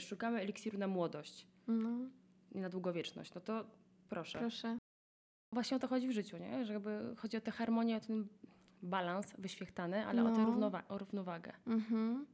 szukamy 0.00 0.40
eliksiru 0.40 0.78
na 0.78 0.86
młodość 0.88 1.46
No, 1.66 1.90
i 2.52 2.60
na 2.60 2.68
długowieczność, 2.68 3.34
no 3.34 3.40
to 3.40 3.64
proszę. 4.08 4.38
proszę. 4.38 4.78
Właśnie 5.52 5.76
o 5.76 5.80
to 5.80 5.88
chodzi 5.88 6.08
w 6.08 6.12
życiu, 6.12 6.36
nie? 6.38 6.64
Że 6.64 6.72
jakby 6.72 7.14
chodzi 7.16 7.36
o 7.36 7.40
tę 7.40 7.50
harmonię, 7.50 7.96
o 7.96 8.00
ten 8.00 8.26
balans 8.82 9.32
wyświechtany, 9.38 10.06
ale 10.06 10.22
o 10.24 10.30
tę 10.34 10.38
No. 10.42 10.46
równowa- 10.46 10.82
o 10.88 10.98
równowagę. 10.98 11.52
Mhm. 11.66 12.26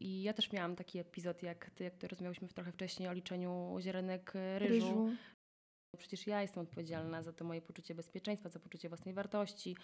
I 0.00 0.22
ja 0.22 0.32
też 0.32 0.52
miałam 0.52 0.76
taki 0.76 0.98
epizod, 0.98 1.42
jak 1.42 1.70
ty, 1.70 1.84
jak 1.84 1.96
ty 1.96 2.08
rozmawiałyśmy 2.08 2.48
trochę 2.48 2.72
wcześniej 2.72 3.08
o 3.08 3.12
liczeniu 3.12 3.76
ziarenek 3.80 4.32
e, 4.36 4.58
ryżu. 4.58 4.74
Ryżu. 4.74 5.10
Przecież 5.98 6.26
ja 6.26 6.42
jestem 6.42 6.62
odpowiedzialna 6.62 7.22
za 7.22 7.32
to 7.32 7.44
moje 7.44 7.62
poczucie 7.62 7.94
bezpieczeństwa, 7.94 8.48
za 8.48 8.60
poczucie 8.60 8.88
własnej 8.88 9.14
wartości 9.14 9.76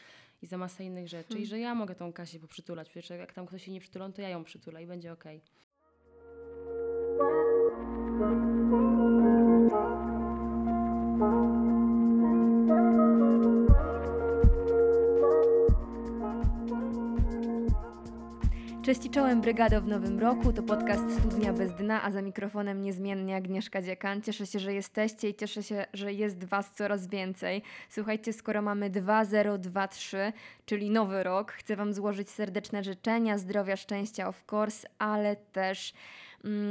i 0.42 0.46
za 0.46 0.58
masę 0.58 0.84
innych 0.84 1.08
rzeczy. 1.08 1.28
Hmm. 1.28 1.42
I 1.42 1.46
że 1.46 1.58
ja 1.58 1.74
mogę 1.74 1.94
tą 1.94 2.12
Kasię 2.12 2.40
poprzytulać. 2.40 2.90
Przecież 2.90 3.10
jak 3.18 3.32
tam 3.32 3.46
ktoś 3.46 3.64
się 3.64 3.72
nie 3.72 3.80
przytulą, 3.80 4.12
to 4.12 4.22
ja 4.22 4.28
ją 4.28 4.44
przytulę 4.44 4.82
i 4.82 4.86
będzie 4.86 5.12
okej. 5.12 5.40
Cześć 18.86 19.04
i 19.04 19.10
czołem 19.10 19.40
Brygado 19.40 19.80
w 19.80 19.86
nowym 19.86 20.18
roku, 20.18 20.52
to 20.52 20.62
podcast 20.62 21.18
Studnia 21.18 21.52
bez 21.52 21.74
dna, 21.74 22.02
a 22.02 22.10
za 22.10 22.22
mikrofonem 22.22 22.82
niezmiennie 22.82 23.36
Agnieszka 23.36 23.82
Dziekan. 23.82 24.22
Cieszę 24.22 24.46
się, 24.46 24.58
że 24.58 24.74
jesteście 24.74 25.28
i 25.28 25.34
cieszę 25.34 25.62
się, 25.62 25.86
że 25.92 26.12
jest 26.12 26.44
Was 26.44 26.70
coraz 26.74 27.06
więcej. 27.06 27.62
Słuchajcie, 27.88 28.32
skoro 28.32 28.62
mamy 28.62 28.90
2023, 28.90 30.32
czyli 30.66 30.90
nowy 30.90 31.22
rok, 31.22 31.52
chcę 31.52 31.76
Wam 31.76 31.94
złożyć 31.94 32.30
serdeczne 32.30 32.84
życzenia, 32.84 33.38
zdrowia, 33.38 33.76
szczęścia 33.76 34.28
of 34.28 34.44
course, 34.52 34.88
ale 34.98 35.36
też 35.36 35.94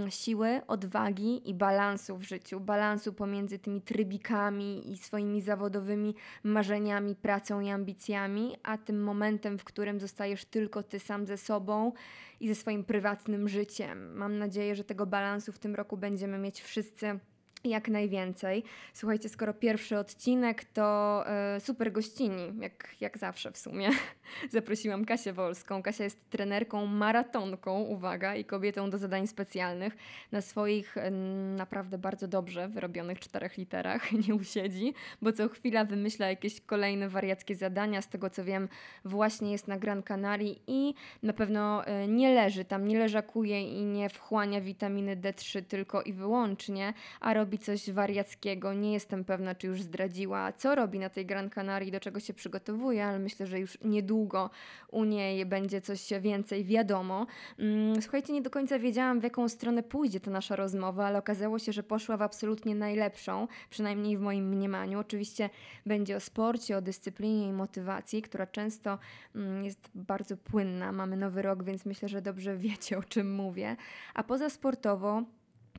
siły, 0.09 0.61
odwagi 0.67 1.49
i 1.49 1.53
balansu 1.53 2.17
w 2.17 2.23
życiu. 2.23 2.59
Balansu 2.59 3.13
pomiędzy 3.13 3.59
tymi 3.59 3.81
trybikami 3.81 4.91
i 4.91 4.97
swoimi 4.97 5.41
zawodowymi 5.41 6.15
marzeniami, 6.43 7.15
pracą 7.15 7.59
i 7.59 7.69
ambicjami, 7.69 8.55
a 8.63 8.77
tym 8.77 9.03
momentem, 9.03 9.57
w 9.57 9.63
którym 9.63 9.99
zostajesz 9.99 10.45
tylko 10.45 10.83
ty 10.83 10.99
sam 10.99 11.27
ze 11.27 11.37
sobą 11.37 11.91
i 12.39 12.47
ze 12.47 12.55
swoim 12.55 12.83
prywatnym 12.83 13.49
życiem. 13.49 14.15
Mam 14.15 14.37
nadzieję, 14.37 14.75
że 14.75 14.83
tego 14.83 15.05
balansu 15.05 15.51
w 15.51 15.59
tym 15.59 15.75
roku 15.75 15.97
będziemy 15.97 16.37
mieć 16.37 16.61
wszyscy. 16.61 17.19
Jak 17.65 17.89
najwięcej. 17.89 18.63
Słuchajcie, 18.93 19.29
skoro 19.29 19.53
pierwszy 19.53 19.97
odcinek, 19.97 20.63
to 20.63 21.23
e, 21.27 21.59
super 21.59 21.91
gościni, 21.91 22.53
jak, 22.59 22.95
jak 23.01 23.17
zawsze 23.17 23.51
w 23.51 23.57
sumie. 23.57 23.89
Zaprosiłam 24.51 25.05
Kasię 25.05 25.33
Wolską. 25.33 25.83
Kasia 25.83 26.03
jest 26.03 26.29
trenerką, 26.29 26.85
maratonką, 26.85 27.81
uwaga, 27.81 28.35
i 28.35 28.45
kobietą 28.45 28.89
do 28.89 28.97
zadań 28.97 29.27
specjalnych. 29.27 29.97
Na 30.31 30.41
swoich 30.41 30.97
e, 30.97 31.11
naprawdę 31.57 31.97
bardzo 31.97 32.27
dobrze 32.27 32.67
wyrobionych 32.67 33.19
czterech 33.19 33.57
literach 33.57 34.11
nie 34.27 34.35
usiedzi, 34.35 34.93
bo 35.21 35.31
co 35.31 35.49
chwila 35.49 35.85
wymyśla 35.85 36.27
jakieś 36.27 36.61
kolejne 36.61 37.09
wariackie 37.09 37.55
zadania. 37.55 38.01
Z 38.01 38.07
tego 38.07 38.29
co 38.29 38.43
wiem, 38.43 38.69
właśnie 39.05 39.51
jest 39.51 39.67
na 39.67 39.77
Gran 39.77 40.03
Canaria 40.03 40.55
i 40.67 40.93
na 41.23 41.33
pewno 41.33 41.85
e, 41.85 42.07
nie 42.07 42.33
leży 42.33 42.65
tam, 42.65 42.87
nie 42.87 42.99
leżakuje 42.99 43.63
i 43.63 43.85
nie 43.85 44.09
wchłania 44.09 44.61
witaminy 44.61 45.17
D3 45.17 45.63
tylko 45.63 46.01
i 46.01 46.13
wyłącznie, 46.13 46.93
a 47.19 47.33
robi 47.33 47.54
coś 47.59 47.91
wariackiego. 47.91 48.73
Nie 48.73 48.93
jestem 48.93 49.25
pewna, 49.25 49.55
czy 49.55 49.67
już 49.67 49.81
zdradziła, 49.81 50.53
co 50.53 50.75
robi 50.75 50.99
na 50.99 51.09
tej 51.09 51.25
Gran 51.25 51.49
Canaria, 51.49 51.91
do 51.91 51.99
czego 51.99 52.19
się 52.19 52.33
przygotowuje, 52.33 53.05
ale 53.05 53.19
myślę, 53.19 53.47
że 53.47 53.59
już 53.59 53.77
niedługo 53.81 54.49
u 54.91 55.03
niej 55.03 55.45
będzie 55.45 55.81
coś 55.81 56.09
więcej 56.21 56.65
wiadomo. 56.65 57.27
Mm, 57.59 58.01
Słuchajcie, 58.01 58.33
nie 58.33 58.41
do 58.41 58.49
końca 58.49 58.79
wiedziałam, 58.79 59.19
w 59.19 59.23
jaką 59.23 59.49
stronę 59.49 59.83
pójdzie 59.83 60.19
ta 60.19 60.31
nasza 60.31 60.55
rozmowa, 60.55 61.05
ale 61.05 61.19
okazało 61.19 61.59
się, 61.59 61.71
że 61.71 61.83
poszła 61.83 62.17
w 62.17 62.21
absolutnie 62.21 62.75
najlepszą, 62.75 63.47
przynajmniej 63.69 64.17
w 64.17 64.21
moim 64.21 64.49
mniemaniu. 64.49 64.99
Oczywiście 64.99 65.49
będzie 65.85 66.15
o 66.15 66.19
sporcie, 66.19 66.77
o 66.77 66.81
dyscyplinie 66.81 67.47
i 67.47 67.53
motywacji, 67.53 68.21
która 68.21 68.47
często 68.47 68.99
mm, 69.35 69.63
jest 69.63 69.89
bardzo 69.95 70.37
płynna. 70.37 70.91
Mamy 70.91 71.17
nowy 71.17 71.41
rok, 71.41 71.63
więc 71.63 71.85
myślę, 71.85 72.09
że 72.09 72.21
dobrze 72.21 72.57
wiecie, 72.57 72.97
o 72.97 73.03
czym 73.03 73.35
mówię. 73.35 73.75
A 74.13 74.23
poza 74.23 74.49
sportowo, 74.49 75.23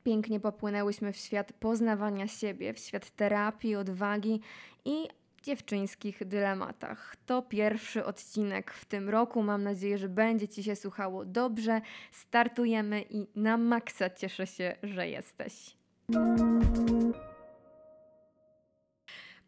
pięknie 0.06 0.41
popłynęłyśmy 0.41 1.12
w 1.12 1.17
świat 1.17 1.53
poznawania 1.53 2.28
siebie, 2.28 2.72
w 2.75 2.78
świat 2.78 3.11
terapii, 3.11 3.77
odwagi 3.77 4.41
i 4.84 5.09
dziewczyńskich 5.43 6.25
dylematach. 6.25 7.17
To 7.27 7.43
pierwszy 7.43 8.05
odcinek 8.05 8.72
w 8.72 8.84
tym 8.84 9.09
roku. 9.09 9.43
Mam 9.43 9.62
nadzieję, 9.62 9.99
że 9.99 10.09
będzie 10.09 10.49
Ci 10.49 10.62
się 10.62 10.77
słuchało 10.77 11.25
dobrze. 11.25 11.81
Startujemy 12.12 13.05
i 13.11 13.27
na 13.34 13.56
maksa 13.56 14.11
cieszę 14.11 14.47
się, 14.47 14.77
że 14.83 15.09
jesteś. 15.09 15.77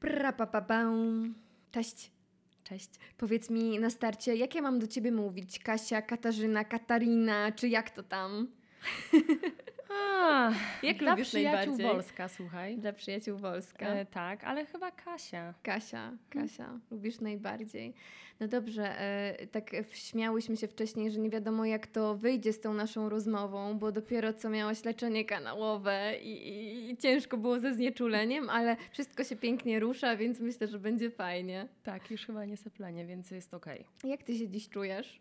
Prapapapam. 0.00 1.34
Cześć. 1.70 2.10
Cześć. 2.64 2.90
Powiedz 3.16 3.50
mi 3.50 3.78
na 3.78 3.90
starcie, 3.90 4.36
jak 4.36 4.54
ja 4.54 4.62
mam 4.62 4.78
do 4.78 4.86
Ciebie 4.86 5.12
mówić? 5.12 5.58
Kasia, 5.58 6.02
Katarzyna, 6.02 6.64
Katarina, 6.64 7.52
czy 7.52 7.68
jak 7.68 7.90
to 7.90 8.02
tam? 8.02 8.48
A, 9.90 10.52
Jak 10.82 10.96
dla 10.96 11.10
lubisz 11.10 11.28
przyjaciół? 11.28 11.76
Wolska, 11.76 12.28
słuchaj. 12.28 12.78
Dla 12.78 12.92
przyjaciół 12.92 13.38
Wolska. 13.38 13.86
E, 13.86 14.06
tak, 14.06 14.44
ale 14.44 14.66
chyba 14.66 14.90
Kasia. 14.90 15.54
Kasia, 15.62 16.12
Kasia, 16.30 16.80
lubisz 16.90 17.20
najbardziej. 17.20 17.94
No 18.40 18.48
dobrze, 18.48 19.00
e, 19.00 19.46
tak 19.46 19.70
śmiałyśmy 19.92 20.56
się 20.56 20.68
wcześniej, 20.68 21.10
że 21.10 21.20
nie 21.20 21.30
wiadomo 21.30 21.64
jak 21.64 21.86
to 21.86 22.16
wyjdzie 22.16 22.52
z 22.52 22.60
tą 22.60 22.74
naszą 22.74 23.08
rozmową, 23.08 23.78
bo 23.78 23.92
dopiero 23.92 24.32
co 24.32 24.50
miałaś 24.50 24.84
leczenie 24.84 25.24
kanałowe 25.24 26.18
i, 26.22 26.48
i, 26.48 26.90
i 26.90 26.96
ciężko 26.96 27.36
było 27.36 27.60
ze 27.60 27.74
znieczuleniem, 27.74 28.50
ale 28.50 28.76
wszystko 28.90 29.24
się 29.24 29.36
pięknie 29.36 29.80
rusza, 29.80 30.16
więc 30.16 30.40
myślę, 30.40 30.66
że 30.68 30.78
będzie 30.78 31.10
fajnie. 31.10 31.68
Tak, 31.82 32.10
już 32.10 32.26
chyba 32.26 32.44
nie 32.44 32.56
seplenie, 32.56 33.06
więc 33.06 33.30
jest 33.30 33.54
okej. 33.54 33.84
Jak 34.04 34.22
ty 34.22 34.38
się 34.38 34.48
dziś 34.48 34.68
czujesz? 34.68 35.20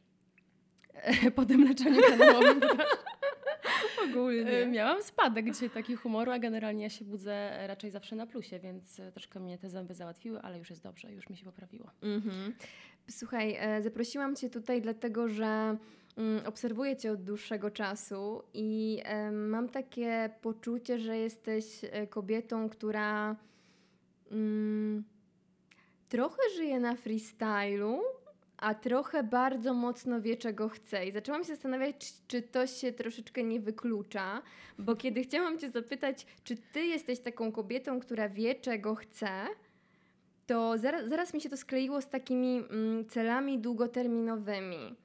Po 1.35 1.45
tym 1.45 1.63
leczeniu 1.63 2.01
kanałowym 2.09 2.59
Ogólnie. 4.03 4.66
miałam 4.66 5.03
spadek 5.03 5.46
dzisiaj 5.46 5.69
taki 5.69 5.96
humoru, 5.96 6.31
a 6.31 6.40
generalnie 6.40 6.84
ja 6.84 6.90
się 6.90 7.06
budzę 7.06 7.68
raczej 7.68 7.91
zawsze 7.91 8.16
na 8.16 8.28
plusie, 8.28 8.59
więc 8.59 9.00
e, 9.00 9.12
troszkę 9.12 9.40
mnie 9.40 9.58
te 9.58 9.69
zęby 9.69 9.94
załatwiły, 9.94 10.41
ale 10.41 10.59
już 10.59 10.69
jest 10.69 10.84
dobrze, 10.84 11.12
już 11.12 11.30
mi 11.30 11.38
się 11.38 11.46
poprawiło. 11.46 11.91
Mhm. 12.02 12.53
Słuchaj, 13.09 13.57
e, 13.59 13.81
zaprosiłam 13.81 14.36
Cię 14.36 14.50
tutaj 14.50 14.81
dlatego, 14.81 15.30
że 15.30 15.78
mm, 16.18 16.46
obserwuję 16.46 16.96
Cię 16.96 17.12
od 17.12 17.24
dłuższego 17.24 17.72
czasu 17.72 18.44
i 18.53 19.02
e, 19.06 19.31
mam 19.31 19.69
takie 19.69 20.30
poczucie, 20.41 21.00
że 21.00 21.18
jesteś 21.18 21.66
e, 21.84 22.07
kobietą, 22.07 22.69
która 22.69 23.36
mm, 24.31 25.03
trochę 26.09 26.41
żyje 26.56 26.80
na 26.80 26.96
freestylu, 26.96 28.02
a 28.57 28.75
trochę 28.75 29.23
bardzo 29.23 29.73
mocno 29.73 30.22
wie, 30.22 30.38
czego 30.38 30.69
chce. 30.69 31.06
I 31.06 31.12
zaczęłam 31.12 31.44
się 31.44 31.47
zastanawiać, 31.47 32.13
czy, 32.28 32.41
to 32.41 32.68
się 32.68 32.91
troszeczkę 32.91 33.44
nie 33.44 33.59
wyklucza, 33.59 34.41
bo 34.79 34.95
kiedy 34.95 35.23
chciałam 35.23 35.59
Cię 35.59 35.69
zapytać, 35.69 36.25
czy 36.44 36.57
Ty 36.57 36.85
jesteś 36.85 37.19
taką 37.19 37.51
kobietą, 37.51 38.00
która 38.00 38.29
wie, 38.29 38.56
czego 38.56 38.95
chce, 38.95 39.29
to 40.47 40.78
zaraz, 40.78 41.09
zaraz 41.09 41.34
mi 41.34 41.41
się 41.41 41.50
to 41.50 41.57
skleiło 41.57 42.01
z 42.01 42.09
takimi 42.09 42.57
mm, 42.57 43.06
celami 43.09 43.59
długoterminowymi. 43.59 44.95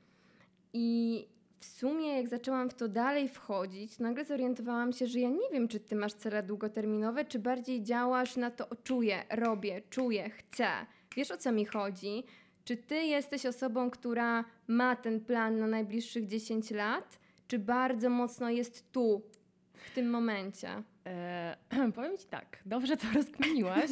I 0.73 1.29
w 1.59 1.65
sumie, 1.65 2.17
jak 2.17 2.29
zaczęłam 2.29 2.71
w 2.71 2.75
to 2.75 2.89
dalej 2.89 3.29
wchodzić, 3.29 3.99
nagle 3.99 4.25
zorientowałam 4.25 4.93
się, 4.93 5.07
że 5.07 5.21
ja 5.21 5.29
nie 5.29 5.51
wiem, 5.53 5.69
czy 5.69 5.81
ty 5.81 5.97
masz 5.97 6.13
cele 6.13 6.43
długoterminowe, 6.43 7.25
czy 7.25 7.39
bardziej 7.39 7.83
działasz 7.83 8.37
na 8.37 8.51
to, 8.51 8.67
czuję, 8.85 9.25
robię, 9.31 9.83
czuję, 9.91 10.31
chcę. 10.31 10.69
Wiesz 11.17 11.31
o 11.31 11.37
co 11.37 11.53
mi 11.53 11.65
chodzi? 11.65 12.25
Czy 12.65 12.77
ty 12.77 12.95
jesteś 12.95 13.47
osobą, 13.47 13.91
która 13.91 14.45
ma 14.69 14.97
ten 14.97 15.21
plan 15.21 15.59
na 15.59 15.67
najbliższych 15.67 16.27
10 16.27 16.71
lat, 16.71 17.19
czy 17.49 17.59
bardzo 17.59 18.11
mocno 18.11 18.51
jest 18.51 18.93
tu, 18.93 19.23
w 19.75 19.91
tym 19.95 20.11
momencie? 20.11 20.83
E, 21.07 21.57
powiem 21.95 22.19
Ci 22.19 22.27
tak, 22.27 22.59
dobrze 22.67 22.97
to 22.97 23.07
rozkminiłaś, 23.15 23.91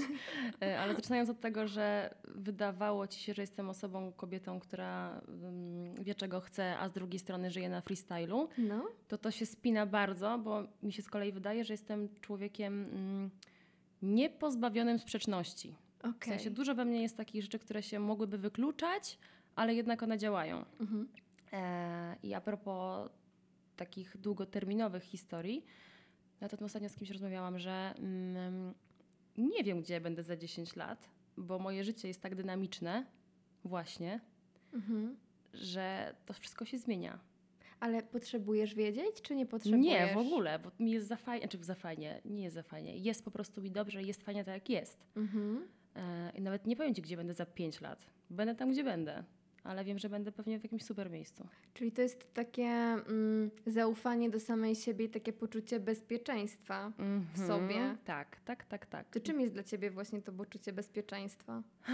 e, 0.62 0.81
ale 0.81 0.95
zaczynając 0.95 1.31
od 1.31 1.41
tego, 1.41 1.69
że 1.69 2.15
wydawało 2.25 3.06
Ci 3.06 3.21
się, 3.21 3.35
że 3.35 3.43
jestem 3.43 3.71
osobą, 3.71 4.12
kobietą, 4.12 4.61
która 4.61 5.21
mm, 5.29 5.95
wie 6.05 6.15
czego 6.15 6.41
chce, 6.41 6.79
a 6.79 6.89
z 6.89 6.93
drugiej 6.93 7.19
strony 7.19 7.50
żyje 7.50 7.69
na 7.69 7.81
freestylu, 7.81 8.49
No. 8.59 8.85
to 9.09 9.19
to 9.19 9.31
się 9.31 9.47
spina 9.47 9.87
bardzo, 9.87 10.39
bo 10.39 10.62
mi 10.83 10.93
się 10.93 11.03
z 11.03 11.09
kolei 11.09 11.33
wydaje, 11.33 11.65
że 11.65 11.75
jestem 11.75 12.09
człowiekiem 12.21 12.85
mm, 12.85 13.31
niepozbawionym 14.03 14.99
sprzeczności. 14.99 15.75
Okej. 16.00 16.12
W 16.20 16.25
sensie 16.25 16.50
dużo 16.50 16.75
we 16.75 16.85
mnie 16.85 17.02
jest 17.02 17.17
takich 17.17 17.43
rzeczy, 17.43 17.58
które 17.58 17.82
się 17.82 17.99
mogłyby 18.00 18.38
wykluczać, 18.38 19.19
ale 19.56 19.75
jednak 19.75 20.02
one 20.02 20.19
działają. 20.19 20.64
Mhm. 20.81 21.08
E, 21.52 22.17
I 22.23 22.35
a 22.35 22.41
propos 22.41 23.11
takich 23.76 24.17
długoterminowych 24.17 25.02
historii, 25.02 25.64
ja 26.41 26.49
to 26.49 26.64
ostatnio 26.64 26.88
z 26.88 26.94
kimś 26.97 27.11
rozmawiałam, 27.11 27.58
że 27.58 27.94
mm, 27.99 28.75
nie 29.38 29.64
wiem, 29.64 29.81
gdzie 29.81 30.00
będę 30.00 30.23
za 30.23 30.37
10 30.37 30.76
lat, 30.76 31.08
bo 31.37 31.58
moje 31.58 31.85
życie 31.85 32.08
jest 32.08 32.23
tak 32.23 32.35
dynamiczne, 32.35 33.06
właśnie, 33.64 34.20
Mhm. 34.73 35.17
że 35.55 36.14
to 36.26 36.32
wszystko 36.35 36.64
się 36.64 36.79
zmienia. 36.79 37.19
Ale 37.81 38.02
potrzebujesz 38.02 38.75
wiedzieć, 38.75 39.23
czy 39.23 39.37
nie 39.37 39.47
potrzebujesz? 39.47 39.85
Nie, 39.85 40.14
w 40.14 40.19
ogóle, 40.19 40.58
bo 40.58 40.70
mi 40.81 40.91
jest 40.91 41.06
za 41.06 41.17
fajnie, 41.17 41.49
czy 41.49 41.64
za 41.64 41.75
fajnie, 41.75 42.20
nie 42.25 42.43
jest 42.43 42.55
za 42.55 42.62
fajnie. 42.62 42.97
Jest 42.97 43.25
po 43.25 43.31
prostu 43.31 43.62
mi 43.62 43.70
dobrze, 43.70 44.02
jest 44.02 44.23
fajnie 44.23 44.44
tak, 44.44 44.55
jak 44.55 44.70
jest. 44.70 45.06
Mhm. 45.17 45.69
E, 45.97 46.33
I 46.35 46.41
nawet 46.41 46.67
nie 46.67 46.77
powiem 46.77 46.95
Ci, 46.95 47.03
gdzie 47.03 47.17
będę 47.17 47.35
za 47.35 47.47
5 47.47 47.81
lat. 47.81 48.07
Będę 48.31 48.55
tam, 48.55 48.71
gdzie 48.71 48.85
będę. 48.85 49.25
Ale 49.65 49.85
wiem, 49.85 49.99
że 49.99 50.09
będę 50.09 50.33
pewnie 50.33 50.59
w 50.61 50.63
jakimś 50.63 50.85
super 50.85 51.11
miejscu. 51.11 51.47
Czyli 51.75 51.93
to 51.93 52.03
jest 52.03 52.35
takie 52.35 52.65
mm, 52.65 53.51
zaufanie 53.67 54.31
do 54.31 54.41
samej 54.41 54.75
siebie 54.75 55.05
i 55.05 55.09
takie 55.09 55.33
poczucie 55.33 55.81
bezpieczeństwa 55.81 56.93
w 57.35 57.39
sobie. 57.47 57.77
Mhm. 57.77 57.99
Tak, 58.05 58.41
tak, 58.45 58.65
tak, 58.65 58.87
tak. 58.87 59.11
To 59.11 59.21
czym 59.21 59.41
jest 59.41 59.55
dla 59.55 59.63
ciebie 59.63 59.91
właśnie 59.91 60.23
to 60.23 60.33
poczucie 60.33 60.73
bezpieczeństwa? 60.73 61.63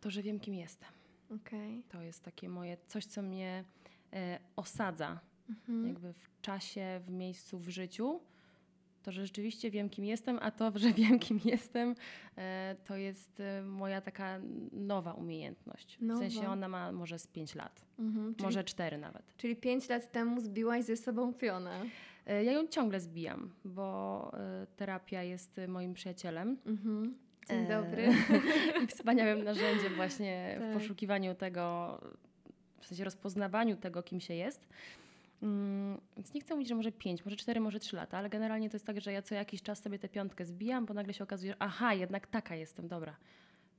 To, 0.00 0.10
że 0.10 0.22
wiem, 0.22 0.40
kim 0.40 0.54
jestem. 0.54 0.88
Okej. 1.30 1.82
To 1.88 2.02
jest 2.02 2.22
takie 2.22 2.48
moje, 2.48 2.76
coś, 2.86 3.06
co 3.06 3.22
mnie 3.22 3.64
e, 4.12 4.38
osadza 4.56 5.20
Mhm. 5.48 5.86
jakby 5.86 6.12
w 6.12 6.40
czasie, 6.40 7.00
w 7.04 7.10
miejscu, 7.10 7.58
w 7.58 7.68
życiu. 7.68 8.20
To, 9.06 9.12
że 9.12 9.26
rzeczywiście 9.26 9.70
wiem, 9.70 9.88
kim 9.90 10.04
jestem, 10.04 10.38
a 10.42 10.50
to, 10.50 10.72
że 10.78 10.92
wiem, 10.92 11.18
kim 11.18 11.40
jestem, 11.44 11.94
e, 12.38 12.76
to 12.84 12.96
jest 12.96 13.40
e, 13.40 13.62
moja 13.62 14.00
taka 14.00 14.40
nowa 14.72 15.12
umiejętność. 15.12 15.98
W 16.00 16.18
sensie 16.18 16.38
Nowa. 16.40 16.52
ona 16.52 16.68
ma 16.68 16.92
może 16.92 17.18
z 17.18 17.26
5 17.26 17.54
lat, 17.54 17.86
Mhm. 17.98 18.34
Czyli, 18.34 18.44
może 18.44 18.64
4 18.64 18.98
nawet. 18.98 19.22
czyli 19.36 19.56
pięć 19.56 19.88
lat 19.88 20.12
temu 20.12 20.40
zbiłaś 20.40 20.84
ze 20.84 20.96
sobą 20.96 21.34
pionę. 21.34 21.82
E, 22.26 22.44
Ja 22.44 22.52
ją 22.52 22.66
ciągle 22.66 23.00
zbijam, 23.00 23.50
bo 23.64 24.32
terapia 24.76 25.22
jest 25.22 25.60
moim 25.68 25.94
przyjacielem. 25.94 26.56
Mhm. 26.66 27.14
Dzień 27.48 27.66
dobry. 27.66 28.08
I 28.84 28.86
wspaniałym 28.86 29.44
narzędziem 29.44 29.94
właśnie 29.94 30.56
Tak. 30.60 30.70
w 30.70 30.72
poszukiwaniu 30.74 31.34
tego, 31.34 31.98
w 32.80 32.86
sensie 32.86 33.04
rozpoznawaniu 33.04 33.76
tego, 33.76 34.02
kim 34.02 34.20
się 34.20 34.34
jest. 34.34 34.68
Mm, 35.42 36.00
Więc 36.16 36.34
nie 36.34 36.40
chcę 36.40 36.54
mówić, 36.54 36.68
że 36.68 36.74
może 36.74 36.92
5, 36.92 37.24
może 37.24 37.36
4, 37.36 37.60
może 37.60 37.78
3 37.80 37.96
lata, 37.96 38.18
ale 38.18 38.30
generalnie 38.30 38.70
to 38.70 38.76
jest 38.76 38.86
tak, 38.86 39.00
że 39.00 39.12
ja 39.12 39.22
co 39.22 39.34
jakiś 39.34 39.62
czas 39.62 39.82
sobie 39.82 39.98
tę 39.98 40.08
piątkę 40.08 40.44
zbijam, 40.46 40.86
bo 40.86 40.94
nagle 40.94 41.14
się 41.14 41.24
okazuje, 41.24 41.52
że 41.52 41.56
aha, 41.58 41.94
jednak 41.94 42.26
taka 42.26 42.54
jestem, 42.56 42.88
dobra. 42.88 43.16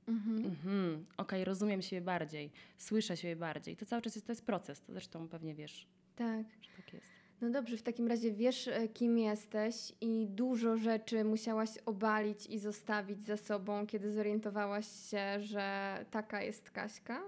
Mhm. 0.08 0.44
Mhm, 0.46 1.06
Okej, 1.16 1.44
rozumiem 1.44 1.82
siebie 1.82 2.02
bardziej, 2.02 2.50
słyszę 2.78 3.16
siebie 3.16 3.36
bardziej. 3.36 3.76
To 3.76 3.86
cały 3.86 4.02
czas 4.02 4.14
jest, 4.14 4.26
to 4.26 4.32
jest 4.32 4.46
proces, 4.46 4.80
to 4.82 4.92
zresztą 4.92 5.28
pewnie 5.28 5.54
wiesz, 5.54 5.86
Tak. 6.16 6.46
że 6.62 6.70
tak 6.76 6.92
jest. 6.92 7.06
No 7.40 7.50
dobrze, 7.50 7.76
w 7.76 7.82
takim 7.82 8.08
razie 8.08 8.32
wiesz, 8.32 8.68
e, 8.68 8.88
kim 8.88 9.18
jesteś 9.18 9.92
i 10.00 10.26
dużo 10.30 10.76
rzeczy 10.76 11.24
musiałaś 11.24 11.70
obalić 11.86 12.46
i 12.46 12.58
zostawić 12.58 13.22
za 13.22 13.36
sobą, 13.36 13.86
kiedy 13.86 14.12
zorientowałaś 14.12 14.86
się, 15.10 15.40
że 15.40 15.98
taka 16.10 16.42
jest 16.42 16.70
Kaśka? 16.70 17.22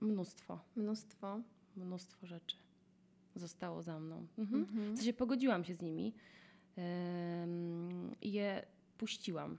Mnóstwo, 0.00 0.60
Mnóstwo. 0.76 1.40
mnóstwo 1.76 2.26
rzeczy 2.26 2.56
zostało 3.38 3.82
za 3.82 4.00
mną. 4.00 4.26
Mhm. 4.38 4.62
Mhm. 4.62 4.94
W 4.94 4.96
sensie 4.96 5.12
pogodziłam 5.12 5.64
się 5.64 5.74
z 5.74 5.82
nimi 5.82 6.14
i 8.22 8.32
je 8.32 8.66
puściłam. 8.98 9.58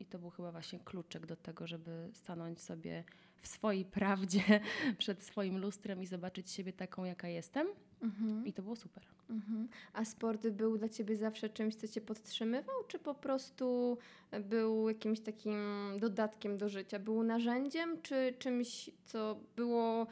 I 0.00 0.06
to 0.06 0.18
był 0.18 0.30
chyba 0.30 0.52
właśnie 0.52 0.78
kluczek 0.78 1.26
do 1.26 1.36
tego, 1.36 1.66
żeby 1.66 2.10
stanąć 2.12 2.60
sobie 2.60 3.04
w 3.40 3.48
swojej 3.48 3.84
prawdzie 3.84 4.60
przed 4.98 5.22
swoim 5.22 5.58
lustrem 5.58 6.02
i 6.02 6.06
zobaczyć 6.06 6.50
siebie 6.50 6.72
taką, 6.72 7.04
jaka 7.04 7.28
jestem. 7.28 7.66
Mhm. 8.02 8.46
I 8.46 8.52
to 8.52 8.62
było 8.62 8.76
super. 8.76 9.06
Mhm. 9.30 9.68
A 9.92 10.04
sport 10.04 10.48
był 10.48 10.78
dla 10.78 10.88
ciebie 10.88 11.16
zawsze 11.16 11.48
czymś, 11.48 11.74
co 11.74 11.88
cię 11.88 12.00
podtrzymywał, 12.00 12.74
czy 12.88 12.98
po 12.98 13.14
prostu 13.14 13.98
był 14.40 14.88
jakimś 14.88 15.20
takim 15.20 15.60
dodatkiem 16.00 16.58
do 16.58 16.68
życia? 16.68 16.98
Był 16.98 17.22
narzędziem, 17.22 18.02
czy 18.02 18.34
czymś, 18.38 18.90
co 19.04 19.40
było 19.56 20.06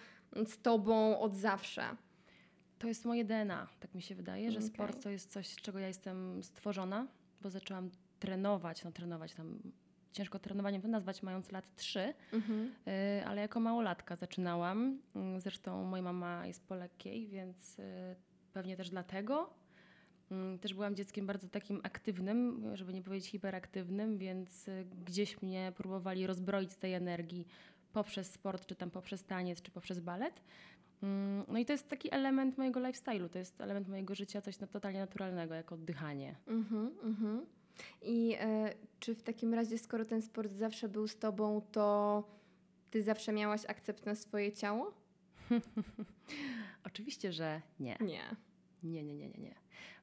z 0.47 0.59
tobą 0.59 1.21
od 1.21 1.35
zawsze? 1.35 1.97
To 2.79 2.89
jest 2.89 3.05
moje 3.05 3.25
DNA, 3.25 3.69
tak 3.81 3.95
mi 3.95 4.03
się 4.03 4.15
wydaje, 4.15 4.51
że 4.53 4.59
Okej. 4.59 4.71
sport 4.71 5.03
to 5.03 5.11
jest 5.11 5.31
coś, 5.33 5.47
z 5.47 5.57
czego 5.57 5.79
ja 5.79 5.87
jestem 5.89 6.43
stworzona, 6.43 7.07
bo 7.43 7.51
zaczęłam 7.51 7.91
trenować, 8.19 8.85
no 8.85 8.93
trenować 8.93 9.35
tam, 9.35 9.59
ciężko 10.13 10.39
trenowaniem 10.39 10.83
to 10.83 10.89
nazwać, 10.89 11.23
mając 11.23 11.53
lat 11.53 11.75
trzy. 11.77 12.15
Mhm. 12.33 12.73
Y, 13.21 13.27
ale 13.27 13.41
jako 13.41 13.61
małolatka 13.61 14.17
zaczynałam. 14.17 14.99
Mm, 15.15 15.41
Zresztą 15.41 15.85
moja 15.85 16.03
mama 16.03 16.47
jest 16.47 16.67
po 16.67 16.75
lekkiej, 16.75 17.29
więc 17.29 17.79
y, 17.79 17.83
pewnie 18.53 18.77
też 18.77 18.91
dlatego. 18.91 19.51
Mm, 20.31 20.59
Też 20.59 20.75
byłam 20.75 20.95
dzieckiem 20.97 21.27
bardzo 21.27 21.49
takim 21.49 21.81
aktywnym, 21.83 22.65
żeby 22.77 22.93
nie 22.95 23.03
powiedzieć 23.03 23.31
hiperaktywnym, 23.31 24.19
więc 24.19 24.69
y, 24.69 24.87
gdzieś 25.07 25.43
mnie 25.43 25.73
próbowali 25.77 26.27
rozbroić 26.27 26.73
z 26.73 26.79
tej 26.79 26.95
energii 26.95 27.47
poprzez 27.93 28.33
sport, 28.33 28.67
czy 28.67 28.75
tam 28.75 28.91
poprzez 28.91 29.25
taniec, 29.25 29.63
czy 29.63 29.71
poprzez 29.71 30.01
balet. 30.01 30.43
Mm, 31.03 31.45
No 31.49 31.59
i 31.59 31.65
to 31.65 31.73
jest 31.73 31.89
taki 31.89 32.15
element 32.15 32.59
mojego 32.59 32.81
lifestyle'u, 32.81 33.29
to 33.29 33.39
jest 33.39 33.61
element 33.61 33.89
mojego 33.89 34.15
życia, 34.15 34.41
coś 34.41 34.57
totalnie 34.57 35.01
naturalnego, 35.01 35.55
jak 35.55 35.73
oddychanie. 35.73 36.35
Mhm, 36.47 36.91
mhm. 37.03 37.47
I 38.03 38.37
e, 38.41 38.75
czy 39.01 39.15
w 39.15 39.23
takim 39.23 39.55
razie, 39.55 39.79
skoro 39.79 40.05
ten 40.05 40.23
sport 40.23 40.53
zawsze 40.53 40.89
był 40.89 41.09
z 41.09 41.19
tobą, 41.19 41.63
to 41.73 42.23
ty 42.91 43.03
zawsze 43.03 43.33
miałaś 43.33 43.65
akcept 43.69 44.07
na 44.07 44.15
swoje 44.15 44.53
ciało? 44.53 44.93
Oczywiście, 46.87 47.33
że 47.33 47.63
nie. 47.81 47.97
Nie. 48.01 48.37
Nie, 48.83 49.03
nie, 49.03 49.15
nie, 49.15 49.29
nie, 49.29 49.39
nie. 49.39 49.55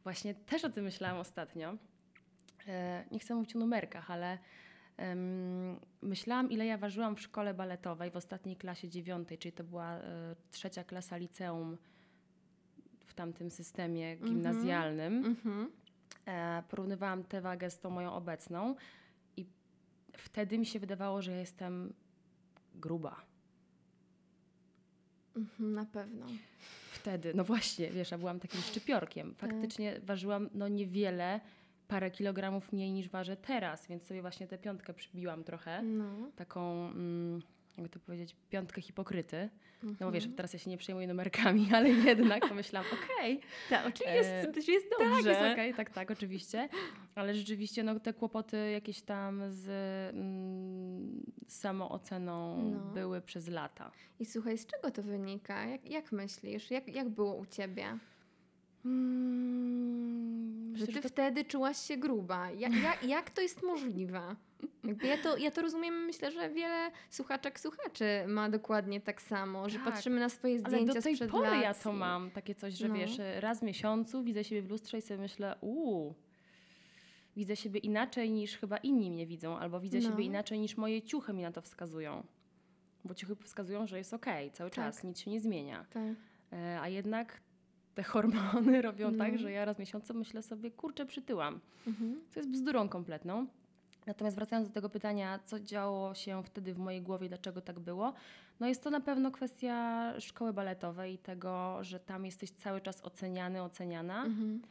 Właśnie 0.04 0.36
też 0.36 0.64
o 0.64 0.70
tym 0.70 0.84
myślałam 0.84 1.18
ostatnio. 1.18 1.78
E, 2.68 3.06
nie 3.12 3.20
chcę 3.20 3.36
mówić 3.36 3.56
o 3.56 3.60
numerkach, 3.60 4.12
ale 4.12 4.38
myślałam, 6.02 6.52
ile 6.52 6.66
ja 6.66 6.78
ważyłam 6.78 7.16
w 7.16 7.22
szkole 7.22 7.54
baletowej 7.54 8.12
w 8.12 8.16
ostatniej 8.16 8.56
klasie 8.56 8.90
dziewiątej, 8.90 9.38
czyli 9.38 9.52
to 9.52 9.64
była 9.64 9.94
e, 9.94 10.36
trzecia 10.52 10.84
klasa 10.84 11.18
liceum 11.18 11.78
w 13.06 13.14
tamtym 13.14 13.52
systemie 13.52 14.12
Mhm. 14.12 14.30
gimnazjalnym. 14.32 15.26
Mhm. 15.26 15.72
E, 16.26 16.64
porównywałam 16.70 17.24
tę 17.24 17.42
wagę 17.42 17.70
z 17.70 17.80
tą 17.80 17.90
moją 17.90 18.14
obecną 18.14 18.76
i 19.38 19.46
wtedy 20.14 20.58
mi 20.58 20.66
się 20.66 20.80
wydawało, 20.80 21.22
że 21.22 21.32
jestem 21.32 21.94
gruba. 22.76 23.22
Mhm, 25.36 25.74
na 25.74 25.86
pewno. 25.86 26.26
Wtedy, 26.92 27.34
no 27.34 27.44
właśnie, 27.44 27.90
wiesz, 27.90 28.12
ja 28.12 28.18
byłam 28.18 28.40
takim 28.40 28.62
szczypiorkiem. 28.62 29.36
Faktycznie 29.36 30.00
ważyłam 30.04 30.50
no 30.54 30.68
niewiele, 30.68 31.40
parę 31.88 32.12
kilogramów 32.12 32.72
mniej 32.74 32.92
niż 32.92 33.10
ważę 33.10 33.38
teraz, 33.38 33.88
więc 33.88 34.04
sobie 34.04 34.22
właśnie 34.22 34.48
tę 34.48 34.58
piątkę 34.58 34.94
przybiłam 34.94 35.44
trochę. 35.44 35.82
No. 35.84 36.32
Taką, 36.36 36.88
mm, 36.90 37.42
jakby 37.78 37.90
to 37.90 38.00
powiedzieć, 38.00 38.36
piątkę 38.50 38.82
hipokryty. 38.82 39.50
No 39.84 39.90
Mhm. 39.92 40.10
bo 40.12 40.14
wiesz, 40.16 40.28
teraz 40.38 40.54
ja 40.54 40.60
się 40.60 40.70
nie 40.70 40.78
przejmuję 40.78 41.08
numerkami, 41.08 41.68
ale 41.76 41.90
jednak 41.90 42.48
pomyślałam, 42.50 42.90
okej, 43.04 43.40
Tak, 43.70 43.88
oczywiście 43.88 44.12
E, 44.12 44.46
jest, 44.56 44.68
jest 44.68 44.90
tak, 44.98 45.08
dobrze. 45.10 45.30
jest 45.30 45.42
okej, 45.54 45.74
tak, 45.74 45.90
tak, 45.90 46.12
oczywiście. 46.12 46.70
Ale 47.16 47.34
rzeczywiście 47.36 47.84
no, 47.84 48.00
te 48.00 48.14
kłopoty 48.14 48.72
jakieś 48.72 49.02
tam 49.02 49.42
z 49.48 49.68
mm, 50.16 51.24
samooceną 51.48 52.62
No. 52.72 52.80
były 52.80 53.22
przez 53.22 53.48
lata. 53.48 53.92
I 54.20 54.26
słuchaj, 54.26 54.58
z 54.58 54.66
czego 54.66 54.92
to 54.92 55.04
wynika? 55.04 55.66
Jak, 55.66 55.90
jak 55.90 56.12
myślisz? 56.12 56.72
Jak, 56.72 56.96
jak 56.96 57.10
było 57.10 57.36
u 57.36 57.46
ciebie? 57.46 57.98
Mm, 59.46 60.76
Że 60.78 60.88
ty 60.88 61.02
to 61.02 61.10
wtedy 61.10 61.46
czułaś 61.46 61.78
się 61.78 61.98
gruba. 61.98 62.52
Jak, 62.52 62.74
jak, 62.84 63.04
jak 63.16 63.30
to 63.30 63.42
jest 63.42 63.64
możliwe? 63.64 64.36
Ja, 65.04 65.18
to, 65.24 65.38
ja 65.38 65.52
to 65.52 65.62
rozumiem, 65.62 65.94
myślę, 66.06 66.32
że 66.32 66.50
wiele 66.50 66.92
słuchaczek, 67.10 67.60
słuchaczy 67.60 68.06
ma 68.28 68.50
dokładnie 68.50 69.02
tak 69.02 69.22
samo, 69.22 69.70
że 69.70 69.80
Tak, 69.80 69.94
patrzymy 69.94 70.20
na 70.20 70.30
swoje 70.30 70.54
Ale 70.64 70.64
zdjęcia 70.70 70.94
do 70.94 71.02
tej 71.02 71.18
pory 71.30 71.50
lat 71.50 71.62
ja 71.64 71.74
to 71.74 71.94
mam, 71.94 72.32
takie 72.32 72.56
coś, 72.56 72.74
że 72.74 72.88
No. 72.88 72.96
wiesz, 72.96 73.18
raz 73.40 73.60
w 73.60 73.64
miesiącu 73.64 74.24
widzę 74.24 74.44
siebie 74.44 74.62
w 74.62 74.70
lustrze 74.70 74.98
i 74.98 75.02
sobie 75.02 75.20
myślę, 75.22 75.56
uuu, 75.62 76.16
widzę 77.36 77.56
siebie 77.56 77.80
inaczej 77.80 78.32
niż 78.32 78.58
chyba 78.58 78.78
inni 78.78 79.12
mnie 79.12 79.26
widzą, 79.28 79.58
albo 79.58 79.80
widzę 79.80 80.00
No. 80.00 80.10
siebie 80.10 80.24
inaczej 80.24 80.60
niż 80.60 80.78
moje 80.78 81.02
ciuchy 81.02 81.34
mi 81.34 81.42
na 81.42 81.52
to 81.52 81.62
wskazują. 81.62 82.24
Bo 83.06 83.14
ciuchy 83.16 83.36
wskazują, 83.36 83.88
że 83.88 83.98
jest 83.98 84.14
okej, 84.14 84.52
cały 84.52 84.70
Tak. 84.70 84.76
czas, 84.76 85.04
nic 85.04 85.20
się 85.20 85.32
nie 85.32 85.40
zmienia. 85.40 85.86
Tak. 85.90 86.04
E, 86.54 86.82
a 86.82 86.88
jednak 86.90 87.42
te 87.96 88.04
hormony 88.04 88.82
robią 88.88 89.12
No. 89.12 89.18
tak, 89.18 89.38
że 89.40 89.52
ja 89.52 89.66
raz 89.66 89.76
w 89.76 89.80
miesiącu 89.80 90.14
myślę 90.14 90.42
sobie, 90.42 90.72
kurczę, 90.72 91.06
przytyłam. 91.06 91.60
Mhm. 91.88 92.22
Co 92.30 92.40
jest 92.40 92.50
bzdurą 92.52 92.90
kompletną. 92.90 93.48
Natomiast 94.06 94.36
wracając 94.36 94.68
do 94.68 94.74
tego 94.74 94.90
pytania, 94.90 95.40
co 95.46 95.60
działo 95.60 96.16
się 96.16 96.44
wtedy 96.44 96.74
w 96.74 96.78
mojej 96.78 97.02
głowie, 97.02 97.28
dlaczego 97.30 97.62
tak 97.62 97.80
było, 97.80 98.14
no 98.60 98.68
jest 98.68 98.84
to 98.84 98.90
na 98.90 99.00
pewno 99.02 99.32
kwestia 99.32 100.14
szkoły 100.20 100.54
baletowej 100.54 101.14
i 101.14 101.18
tego, 101.18 101.84
że 101.84 102.00
tam 102.00 102.26
jesteś 102.26 102.52
cały 102.52 102.82
czas 102.82 103.02
oceniany, 103.02 103.62
oceniana. 103.62 104.26
Mhm. 104.26 104.62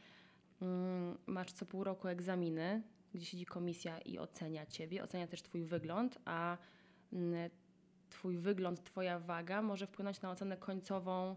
Mm, 0.61 1.17
Masz 1.27 1.51
co 1.51 1.65
pół 1.65 1.83
roku 1.83 2.07
egzaminy, 2.07 2.81
gdzie 3.13 3.25
siedzi 3.25 3.45
komisja 3.45 3.99
i 3.99 4.17
ocenia 4.19 4.65
ciebie, 4.65 5.03
ocenia 5.03 5.27
też 5.27 5.41
twój 5.41 5.63
wygląd, 5.63 6.17
a 6.25 6.57
mm, 7.13 7.49
twój 8.09 8.37
wygląd, 8.37 8.83
twoja 8.83 9.19
waga 9.19 9.61
może 9.61 9.87
wpłynąć 9.87 10.21
na 10.21 10.31
ocenę 10.31 10.57
końcową 10.57 11.35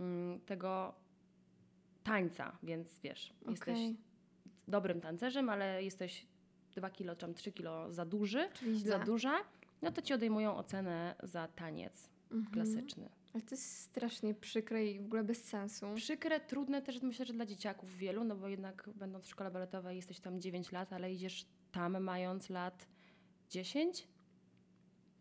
mm, 0.00 0.40
tego 0.40 0.94
tańca, 2.04 2.58
więc 2.62 2.98
wiesz, 3.00 3.34
jesteś 3.48 3.78
Okej. 3.78 3.96
dobrym 4.68 5.00
tancerzem, 5.00 5.48
ale 5.48 5.82
jesteś 5.84 6.26
2 6.74 6.90
kilo 6.90 7.14
czy 7.14 7.20
tam 7.20 7.34
3 7.34 7.52
kilo 7.52 7.92
za 7.92 8.04
duży, 8.04 8.48
za 8.84 8.98
duża, 8.98 9.32
no 9.82 9.92
to 9.92 10.02
ci 10.02 10.14
odejmują 10.14 10.56
ocenę 10.56 11.14
za 11.22 11.48
taniec 11.48 12.08
Mhm. 12.30 12.52
klasyczny. 12.54 13.08
Ale 13.34 13.42
to 13.42 13.50
jest 13.54 13.78
strasznie 13.80 14.34
przykre 14.34 14.86
i 14.86 15.00
w 15.00 15.04
ogóle 15.04 15.24
bez 15.24 15.44
sensu. 15.44 15.86
Przykre, 15.94 16.40
trudne 16.40 16.82
też 16.82 17.02
myślę, 17.02 17.24
że 17.26 17.32
dla 17.32 17.46
dzieciaków 17.46 17.96
wielu, 17.96 18.24
no 18.24 18.36
bo 18.36 18.48
jednak 18.48 18.90
będąc 18.94 19.24
w 19.24 19.28
szkole 19.30 19.50
baletowej 19.50 19.96
jesteś 19.96 20.20
tam 20.20 20.40
9 20.40 20.72
lat, 20.72 20.92
ale 20.92 21.12
idziesz 21.12 21.46
tam 21.72 22.00
mając 22.02 22.50
lat 22.50 22.86
10 23.50 24.08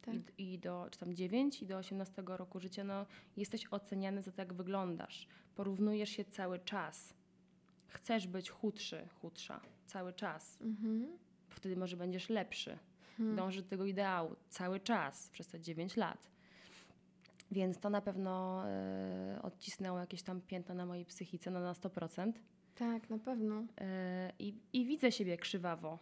Tak. 0.02 0.16
i, 0.38 0.54
i 0.54 0.60
do, 0.60 0.88
czy 0.92 1.00
tam 1.00 1.14
9 1.16 1.62
i 1.62 1.66
do 1.66 1.78
18 1.78 2.24
roku 2.26 2.60
życia, 2.60 2.84
no 2.84 3.06
jesteś 3.38 3.68
oceniany 3.72 4.22
za 4.22 4.32
to, 4.32 4.42
jak 4.42 4.54
wyglądasz. 4.54 5.28
Porównujesz 5.56 6.10
się 6.10 6.26
cały 6.26 6.60
czas. 6.60 7.14
Chcesz 7.88 8.28
być 8.28 8.50
chudszy, 8.50 9.08
chudsza 9.22 9.62
cały 9.86 10.14
czas. 10.14 10.58
Mhm. 10.62 11.08
Wtedy 11.50 11.76
może 11.76 11.98
będziesz 11.98 12.30
lepszy. 12.30 12.78
Dąży 13.20 13.62
do 13.62 13.70
tego 13.70 13.86
ideału 13.86 14.36
cały 14.50 14.80
czas, 14.80 15.30
przez 15.30 15.48
te 15.48 15.60
9 15.60 15.98
lat. 15.98 16.30
Więc 17.52 17.80
to 17.80 17.90
na 17.90 18.02
pewno 18.02 18.64
e, 18.70 19.40
odcisnęło 19.42 20.00
jakieś 20.00 20.22
tam 20.24 20.42
piętno 20.42 20.76
na 20.76 20.86
mojej 20.86 21.06
psychice, 21.06 21.52
no 21.52 21.60
na 21.60 21.74
100%. 21.74 22.32
Tak, 22.76 23.10
na 23.10 23.18
pewno. 23.18 23.64
E, 23.82 24.32
i, 24.40 24.56
I 24.74 24.86
widzę 24.86 25.12
siebie 25.12 25.38
krzywawo. 25.38 26.00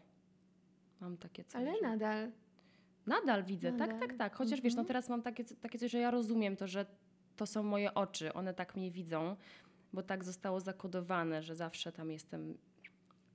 Mam 1.01 1.17
takie 1.17 1.43
coś. 1.43 1.55
Ale 1.55 1.73
nadal. 1.81 2.31
Nadal 3.07 3.43
widzę, 3.43 3.71
tak, 3.71 3.79
Nadal. 3.79 3.99
tak, 3.99 4.17
tak. 4.17 4.35
Chociaż 4.35 4.61
wiesz, 4.61 4.73
no 4.75 4.81
Mhm. 4.81 4.87
teraz 4.87 5.09
mam 5.09 5.21
takie, 5.21 5.43
takie 5.43 5.79
coś, 5.79 5.91
że 5.91 5.99
ja 5.99 6.11
rozumiem 6.11 6.55
to, 6.55 6.67
że 6.67 6.85
to 7.39 7.45
są 7.45 7.63
moje 7.63 7.93
oczy, 7.93 8.33
one 8.33 8.53
tak 8.53 8.75
mnie 8.75 8.91
widzą, 8.91 9.35
bo 9.93 10.03
tak 10.03 10.23
zostało 10.23 10.59
zakodowane, 10.59 11.43
że 11.43 11.55
zawsze 11.55 11.91
tam 11.91 12.11
jestem 12.11 12.57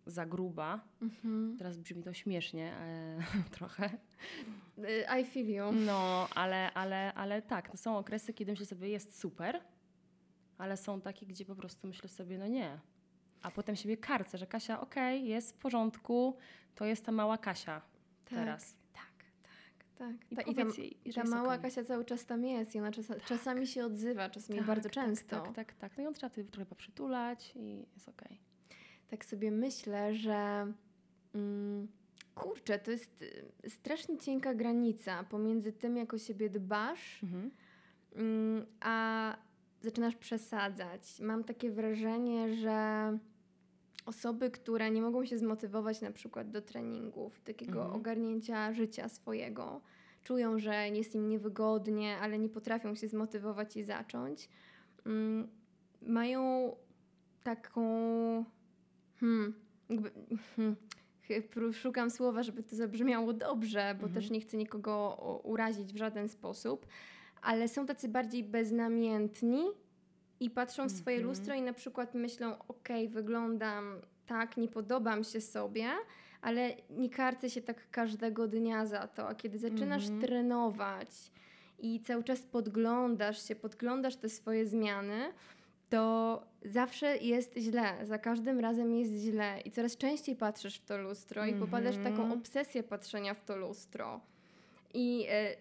za 0.06 0.26
gruba. 0.26 0.80
Mhm. 1.02 1.56
Teraz 1.58 1.76
brzmi 1.76 2.02
to 2.02 2.12
śmiesznie 2.12 2.72
e, 2.72 3.18
trochę. 3.56 3.90
Y, 4.78 5.04
I 5.20 5.24
feel 5.24 5.48
you. 5.48 5.72
No, 5.72 6.28
ale, 6.34 6.72
ale, 6.74 7.14
ale 7.14 7.42
tak, 7.42 7.70
to 7.70 7.76
są 7.76 7.98
okresy, 7.98 8.32
kiedy 8.34 8.52
myślę 8.52 8.66
sobie, 8.66 8.88
jest 8.88 9.18
super, 9.18 9.60
ale 10.58 10.76
są 10.76 11.00
takie, 11.00 11.26
gdzie 11.26 11.44
po 11.44 11.54
prostu 11.54 11.86
myślę 11.86 12.08
sobie, 12.08 12.38
no 12.38 12.46
nie. 12.46 12.80
A 13.42 13.50
potem 13.50 13.76
siebie 13.76 13.96
karcę, 13.96 14.38
że 14.38 14.46
Kasia, 14.46 14.80
okej, 14.80 15.26
jest 15.26 15.52
w 15.52 15.58
porządku, 15.58 16.36
to 16.74 16.84
jest 16.84 17.04
ta 17.04 17.12
mała 17.12 17.38
Kasia 17.38 17.82
teraz. 18.24 18.70
Tak, 18.70 18.78
tak, 18.78 18.83
tak. 19.98 20.16
I 20.30 20.36
Ta, 20.36 20.42
I 20.42 20.54
ta, 20.54 20.62
powiedz 20.62 20.78
jej, 20.78 20.96
i 21.04 21.12
ta 21.12 21.24
mała 21.24 21.48
okej. 21.48 21.62
Kasia 21.62 21.84
cały 21.84 22.04
czas 22.04 22.26
tam 22.26 22.44
jest 22.44 22.74
i 22.74 22.78
ona 22.78 22.92
czasa, 22.92 23.20
czasami 23.20 23.66
się 23.66 23.84
odzywa, 23.84 24.30
czasami 24.30 24.58
Tak, 24.58 24.66
bardzo 24.66 24.88
tak, 24.88 24.92
często. 24.92 25.40
Tak, 25.40 25.54
tak, 25.54 25.74
tak. 25.74 25.96
No 25.96 26.04
i 26.04 26.06
on 26.06 26.14
trzeba 26.14 26.30
wtedy 26.30 26.50
trochę 26.50 26.66
poprzytulać 26.66 27.52
i 27.56 27.84
jest 27.94 28.08
okej. 28.08 28.40
tak 29.08 29.24
sobie 29.24 29.50
myślę, 29.50 30.14
że 30.14 30.66
mm, 31.34 31.88
kurczę, 32.34 32.78
to 32.78 32.90
jest 32.90 33.22
y, 33.22 33.70
strasznie 33.70 34.18
cienka 34.18 34.54
granica 34.54 35.24
pomiędzy 35.24 35.72
tym, 35.72 35.96
jak 35.96 36.14
o 36.14 36.18
siebie 36.18 36.50
dbasz, 36.50 37.22
Mhm. 37.22 37.50
mm, 38.14 38.66
a 38.80 39.36
zaczynasz 39.82 40.16
przesadzać. 40.16 41.20
Mam 41.20 41.44
takie 41.44 41.70
wrażenie, 41.70 42.54
że 42.54 42.78
osoby, 44.06 44.50
które 44.50 44.90
nie 44.90 45.02
mogą 45.02 45.24
się 45.24 45.38
zmotywować 45.38 46.00
na 46.00 46.10
przykład 46.10 46.50
do 46.50 46.62
treningów, 46.62 47.40
takiego 47.40 47.78
Mhm. 47.78 47.96
ogarnięcia 47.96 48.72
życia 48.72 49.08
swojego, 49.08 49.80
czują, 50.22 50.58
że 50.58 50.88
jest 50.88 51.14
im 51.14 51.28
niewygodnie, 51.28 52.18
ale 52.18 52.38
nie 52.38 52.48
potrafią 52.48 52.94
się 52.94 53.08
zmotywować 53.08 53.76
i 53.76 53.82
zacząć, 53.82 54.48
mm, 55.06 55.48
mają 56.02 56.72
taką. 57.42 57.84
Hmm, 59.20 59.54
jakby, 59.88 60.10
hmm, 60.56 60.76
szukam 61.72 62.10
słowa, 62.10 62.42
żeby 62.42 62.62
to 62.62 62.76
zabrzmiało 62.76 63.32
dobrze, 63.32 63.82
bo 64.00 64.06
Mhm. 64.06 64.12
też 64.12 64.30
nie 64.30 64.40
chcę 64.40 64.56
nikogo 64.56 65.16
urazić 65.44 65.92
w 65.92 65.96
żaden 65.96 66.28
sposób, 66.28 66.86
ale 67.42 67.68
są 67.68 67.86
tacy 67.86 68.08
bardziej 68.08 68.44
beznamiętni 68.44 69.64
i 70.40 70.50
patrzą 70.50 70.86
w 70.86 70.92
swoje 70.92 71.16
Mhm. 71.16 71.28
lustro 71.30 71.54
i 71.54 71.62
na 71.62 71.72
przykład 71.72 72.14
myślą, 72.14 72.58
okej, 72.68 73.08
wyglądam 73.08 74.00
tak, 74.26 74.56
nie 74.56 74.68
podobam 74.68 75.24
się 75.24 75.40
sobie, 75.40 75.88
ale 76.42 76.70
nie 76.90 77.10
karcę 77.10 77.50
się 77.50 77.62
tak 77.62 77.90
każdego 77.90 78.48
dnia 78.48 78.86
za 78.86 79.06
to. 79.08 79.28
A 79.28 79.34
kiedy 79.34 79.58
zaczynasz 79.58 80.02
Mhm. 80.04 80.20
trenować 80.20 81.08
i 81.78 82.00
cały 82.00 82.24
czas 82.24 82.42
podglądasz 82.42 83.48
się, 83.48 83.56
podglądasz 83.56 84.16
te 84.16 84.28
swoje 84.28 84.66
zmiany, 84.66 85.32
to 85.90 86.42
zawsze 86.64 87.16
jest 87.16 87.56
źle. 87.56 88.06
Za 88.06 88.18
każdym 88.18 88.60
razem 88.60 88.92
jest 88.92 89.12
źle. 89.12 89.60
I 89.64 89.70
coraz 89.70 89.96
częściej 89.96 90.36
patrzysz 90.36 90.76
w 90.78 90.84
to 90.84 90.98
lustro 90.98 91.46
i 91.46 91.54
popadasz 91.54 91.96
w 91.96 92.02
taką 92.02 92.22
Mhm. 92.22 92.32
obsesję 92.32 92.82
patrzenia 92.82 93.34
w 93.34 93.44
to 93.44 93.56
lustro. 93.56 94.20
I 94.94 95.26
e, 95.28 95.56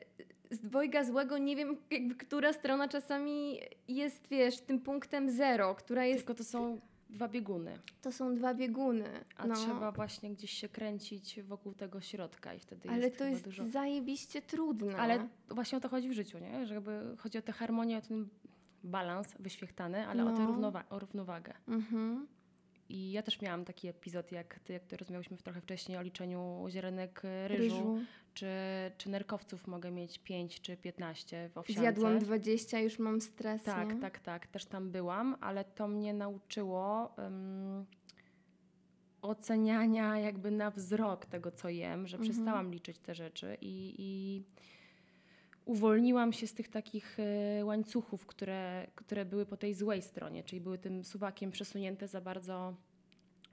z 0.54 0.60
dwojga 0.60 1.04
złego 1.04 1.38
nie 1.38 1.56
wiem, 1.56 1.78
jakby, 1.92 2.16
która 2.16 2.54
strona 2.54 2.88
czasami 2.88 3.60
jest, 3.88 4.28
wiesz, 4.28 4.60
tym 4.62 4.80
punktem 4.82 5.30
zero, 5.30 5.76
która 5.76 6.06
jest. 6.06 6.20
Tylko 6.20 6.34
to 6.38 6.44
są 6.44 6.80
dwa 7.10 7.28
bieguny, 7.28 7.80
To 8.02 8.12
są 8.12 8.36
dwa 8.36 8.54
bieguny. 8.54 9.10
a 9.38 9.48
no. 9.48 9.56
trzeba 9.56 9.92
właśnie 9.92 10.30
gdzieś 10.30 10.52
się 10.52 10.70
kręcić 10.70 11.42
wokół 11.42 11.74
tego 11.74 12.02
środka 12.02 12.54
i 12.54 12.60
wtedy 12.60 12.90
Ale 12.90 13.06
jest 13.06 13.18
to 13.18 13.26
jest 13.26 13.44
dużo... 13.44 13.68
zajebiście 13.68 14.42
trudne. 14.42 14.96
Ale 14.98 15.28
właśnie 15.50 15.78
o 15.78 15.82
to 15.82 15.90
chodzi 15.90 16.10
w 16.10 16.14
życiu, 16.14 16.40
nie? 16.40 16.66
Że 16.66 16.74
jakby 16.74 17.16
chodzi 17.18 17.38
o 17.38 17.42
tę 17.42 17.52
harmonię, 17.52 17.98
o 17.98 18.02
ten 18.02 18.28
balans 18.84 19.34
wyświechtany, 19.40 20.08
ale 20.08 20.26
o 20.26 20.32
tę 20.32 20.40
No. 20.44 20.48
równowa- 20.52 20.84
o 20.90 21.00
równowagę. 21.00 21.54
Mhm. 21.68 22.28
I 22.90 23.12
ja 23.12 23.22
też 23.24 23.42
miałam 23.42 23.66
taki 23.66 23.88
epizod, 23.88 24.32
jak 24.32 24.60
ty, 24.60 24.74
jak 24.74 24.86
ty 24.86 24.98
rozmawiałyśmy 24.98 25.38
trochę 25.38 25.62
wcześniej 25.62 25.98
o 25.98 26.02
liczeniu 26.02 26.66
ziarenek 26.70 27.22
e, 27.26 27.48
ryżu, 27.48 27.64
Ryżu. 27.64 28.00
Czy, 28.34 28.48
czy 28.98 29.10
nerkowców 29.10 29.68
mogę 29.68 29.92
mieć 29.92 30.20
5 30.20 30.62
czy 30.62 30.78
15 30.78 31.50
w 31.50 31.58
owsiance. 31.58 31.82
Zjadłam 31.82 32.20
20, 32.20 32.80
już 32.80 33.00
mam 33.00 33.22
stres. 33.22 33.64
Tak, 33.64 33.94
nie? 33.94 34.02
tak, 34.02 34.20
tak. 34.20 34.48
Też 34.48 34.66
tam 34.66 34.92
byłam, 34.92 35.38
ale 35.42 35.66
to 35.66 35.88
mnie 35.88 36.14
nauczyło 36.14 37.14
em, 37.18 37.86
oceniania 39.22 40.20
jakby 40.20 40.52
na 40.52 40.72
wzrok 40.72 41.26
tego, 41.26 41.52
co 41.52 41.70
jem, 41.70 42.08
że 42.08 42.18
Mhm. 42.18 42.32
przestałam 42.34 42.72
liczyć 42.72 43.00
te 43.00 43.16
rzeczy 43.16 43.58
i, 43.62 43.96
i 43.98 44.44
uwolniłam 45.66 46.34
się 46.34 46.48
z 46.48 46.54
tych 46.54 46.68
takich 46.70 47.18
e, 47.60 47.66
łańcuchów, 47.66 48.26
które, 48.26 48.88
które 48.96 49.26
były 49.26 49.46
po 49.46 49.58
tej 49.58 49.74
złej 49.74 50.02
stronie, 50.02 50.44
czyli 50.44 50.62
były 50.62 50.78
tym 50.78 51.04
suwakiem 51.04 51.52
przesunięte 51.52 52.08
za 52.08 52.22
bardzo, 52.22 52.76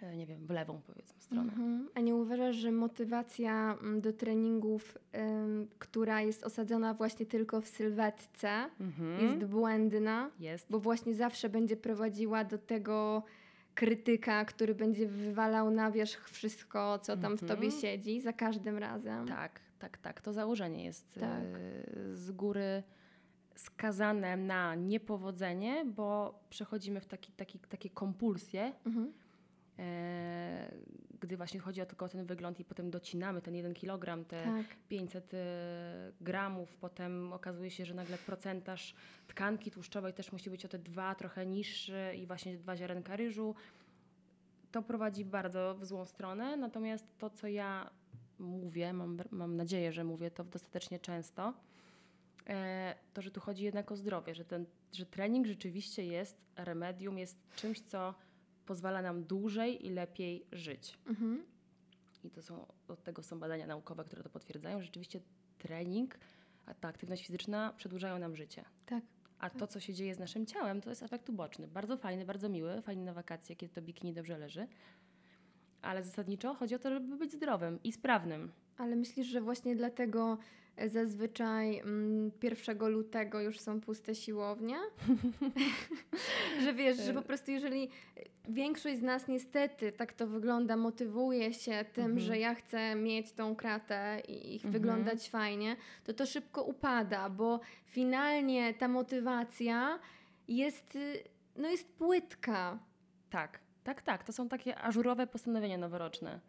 e, 0.03 0.17
nie 0.17 0.27
wiem, 0.27 0.47
w 0.47 0.51
lewą 0.51 0.81
powiedzmy 0.87 1.21
stronę. 1.23 1.43
Mhm. 1.53 1.89
A 1.95 2.01
nie 2.01 2.15
uważasz, 2.15 2.57
że 2.57 2.73
motywacja 2.73 3.79
mm, 3.83 4.01
do 4.01 4.13
treningów, 4.13 4.99
ym, 5.15 5.69
która 5.79 6.21
jest 6.23 6.45
osadzona 6.45 6.95
właśnie 6.95 7.27
tylko 7.27 7.61
w 7.61 7.67
sylwetce, 7.69 8.49
Mhm. 8.81 9.21
jest 9.25 9.45
błędna? 9.51 10.31
Jest. 10.41 10.71
Bo 10.71 10.81
właśnie 10.81 11.15
zawsze 11.15 11.49
będzie 11.49 11.77
prowadziła 11.77 12.45
do 12.45 12.59
tego 12.59 13.23
krytyka, 13.75 14.45
który 14.45 14.75
będzie 14.75 15.07
wywalał 15.07 15.71
na 15.71 15.91
wierzch 15.91 16.29
wszystko, 16.31 16.99
co 16.99 17.17
tam 17.17 17.37
w 17.39 17.43
Mhm. 17.43 17.49
tobie 17.59 17.71
siedzi, 17.71 18.21
za 18.21 18.33
każdym 18.33 18.79
razem. 18.79 19.29
Tak, 19.29 19.61
tak, 19.81 19.99
tak. 19.99 20.21
To 20.21 20.33
założenie 20.33 20.85
jest 20.85 21.15
Tak. 21.21 21.43
e, 21.45 22.17
z 22.17 22.31
góry 22.31 22.83
skazane 23.57 24.37
na 24.37 24.75
niepowodzenie, 24.75 25.85
bo 25.85 26.39
przechodzimy 26.51 27.01
w 27.01 27.07
taki, 27.07 27.33
taki, 27.33 27.59
takie 27.59 27.91
kompulsje, 27.91 28.73
Mhm. 28.87 29.13
e, 29.79 30.73
gdy 31.21 31.37
właśnie 31.37 31.61
chodzi 31.61 31.81
o 31.83 31.87
tylko 31.87 32.05
o 32.05 32.09
ten 32.09 32.27
wygląd 32.27 32.61
i 32.61 32.65
potem 32.65 32.91
docinamy 32.91 33.43
ten 33.43 33.55
1 33.55 33.75
kg, 33.75 34.25
te 34.29 34.45
Tak. 34.45 34.67
500 34.89 35.35
e, 35.35 35.39
gramów, 36.21 36.77
potem 36.77 37.33
okazuje 37.33 37.71
się, 37.71 37.85
że 37.85 37.95
nagle 37.95 38.19
procentaż 38.19 38.95
tkanki 39.27 39.71
tłuszczowej 39.71 40.13
też 40.15 40.33
musi 40.33 40.51
być 40.51 40.65
o 40.65 40.69
te 40.69 40.79
dwa 40.79 41.15
trochę 41.15 41.47
niższy 41.47 42.13
i 42.19 42.27
właśnie 42.27 42.57
dwa 42.57 42.77
ziarenka 42.77 43.17
ryżu. 43.17 43.55
To 44.73 44.83
prowadzi 44.83 45.25
bardzo 45.25 45.75
w 45.75 45.85
złą 45.87 46.05
stronę, 46.05 46.57
natomiast 46.57 47.19
to, 47.19 47.31
co 47.31 47.47
ja 47.47 47.91
mówię, 48.41 48.93
mam, 48.93 49.19
mam 49.31 49.57
nadzieję, 49.57 49.93
że 49.93 50.05
mówię 50.05 50.31
to 50.31 50.45
dostatecznie 50.45 50.99
często, 50.99 51.55
e, 52.49 52.95
to, 53.13 53.23
że 53.23 53.31
tu 53.31 53.41
chodzi 53.41 53.65
jednak 53.65 53.93
o 53.93 53.97
zdrowie, 53.97 54.35
że, 54.35 54.45
ten, 54.45 54.67
że 54.93 55.07
trening 55.07 55.47
rzeczywiście 55.47 56.05
jest 56.05 56.37
remedium, 56.57 57.19
jest 57.19 57.37
czymś, 57.57 57.81
co 57.81 58.15
pozwala 58.67 59.03
nam 59.03 59.25
dłużej 59.25 59.87
i 59.87 59.91
lepiej 59.91 60.47
żyć. 60.53 60.99
Mhm. 61.07 61.45
I 62.25 62.31
to 62.31 62.43
są, 62.43 62.67
od 62.89 63.03
tego 63.03 63.23
są 63.23 63.41
badania 63.41 63.67
naukowe, 63.67 64.05
które 64.05 64.23
to 64.23 64.31
potwierdzają. 64.31 64.83
Rzeczywiście 64.83 65.21
trening, 65.59 66.19
a 66.67 66.75
ta 66.75 66.89
aktywność 66.89 67.27
fizyczna 67.27 67.73
przedłużają 67.77 68.19
nam 68.19 68.37
życie. 68.37 68.65
Tak. 68.87 69.05
A 69.39 69.51
to, 69.51 69.67
co 69.67 69.81
się 69.81 69.95
dzieje 69.95 70.15
z 70.15 70.19
naszym 70.19 70.47
ciałem, 70.47 70.81
to 70.81 70.91
jest 70.91 71.03
efekt 71.03 71.29
uboczny. 71.29 71.69
Bardzo 71.69 71.97
fajny, 71.97 72.25
bardzo 72.25 72.49
miły, 72.49 72.83
fajny 72.83 73.05
na 73.05 73.13
wakacje, 73.13 73.57
kiedy 73.57 73.75
to 73.75 73.83
bikini 73.83 74.13
dobrze 74.13 74.39
leży. 74.39 74.67
Ale 75.83 76.03
zasadniczo 76.03 76.55
chodzi 76.55 76.75
o 76.75 76.79
to, 76.79 76.91
żeby 76.91 77.17
być 77.17 77.33
zdrowym 77.33 77.79
i 77.85 77.93
sprawnym. 77.93 78.51
Ale 78.79 78.97
myślisz, 78.97 79.27
że 79.27 79.41
właśnie 79.41 79.77
dlatego 79.77 80.39
e, 80.77 80.89
zazwyczaj 80.89 81.79
mm, 81.79 82.31
1 82.43 82.89
lutego 82.89 83.41
już 83.41 83.61
są 83.61 83.81
puste 83.81 84.15
siłownie? 84.15 84.77
że 86.65 86.75
wiesz, 86.75 86.97
że 86.97 87.15
po 87.15 87.23
prostu 87.23 87.51
jeżeli 87.51 87.85
e, 87.85 87.89
większość 88.49 88.99
z 88.99 89.03
nas 89.03 89.29
niestety 89.29 89.93
tak 89.93 90.13
to 90.13 90.27
wygląda, 90.27 90.77
motywuje 90.77 91.55
się 91.55 91.85
tym, 91.93 92.05
Mhm. 92.05 92.21
że 92.21 92.39
ja 92.39 92.55
chcę 92.55 92.95
mieć 92.95 93.33
tą 93.33 93.57
kratę 93.57 94.21
i, 94.29 94.51
i 94.53 94.55
Mhm. 94.55 94.73
wyglądać 94.73 95.31
fajnie, 95.31 95.77
to 96.05 96.13
to 96.15 96.27
szybko 96.27 96.63
upada, 96.63 97.31
bo 97.31 97.61
finalnie 97.85 98.75
ta 98.75 98.89
motywacja 98.89 99.99
jest, 100.49 100.97
y, 100.97 101.25
no 101.57 101.69
jest 101.69 101.89
płytka. 101.89 102.79
Tak, 103.31 103.61
tak, 103.85 104.03
tak. 104.03 104.25
To 104.25 104.33
są 104.33 104.49
takie 104.49 104.79
ażurowe 104.79 105.27
postanowienia 105.27 105.79
noworoczne. 105.79 106.41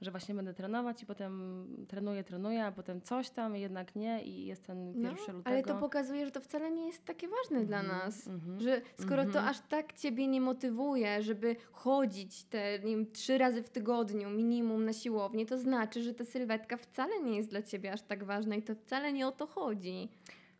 Że 0.00 0.10
właśnie 0.10 0.34
będę 0.34 0.54
trenować 0.54 1.02
i 1.02 1.06
potem 1.06 1.66
trenuję, 1.88 2.24
trenuję, 2.24 2.64
a 2.64 2.72
potem 2.72 3.00
coś 3.00 3.30
tam, 3.30 3.56
jednak 3.56 3.96
nie 3.96 4.22
i 4.24 4.46
jest 4.46 4.66
ten 4.66 4.92
No, 5.02 5.08
pierwszy 5.08 5.32
lutego. 5.32 5.50
ale 5.56 5.62
to 5.62 5.74
pokazuje, 5.76 6.26
że 6.26 6.32
to 6.32 6.40
wcale 6.40 6.70
nie 6.70 6.86
jest 6.86 7.04
takie 7.04 7.28
ważne 7.28 7.64
dla 7.66 7.80
Mhm, 7.80 7.98
nas. 7.98 8.26
mhm. 8.28 8.60
Że 8.60 8.80
skoro 9.00 9.22
to 9.22 9.28
Mhm. 9.28 9.48
aż 9.48 9.60
tak 9.60 9.92
ciebie 9.92 10.26
nie 10.26 10.40
motywuje, 10.40 11.22
żeby 11.22 11.56
chodzić 11.72 12.44
te 12.44 12.78
nie 12.78 12.96
wiem, 12.96 13.12
trzy 13.12 13.38
razy 13.38 13.62
w 13.62 13.68
tygodniu 13.68 14.30
minimum 14.30 14.84
na 14.84 14.92
siłownię, 14.92 15.46
to 15.46 15.58
znaczy, 15.58 16.02
że 16.02 16.14
ta 16.14 16.24
sylwetka 16.24 16.76
wcale 16.76 17.20
nie 17.20 17.36
jest 17.36 17.50
dla 17.50 17.62
ciebie 17.62 17.92
aż 17.92 18.02
tak 18.02 18.24
ważna 18.24 18.54
i 18.56 18.62
to 18.62 18.74
wcale 18.74 19.12
nie 19.12 19.26
o 19.26 19.32
to 19.32 19.46
chodzi. 19.46 20.08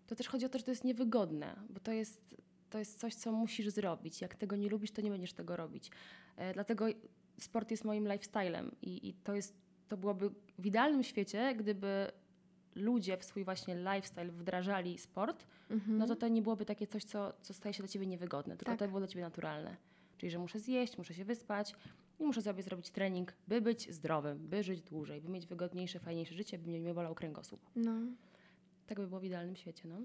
To 0.06 0.14
też 0.14 0.28
chodzi 0.28 0.46
o 0.46 0.48
to, 0.48 0.58
że 0.58 0.64
to 0.64 0.70
jest 0.70 0.84
niewygodne, 0.84 1.56
bo 1.70 1.80
to 1.80 1.92
jest, 1.92 2.34
to 2.72 2.78
jest 2.78 2.98
coś, 3.00 3.14
co 3.14 3.32
musisz 3.32 3.68
zrobić. 3.68 4.20
Jak 4.20 4.34
tego 4.34 4.56
nie 4.56 4.68
lubisz, 4.68 4.90
to 4.90 5.02
nie 5.02 5.10
będziesz 5.10 5.32
tego 5.32 5.56
robić. 5.56 5.90
E, 6.36 6.54
dlatego 6.54 6.86
sport 7.40 7.70
jest 7.70 7.84
moim 7.84 8.08
lifestylem 8.12 8.70
i, 8.82 9.08
i 9.08 9.14
to, 9.14 9.34
jest, 9.34 9.54
to 9.88 9.96
byłoby 9.96 10.30
w 10.58 10.66
idealnym 10.66 11.02
świecie, 11.02 11.54
gdyby 11.56 12.12
ludzie 12.74 13.16
w 13.16 13.24
swój 13.24 13.44
właśnie 13.44 13.74
lifestyle 13.76 14.32
wdrażali 14.32 14.98
sport, 14.98 15.46
Mhm. 15.70 15.98
no 15.98 16.06
to 16.06 16.16
to 16.16 16.28
nie 16.28 16.42
byłoby 16.42 16.64
takie 16.64 16.86
coś, 16.86 17.04
co, 17.04 17.32
co 17.42 17.54
staje 17.54 17.72
się 17.74 17.82
dla 17.82 17.88
ciebie 17.88 18.06
niewygodne, 18.06 18.56
tylko 18.56 18.72
Tak. 18.72 18.78
to 18.78 18.86
było 18.88 19.00
dla 19.00 19.08
ciebie 19.08 19.22
naturalne. 19.22 19.76
Czyli, 20.18 20.30
że 20.30 20.38
muszę 20.38 20.60
zjeść, 20.60 20.98
muszę 20.98 21.14
się 21.14 21.24
wyspać 21.24 21.74
i 22.20 22.24
muszę 22.24 22.42
sobie 22.42 22.62
zrobić 22.62 22.90
trening, 22.90 23.32
by 23.48 23.60
być 23.60 23.90
zdrowym, 23.94 24.38
by 24.48 24.62
żyć 24.62 24.82
dłużej, 24.82 25.20
by 25.20 25.28
mieć 25.28 25.46
wygodniejsze, 25.46 25.98
fajniejsze 25.98 26.34
życie, 26.34 26.58
by 26.58 26.68
mnie 26.68 26.80
nie 26.80 26.94
bolał 26.94 27.14
kręgosłup. 27.14 27.60
No. 27.76 27.92
Tak 28.86 28.98
by 29.00 29.06
było 29.06 29.20
w 29.20 29.24
idealnym 29.24 29.56
świecie, 29.56 29.88
no. 29.88 29.96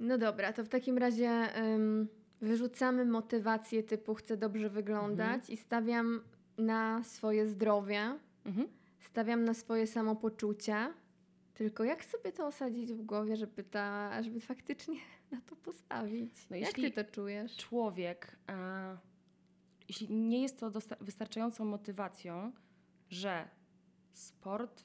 No 0.00 0.18
dobra, 0.18 0.52
to 0.52 0.64
w 0.64 0.68
takim 0.68 0.98
razie 0.98 1.30
ym, 1.58 2.08
wyrzucamy 2.40 3.04
motywację 3.04 3.82
typu 3.82 4.14
chcę 4.14 4.36
dobrze 4.36 4.70
wyglądać 4.70 5.34
Mhm. 5.40 5.50
i 5.52 5.56
stawiam 5.56 6.20
na 6.58 7.04
swoje 7.04 7.46
zdrowie, 7.46 8.18
Mhm. 8.44 8.68
stawiam 9.00 9.44
na 9.44 9.54
swoje 9.54 9.86
samopoczucie. 9.86 10.92
Tylko 11.54 11.84
jak 11.84 12.04
sobie 12.04 12.32
to 12.32 12.46
osadzić 12.46 12.92
w 12.92 13.02
głowie, 13.02 13.36
żeby, 13.36 13.64
ta, 13.64 14.22
żeby 14.22 14.40
faktycznie 14.40 14.96
na 15.32 15.40
to 15.40 15.56
postawić? 15.56 16.34
No 16.50 16.56
jak 16.56 16.66
jeśli- 16.78 16.92
ty 16.92 17.04
to 17.04 17.10
czujesz? 17.12 17.56
człowiek, 17.56 18.36
a, 18.46 18.96
jeśli 19.88 20.12
nie 20.14 20.42
jest 20.42 20.58
to 20.60 20.70
wystarczającą 21.00 21.64
motywacją, 21.64 22.52
że 23.10 23.48
sport, 24.12 24.84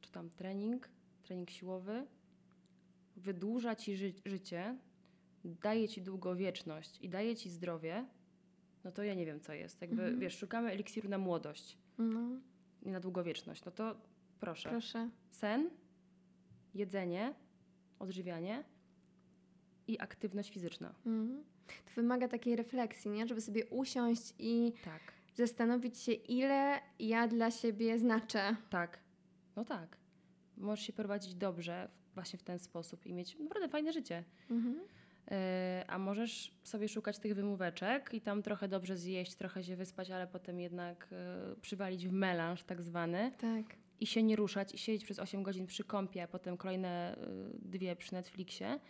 czy 0.00 0.12
tam 0.12 0.30
trening, 0.30 0.88
trening 1.22 1.50
siłowy, 1.50 2.06
wydłuża 3.18 3.76
ci 3.76 3.96
ży- 3.96 4.12
życie, 4.26 4.78
daje 5.44 5.88
ci 5.88 6.02
długowieczność 6.02 6.98
i 7.00 7.08
daje 7.08 7.36
ci 7.36 7.50
zdrowie, 7.50 8.04
no 8.84 8.92
to 8.92 9.02
ja 9.02 9.14
nie 9.14 9.26
wiem, 9.26 9.40
co 9.40 9.52
jest. 9.52 9.80
Jakby, 9.80 10.02
Mhm. 10.02 10.20
wiesz, 10.20 10.38
szukamy 10.38 10.70
eliksiru 10.70 11.08
na 11.08 11.18
młodość 11.18 11.78
No, 11.98 12.40
i 12.82 12.90
na 12.90 13.00
długowieczność. 13.00 13.64
No 13.64 13.72
to 13.72 14.00
proszę. 14.40 14.68
proszę. 14.70 15.10
Sen, 15.30 15.70
jedzenie, 16.74 17.34
odżywianie 17.98 18.64
i 19.88 19.98
aktywność 20.00 20.50
fizyczna. 20.50 20.94
Mhm. 21.06 21.44
To 21.66 21.90
wymaga 22.00 22.28
takiej 22.28 22.56
refleksji, 22.56 23.10
nie? 23.10 23.26
żeby 23.26 23.40
sobie 23.40 23.66
usiąść 23.66 24.34
i 24.38 24.72
Tak. 24.84 25.00
zastanowić 25.34 25.98
się, 25.98 26.12
ile 26.12 26.80
ja 26.98 27.28
dla 27.28 27.50
siebie 27.50 27.98
znaczę. 27.98 28.56
Tak, 28.70 28.98
no 29.56 29.64
tak. 29.64 29.96
Możesz 30.56 30.86
się 30.86 30.92
prowadzić 30.92 31.34
dobrze 31.34 31.88
w- 32.07 32.07
właśnie 32.18 32.38
w 32.38 32.42
ten 32.42 32.58
sposób 32.58 33.06
i 33.06 33.12
mieć 33.12 33.38
naprawdę 33.38 33.68
fajne 33.68 33.92
życie. 33.92 34.24
Mhm. 34.50 34.74
Yy, 34.74 35.36
a 35.86 35.98
możesz 35.98 36.52
sobie 36.62 36.88
szukać 36.88 37.18
tych 37.18 37.34
wymóweczek 37.34 38.14
i 38.14 38.20
tam 38.20 38.42
trochę 38.42 38.68
dobrze 38.68 38.96
zjeść, 38.96 39.34
trochę 39.34 39.64
się 39.64 39.76
wyspać, 39.76 40.10
ale 40.10 40.26
potem 40.26 40.60
jednak 40.60 41.08
yy, 41.50 41.56
przywalić 41.56 42.08
w 42.08 42.12
melanż 42.12 42.62
tak 42.62 42.82
zwany 42.82 43.32
Tak. 43.38 43.76
i 44.00 44.06
się 44.06 44.22
nie 44.22 44.36
ruszać 44.36 44.74
i 44.74 44.78
siedzieć 44.78 45.04
przez 45.04 45.18
8 45.18 45.42
godzin 45.42 45.66
przy 45.66 45.84
kąpie, 45.84 46.22
a 46.22 46.26
potem 46.26 46.56
kolejne 46.56 47.16
yy, 47.20 47.70
dwie 47.70 47.96
przy 47.96 48.12
Netflixie. 48.12 48.80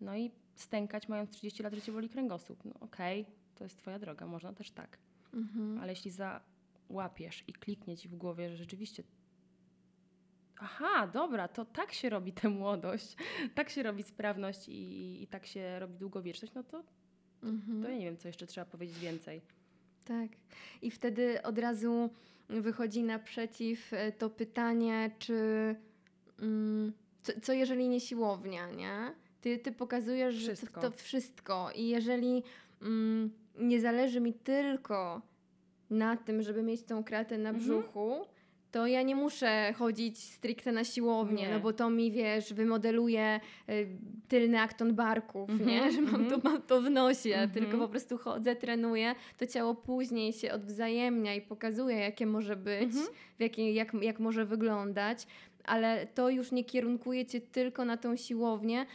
No 0.00 0.16
i 0.16 0.30
stękać 0.54 1.08
mając 1.08 1.30
30 1.30 1.62
lat, 1.62 1.74
że 1.74 1.82
cię 1.82 1.92
boli 1.92 2.08
kręgosłup. 2.08 2.64
No 2.64 2.74
okej, 2.80 3.26
to 3.54 3.64
jest 3.64 3.78
twoja 3.78 3.98
droga, 3.98 4.26
można 4.26 4.52
też 4.52 4.70
tak. 4.70 4.98
Mhm. 5.34 5.78
Ale 5.80 5.92
jeśli 5.92 6.10
załapiesz 6.10 7.44
i 7.48 7.52
kliknie 7.52 7.96
ci 7.96 8.08
w 8.08 8.14
głowie, 8.14 8.50
że 8.50 8.56
rzeczywiście. 8.56 9.02
Aha, 10.62 11.06
dobra, 11.06 11.48
to 11.48 11.64
tak 11.64 11.92
się 11.92 12.10
robi 12.10 12.32
tę 12.32 12.48
młodość, 12.48 13.16
tak 13.54 13.70
się 13.70 13.82
robi 13.82 14.02
sprawność 14.02 14.68
i, 14.68 15.22
i 15.22 15.26
tak 15.26 15.46
się 15.46 15.78
robi 15.78 15.98
długowieczność, 15.98 16.54
no 16.54 16.62
to, 16.62 16.82
Mhm. 17.42 17.82
to 17.82 17.88
ja 17.88 17.96
nie 17.96 18.04
wiem, 18.04 18.16
co 18.16 18.28
jeszcze 18.28 18.46
trzeba 18.46 18.64
powiedzieć 18.64 18.98
więcej. 18.98 19.40
Tak. 20.04 20.28
I 20.82 20.90
wtedy 20.90 21.42
od 21.42 21.58
razu 21.58 22.10
wychodzi 22.48 23.02
naprzeciw 23.02 23.92
e, 23.92 24.12
to 24.12 24.30
pytanie, 24.30 25.10
czy 25.18 25.34
mm, 26.38 26.92
co, 27.22 27.32
co 27.42 27.52
jeżeli 27.52 27.88
nie 27.88 28.00
siłownia, 28.00 28.70
nie? 28.70 29.14
Ty, 29.40 29.58
ty 29.58 29.72
pokazujesz 29.72 30.34
że 30.34 30.54
Wszystko. 30.54 30.80
To, 30.80 30.90
to 30.90 30.96
wszystko. 30.96 31.70
I 31.74 31.88
jeżeli 31.88 32.42
mm, 32.82 33.30
nie 33.58 33.80
zależy 33.80 34.20
mi 34.20 34.34
tylko 34.34 35.22
na 35.90 36.16
tym, 36.16 36.42
żeby 36.42 36.62
mieć 36.62 36.82
tą 36.82 37.04
kratę 37.04 37.38
na 37.38 37.50
Mhm. 37.50 37.66
To 38.72 38.86
ja 38.86 39.02
nie 39.02 39.16
muszę 39.16 39.74
chodzić 39.78 40.18
stricte 40.18 40.72
na 40.72 40.84
siłownię, 40.84 41.42
Nie. 41.42 41.50
no 41.54 41.60
bo 41.60 41.72
to 41.72 41.90
mi, 41.90 42.12
wiesz, 42.12 42.52
wymodeluje 42.52 43.40
y, 43.68 43.88
tylny 44.28 44.60
akton 44.60 44.94
barków, 44.94 45.50
Mhm, 45.50 45.70
nie? 45.70 45.80
Że 45.92 46.00
mam, 46.00 46.26
to, 46.28 46.34
mhm. 46.34 46.40
mam 46.44 46.62
to 46.62 46.82
w 46.82 46.90
nosie, 46.90 47.30
Mhm. 47.30 47.50
tylko 47.50 47.78
po 47.78 47.88
prostu 47.88 48.18
chodzę, 48.18 48.56
trenuję, 48.56 49.14
to 49.38 49.46
ciało 49.46 49.74
później 49.74 50.32
się 50.32 50.52
odwzajemnia 50.52 51.34
i 51.34 51.40
pokazuje, 51.40 51.96
jakie 51.96 52.26
może 52.26 52.56
być, 52.56 52.82
Mhm. 52.82 53.06
w 53.38 53.40
jakie, 53.40 53.72
jak, 53.72 53.94
jak 54.02 54.20
może 54.20 54.44
wyglądać, 54.44 55.26
ale 55.64 56.06
to 56.06 56.30
już 56.30 56.52
nie 56.52 56.64
kierunkuje 56.64 57.26
cię 57.26 57.40
tylko 57.40 57.84
na 57.84 57.96
tą 57.96 58.16
siłownię, 58.16 58.86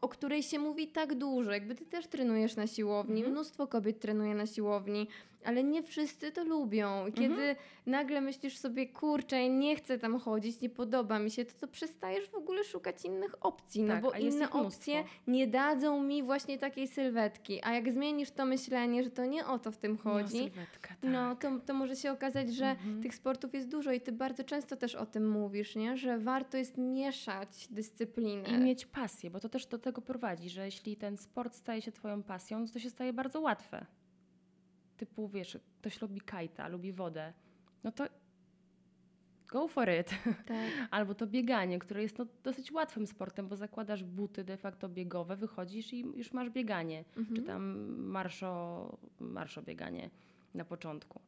o 0.00 0.08
której 0.08 0.42
się 0.42 0.58
mówi 0.58 0.86
tak 0.88 1.14
dużo. 1.14 1.52
Jakby 1.52 1.74
ty 1.74 1.86
też 1.86 2.06
trenujesz 2.06 2.56
na 2.56 2.66
siłowni, 2.66 3.16
Mhm. 3.16 3.32
mnóstwo 3.32 3.66
kobiet 3.66 4.00
trenuje 4.00 4.34
na 4.34 4.46
siłowni, 4.46 5.06
ale 5.44 5.64
nie 5.64 5.82
wszyscy 5.82 6.32
to 6.32 6.44
lubią. 6.44 7.04
Kiedy 7.14 7.34
Mhm. 7.34 7.56
nagle 7.86 8.20
myślisz 8.20 8.56
sobie, 8.58 8.86
kurczę, 8.86 9.48
nie 9.48 9.76
chcę 9.76 9.98
tam 9.98 10.18
chodzić, 10.18 10.60
nie 10.60 10.70
podoba 10.70 11.18
mi 11.18 11.30
się, 11.30 11.44
to, 11.44 11.52
to 11.60 11.68
przestajesz 11.68 12.28
w 12.30 12.34
ogóle 12.34 12.64
szukać 12.64 13.04
innych 13.04 13.34
opcji, 13.46 13.82
no 13.82 13.94
Tak, 13.94 14.02
bo 14.02 14.14
a 14.14 14.18
jest 14.18 14.36
inne 14.36 14.50
opcje 14.50 15.04
nie 15.26 15.46
dadzą 15.46 16.02
mi 16.02 16.22
właśnie 16.22 16.58
takiej 16.58 16.88
sylwetki. 16.88 17.60
A 17.64 17.74
jak 17.74 17.92
zmienisz 17.92 18.30
to 18.30 18.46
myślenie, 18.46 19.04
że 19.04 19.10
to 19.10 19.24
nie 19.24 19.46
o 19.46 19.58
to 19.58 19.72
w 19.72 19.76
tym 19.76 19.92
No, 20.04 20.10
chodzi, 20.12 20.38
sylwetka, 20.38 20.88
tak. 20.88 20.98
no, 21.02 21.36
to, 21.36 21.58
to 21.66 21.74
może 21.74 21.96
się 21.96 22.12
okazać, 22.12 22.54
że 22.54 22.66
Mhm. 22.66 23.02
tych 23.02 23.14
sportów 23.14 23.54
jest 23.54 23.68
dużo 23.68 23.92
i 23.92 24.00
ty 24.00 24.12
bardzo 24.12 24.44
często 24.44 24.76
też 24.76 24.94
o 24.94 25.06
tym 25.06 25.30
mówisz, 25.30 25.76
nie? 25.76 25.96
że 25.96 26.18
warto 26.18 26.56
jest 26.56 26.78
mieszać 26.78 27.68
dyscypliny. 27.70 28.48
I 28.48 28.58
mieć 28.58 28.86
pasję, 28.86 29.30
bo 29.30 29.40
to 29.40 29.48
też 29.48 29.66
do 29.66 29.78
tego 29.78 30.00
prowadzi, 30.02 30.50
że 30.50 30.64
jeśli 30.64 30.96
ten 30.96 31.16
sport 31.16 31.54
staje 31.54 31.82
się 31.82 31.92
twoją 31.92 32.22
pasją, 32.22 32.66
to 32.68 32.78
się 32.78 32.90
staje 32.90 33.12
bardzo 33.12 33.40
łatwe. 33.40 33.86
Typu, 34.98 35.28
wiesz, 35.28 35.58
ktoś 35.80 36.02
lubi 36.02 36.20
kajta, 36.20 36.68
lubi 36.68 36.92
wodę, 36.92 37.32
no 37.84 37.92
to 37.92 38.04
go 39.48 39.68
for 39.68 39.88
it. 40.00 40.10
Tak. 40.46 40.70
Albo 40.90 41.14
to 41.14 41.26
bieganie, 41.26 41.78
które 41.78 42.02
jest 42.02 42.18
no, 42.18 42.26
dosyć 42.42 42.72
łatwym 42.72 43.06
sportem, 43.06 43.48
bo 43.48 43.56
zakładasz 43.56 44.04
buty 44.04 44.44
de 44.44 44.56
facto 44.56 44.88
biegowe, 44.88 45.36
wychodzisz 45.36 45.92
i 45.92 46.00
już 46.00 46.32
masz 46.32 46.50
bieganie. 46.50 47.04
Mhm. 47.16 47.36
Czy 47.36 47.42
tam 47.42 47.62
marszo, 47.98 48.98
marszo 49.20 49.62
bieganie 49.62 50.10
na 50.54 50.64
początku. 50.64 51.20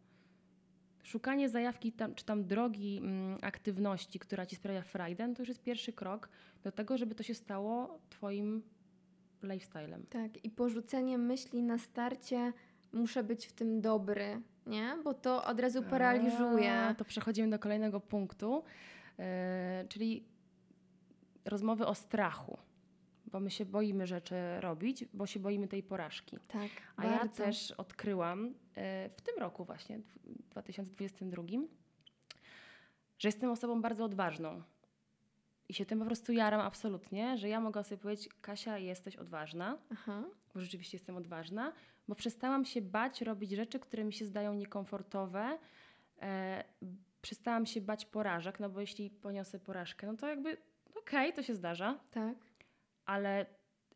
Szukanie 1.03 1.49
zajawki 1.49 1.93
tam, 1.93 2.15
czy 2.15 2.25
tam 2.25 2.45
drogi 2.45 2.99
mm, 2.99 3.39
aktywności, 3.43 4.19
która 4.19 4.47
ci 4.47 4.57
sprawia 4.57 4.83
frajdę, 4.83 5.29
no 5.29 5.35
to 5.35 5.43
już 5.43 5.49
jest 5.49 5.63
pierwszy 5.63 5.93
krok 5.93 6.29
do 6.63 6.73
tego, 6.73 6.99
żeby 6.99 7.15
to 7.15 7.23
się 7.23 7.35
stało 7.35 7.99
twoim 8.11 8.63
lifestylem. 9.43 10.07
Tak, 10.11 10.45
i 10.45 10.51
porzucenie 10.51 11.19
myśli 11.19 11.63
na 11.63 11.79
starcie, 11.79 12.53
muszę 12.93 13.25
być 13.25 13.47
w 13.47 13.53
tym 13.53 13.81
dobry, 13.81 14.41
nie? 14.67 14.97
Bo 15.05 15.15
to 15.15 15.45
od 15.45 15.61
razu 15.61 15.83
paraliżuje. 15.83 16.73
A, 16.73 16.95
to 16.95 17.05
przechodzimy 17.05 17.51
do 17.51 17.59
kolejnego 17.59 18.01
punktu, 18.01 18.65
e, 19.19 19.85
czyli 19.89 20.25
rozmowy 21.45 21.87
o 21.87 21.95
strachu. 21.95 22.59
bo 23.27 23.41
my 23.41 23.51
się 23.51 23.65
boimy 23.65 24.07
rzeczy 24.07 24.35
robić, 24.61 25.05
bo 25.15 25.27
się 25.27 25.41
boimy 25.41 25.69
tej 25.69 25.83
porażki. 25.83 26.39
Tak, 26.49 26.71
A 26.97 27.05
ja 27.05 27.19
bardzo. 27.19 27.45
też 27.45 27.71
odkryłam 27.71 28.55
e, 28.75 29.09
w 29.17 29.21
tym 29.23 29.35
roku 29.39 29.65
właśnie, 29.65 29.99
w 29.99 30.49
2022, 30.49 31.43
że 33.19 33.29
jestem 33.29 33.51
osobą 33.51 33.83
bardzo 33.83 34.05
odważną. 34.05 34.63
I 35.71 35.75
się 35.75 35.87
tym 35.87 35.99
po 35.99 36.05
prostu 36.05 36.33
jaram 36.33 36.61
absolutnie, 36.61 37.39
że 37.39 37.49
ja 37.49 37.61
mogę 37.61 37.85
sobie 37.85 38.03
powiedzieć, 38.03 38.29
Kasia, 38.41 38.79
jesteś 38.79 39.17
odważna, 39.17 39.79
Aha. 39.91 40.25
bo 40.55 40.61
rzeczywiście 40.61 40.97
jestem 40.97 41.17
odważna, 41.17 41.73
bo 42.09 42.15
przestałam 42.15 42.65
się 42.65 42.83
bać 42.83 43.23
robić 43.23 43.51
rzeczy, 43.51 43.79
które 43.79 44.05
mi 44.05 44.13
się 44.13 44.25
zdają 44.25 44.55
niekomfortowe. 44.55 45.59
E, 46.23 46.65
przestałam 47.23 47.67
się 47.67 47.81
bać 47.81 48.07
porażek, 48.07 48.61
no 48.61 48.71
bo 48.71 48.81
jeśli 48.81 49.11
poniosę 49.11 49.59
porażkę, 49.59 50.07
no 50.07 50.17
to 50.17 50.27
jakby 50.29 50.57
okej, 50.95 51.33
to 51.33 51.43
się 51.43 51.55
zdarza, 51.55 51.99
Tak. 52.11 52.35
ale 53.07 53.47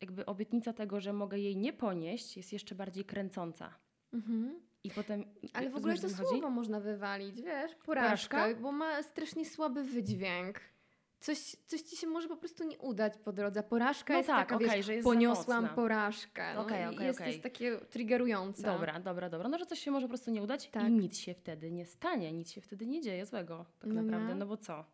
jakby 0.01 0.25
obietnica 0.25 0.73
tego, 0.73 0.99
że 0.99 1.13
mogę 1.13 1.39
jej 1.39 1.57
nie 1.57 1.73
ponieść, 1.73 2.37
jest 2.37 2.53
jeszcze 2.53 2.75
bardziej 2.75 3.05
kręcąca. 3.05 3.73
Mhm. 4.13 4.59
I 4.83 4.91
potem. 4.91 5.23
Ale 5.53 5.69
w 5.69 5.75
ogóle 5.75 5.97
to 5.97 6.07
mi 6.07 6.13
chodzi? 6.13 6.29
słowo 6.29 6.49
można 6.49 6.79
wywalić, 6.79 7.41
wiesz? 7.41 7.75
Porażka, 7.85 8.37
Porażka? 8.37 8.61
bo 8.61 8.71
ma 8.71 9.03
strasznie 9.03 9.45
słaby 9.45 9.83
wydźwięk. 9.83 10.74
Coś, 11.19 11.37
coś 11.67 11.81
ci 11.81 11.97
się 11.97 12.07
może 12.07 12.27
po 12.27 12.37
prostu 12.37 12.63
nie 12.63 12.77
udać 12.77 13.17
po 13.17 13.33
drodze. 13.33 13.63
Porażka 13.63 14.13
No 14.13 14.17
jest 14.19 14.27
tak, 14.29 14.47
taka, 14.47 14.55
okej, 14.55 14.69
wiesz, 14.69 14.85
że 14.85 14.93
jest 14.95 15.03
poniosłam 15.07 15.69
porażkę. 15.69 16.53
No 16.55 16.61
i 16.61 16.65
okej, 16.65 16.81
jest, 17.07 17.19
okej. 17.19 17.31
jest 17.31 17.43
takie 17.43 17.77
triggerujące. 17.77 18.61
Dobra, 18.63 18.99
dobra, 18.99 19.29
dobra. 19.29 19.49
No, 19.49 19.57
że 19.57 19.65
coś 19.65 19.79
się 19.79 19.91
może 19.91 20.05
po 20.05 20.09
prostu 20.09 20.31
nie 20.31 20.43
udać 20.43 20.69
Tak. 20.69 20.87
i 20.87 20.91
nic 20.91 21.17
się 21.17 21.33
wtedy 21.33 21.71
nie 21.71 21.85
stanie, 21.85 22.33
nic 22.33 22.51
się 22.51 22.61
wtedy 22.61 22.87
nie 22.87 23.01
dzieje 23.01 23.25
złego, 23.25 23.65
tak 23.79 23.89
No 23.93 24.01
naprawdę. 24.01 24.27
nie? 24.27 24.35
No 24.35 24.45
bo 24.45 24.57
co? 24.57 24.85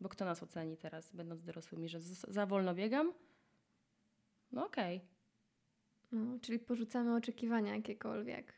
Bo 0.00 0.08
kto 0.08 0.24
nas 0.24 0.42
oceni 0.42 0.76
teraz, 0.76 1.12
będąc 1.12 1.42
dorosłymi, 1.44 1.88
że 1.88 2.00
za 2.00 2.46
wolno 2.46 2.74
biegam? 2.74 3.12
No 4.52 4.66
okej. 4.66 5.00
No, 6.12 6.38
czyli 6.40 6.58
porzucamy 6.58 7.14
oczekiwania 7.16 7.76
jakiekolwiek. 7.76 8.52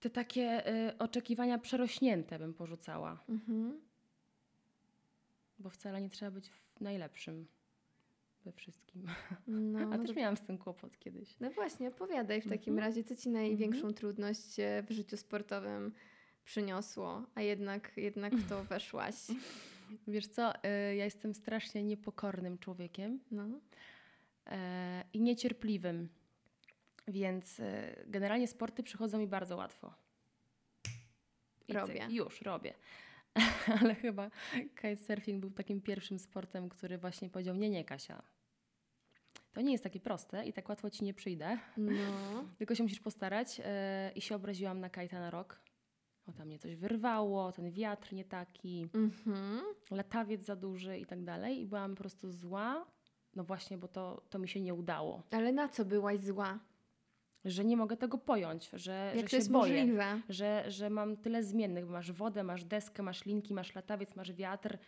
Te 0.00 0.10
takie 0.10 0.68
y, 0.88 0.98
oczekiwania 0.98 1.58
przerośnięte 1.58 2.38
bym 2.38 2.54
porzucała, 2.54 3.24
Mhm. 3.28 3.80
Bo 5.64 5.70
wcale 5.70 6.00
nie 6.00 6.10
trzeba 6.10 6.30
być 6.30 6.50
w 6.50 6.80
najlepszym 6.80 7.46
we 8.44 8.52
wszystkim. 8.52 9.06
No, 9.46 9.78
A 9.82 9.84
no, 9.86 9.98
też 9.98 10.10
to, 10.10 10.14
miałam 10.16 10.36
z 10.36 10.40
tym 10.42 10.58
kłopot 10.58 10.98
kiedyś. 10.98 11.40
no 11.40 11.50
właśnie, 11.50 11.88
opowiadaj 11.88 12.40
w 12.42 12.48
takim 12.48 12.74
Mhm. 12.74 12.88
razie, 12.90 13.04
co 13.04 13.16
ci 13.16 13.28
największą 13.28 13.92
trudność 13.94 14.60
e, 14.60 14.82
w 14.82 14.90
życiu 14.90 15.16
sportowym 15.16 15.92
przyniosło, 16.44 17.26
a 17.34 17.42
jednak, 17.42 17.92
jednak 17.96 18.34
w 18.34 18.48
to 18.48 18.64
weszłaś. 18.74 19.14
Wiesz 20.08 20.26
co, 20.26 20.54
y, 20.54 20.60
ja 20.96 21.04
jestem 21.04 21.34
strasznie 21.34 21.82
niepokornym 21.84 22.58
człowiekiem. 22.58 23.20
No. 23.30 23.46
e, 24.46 25.04
i 25.12 25.20
niecierpliwym. 25.20 26.08
Więc 27.08 27.60
e, 27.60 27.96
generalnie 28.06 28.48
sporty 28.48 28.82
przychodzą 28.82 29.18
mi 29.18 29.26
bardzo 29.26 29.56
łatwo. 29.56 29.94
I 31.68 31.72
cyk, 31.72 31.74
Robię. 31.76 32.06
już 32.10 32.40
robię. 32.42 32.74
Ale 33.80 33.94
chyba 33.94 34.30
kitesurfing 34.76 35.40
był 35.40 35.50
takim 35.50 35.80
pierwszym 35.80 36.18
sportem, 36.18 36.68
który 36.68 36.98
właśnie 36.98 37.30
powiedział: 37.30 37.56
Nie, 37.56 37.70
nie, 37.70 37.84
Kasia. 37.84 38.22
To 39.52 39.60
nie 39.60 39.72
jest 39.72 39.84
takie 39.84 40.00
proste 40.00 40.46
i 40.46 40.52
tak 40.52 40.68
łatwo 40.68 40.90
ci 40.90 41.04
nie 41.04 41.14
przyjdę, 41.14 41.58
No. 41.76 41.92
tylko 42.58 42.74
się 42.74 42.82
musisz 42.82 43.00
postarać. 43.00 43.60
e, 43.64 44.12
I 44.14 44.20
się 44.20 44.34
obraziłam 44.36 44.80
na 44.80 44.90
kajta 44.90 45.20
na 45.20 45.30
rok. 45.30 45.60
O, 46.26 46.32
tam 46.32 46.46
mnie 46.46 46.58
coś 46.58 46.76
wyrwało, 46.76 47.52
ten 47.52 47.70
wiatr 47.70 48.12
nie 48.12 48.24
taki, 48.24 48.88
Mhm. 48.94 49.60
latawiec 49.90 50.44
za 50.44 50.56
duży 50.56 50.98
i 50.98 51.06
tak 51.06 51.24
dalej. 51.24 51.60
I 51.60 51.66
byłam 51.66 51.94
po 51.94 51.98
prostu 52.00 52.30
zła. 52.32 52.86
No 53.36 53.44
właśnie, 53.44 53.78
bo 53.78 53.88
to, 53.88 54.22
to 54.30 54.38
mi 54.38 54.48
się 54.48 54.60
nie 54.60 54.74
udało. 54.74 55.22
Ale 55.30 55.52
na 55.52 55.68
co 55.68 55.84
byłaś 55.84 56.20
zła? 56.20 56.58
Że 57.44 57.64
nie 57.64 57.76
mogę 57.76 57.96
tego 57.96 58.18
pojąć, 58.18 58.70
że, 58.72 59.12
Jak 59.16 59.16
że 59.16 59.22
to 59.22 59.28
się 59.28 59.36
jest 59.36 59.52
boję, 59.52 59.74
możliwe? 59.80 60.20
że, 60.28 60.64
że 60.70 60.90
mam 60.90 61.16
tyle 61.16 61.42
zmiennych, 61.42 61.88
masz 61.88 62.12
wodę, 62.12 62.42
masz 62.42 62.64
deskę, 62.64 63.02
masz 63.02 63.24
linki, 63.24 63.54
masz 63.54 63.74
latawiec, 63.74 64.16
masz 64.16 64.32
wiatr, 64.32 64.78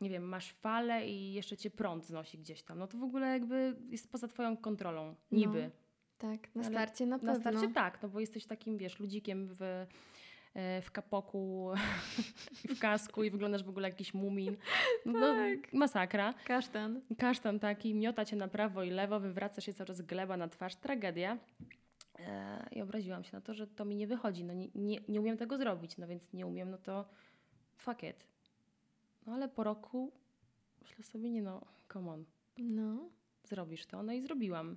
nie 0.00 0.10
wiem, 0.10 0.22
masz 0.22 0.52
falę 0.52 1.06
i 1.08 1.32
jeszcze 1.32 1.56
cię 1.56 1.70
prąd 1.70 2.04
znosi 2.06 2.38
gdzieś 2.38 2.62
tam. 2.62 2.78
No 2.78 2.86
to 2.86 2.98
w 2.98 3.02
ogóle 3.02 3.26
jakby 3.26 3.76
jest 3.90 4.12
poza 4.12 4.28
twoją 4.28 4.56
kontrolą, 4.56 5.14
niby. 5.32 5.70
Tak, 6.18 6.54
na 6.54 6.62
Ale 6.62 6.70
starcie 6.70 7.06
na 7.06 7.18
pewno. 7.18 7.32
Na 7.32 7.40
starcie 7.40 7.68
tak, 7.68 8.02
no 8.02 8.08
bo 8.08 8.20
jesteś 8.20 8.46
takim, 8.46 8.78
wiesz, 8.78 9.00
ludzikiem 9.00 9.48
w, 9.50 9.62
e, 10.54 10.82
w 10.82 10.90
kapoku 10.92 11.70
i 12.64 12.68
w 12.74 12.78
kasku 12.78 13.24
i 13.24 13.30
wyglądasz 13.30 13.64
w 13.64 13.68
ogóle 13.68 13.88
jak 13.88 13.92
jakiś 13.94 14.14
mumin. 14.14 14.56
No, 15.06 15.20
Tak. 15.20 15.72
masakra. 15.72 16.34
Kasztan. 16.44 17.00
Kasztan 17.18 17.58
taki, 17.58 17.94
miota 17.94 18.24
cię 18.24 18.36
na 18.36 18.48
prawo 18.48 18.82
i 18.82 18.90
lewo, 18.90 19.20
wywraca 19.20 19.60
się 19.60 19.72
cały 19.72 19.86
czas 19.86 20.02
gleba 20.02 20.36
na 20.36 20.48
twarz, 20.48 20.76
tragedia. 20.76 21.38
I 22.72 22.82
obraziłam 22.82 23.24
się 23.24 23.36
na 23.36 23.40
to, 23.40 23.54
że 23.54 23.66
to 23.66 23.84
mi 23.84 23.96
nie 23.96 24.06
wychodzi. 24.06 24.44
No 24.44 24.54
nie, 24.54 24.68
nie, 24.74 25.00
nie 25.08 25.20
umiem 25.20 25.36
tego 25.36 25.58
zrobić, 25.58 25.98
no 25.98 26.06
więc 26.06 26.32
nie 26.32 26.46
umiem, 26.46 26.70
no 26.70 26.78
to 26.78 27.04
fuck 27.76 28.02
it. 28.02 28.26
No 29.26 29.34
ale 29.34 29.48
po 29.48 29.64
roku 29.64 30.12
myślę 30.80 31.04
sobie, 31.04 31.30
nie 31.30 31.42
no, 31.42 31.60
come 31.92 32.10
on, 32.12 32.24
No. 32.58 33.10
zrobisz 33.44 33.86
to. 33.86 34.02
No 34.02 34.12
i 34.12 34.22
zrobiłam. 34.22 34.76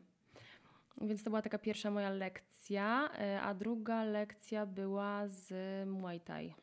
Więc 1.01 1.23
to 1.23 1.29
była 1.29 1.41
taka 1.41 1.57
pierwsza 1.57 1.91
moja 1.91 2.09
lekcja, 2.09 3.09
e, 3.19 3.41
a 3.41 3.53
druga 3.53 4.03
lekcja 4.03 4.65
była 4.65 5.27
z 5.27 5.49
Muay 5.89 6.19
Thai. 6.19 6.53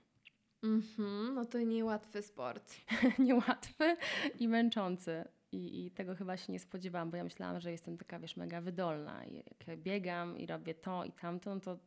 Mhm, 0.63 1.35
no 1.35 1.45
to 1.45 1.59
niełatwy 1.61 2.23
sport. 2.23 2.75
Niełatwy 3.19 3.97
i 4.39 4.49
męczący. 4.49 5.25
I, 5.53 5.87
I 5.87 5.91
tego 5.91 6.15
chyba 6.15 6.37
się 6.37 6.53
nie 6.53 6.59
spodziewałam, 6.61 7.11
bo 7.11 7.17
ja 7.17 7.25
myślałam, 7.25 7.61
że 7.61 7.71
jestem 7.73 7.99
taka, 7.99 8.19
wiesz, 8.19 8.37
mega 8.37 8.61
wydolna. 8.61 9.25
I 9.25 9.35
jak 9.37 9.67
ja 9.67 9.77
biegam 9.77 10.39
i 10.39 10.47
robię 10.47 10.75
to 10.75 11.05
i 11.05 11.13
tamto, 11.13 11.55
no 11.55 11.61
to 11.61 11.79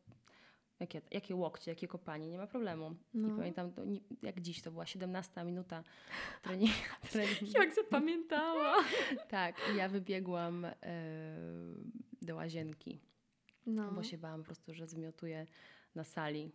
jakie, 0.80 1.02
jakie 1.12 1.36
łokcie, 1.36 1.72
jakie 1.72 1.88
kopanie, 1.88 2.30
nie 2.30 2.38
ma 2.38 2.48
problemu. 2.48 2.96
I 3.14 3.18
No. 3.18 3.38
pamiętam, 3.38 3.72
to, 3.72 3.82
jak 4.22 4.42
dziś, 4.42 4.62
to 4.62 4.72
była 4.72 4.86
17 4.86 5.44
minuta 5.44 5.84
treningu. 6.42 6.74
treningu. 7.12 7.60
Jak 7.62 7.76
zapamiętała. 7.76 8.76
Tak, 9.30 9.56
i 9.74 9.76
ja 9.78 9.90
wybiegłam 9.90 10.66
e, 10.66 10.74
do 12.22 12.36
łazienki, 12.36 13.00
No, 13.66 13.92
bo 13.92 14.04
się 14.04 14.18
bałam 14.18 14.40
po 14.40 14.46
prostu, 14.46 14.74
że 14.74 14.88
zmiotuję 14.88 15.46
na 15.96 16.04
sali. 16.04 16.52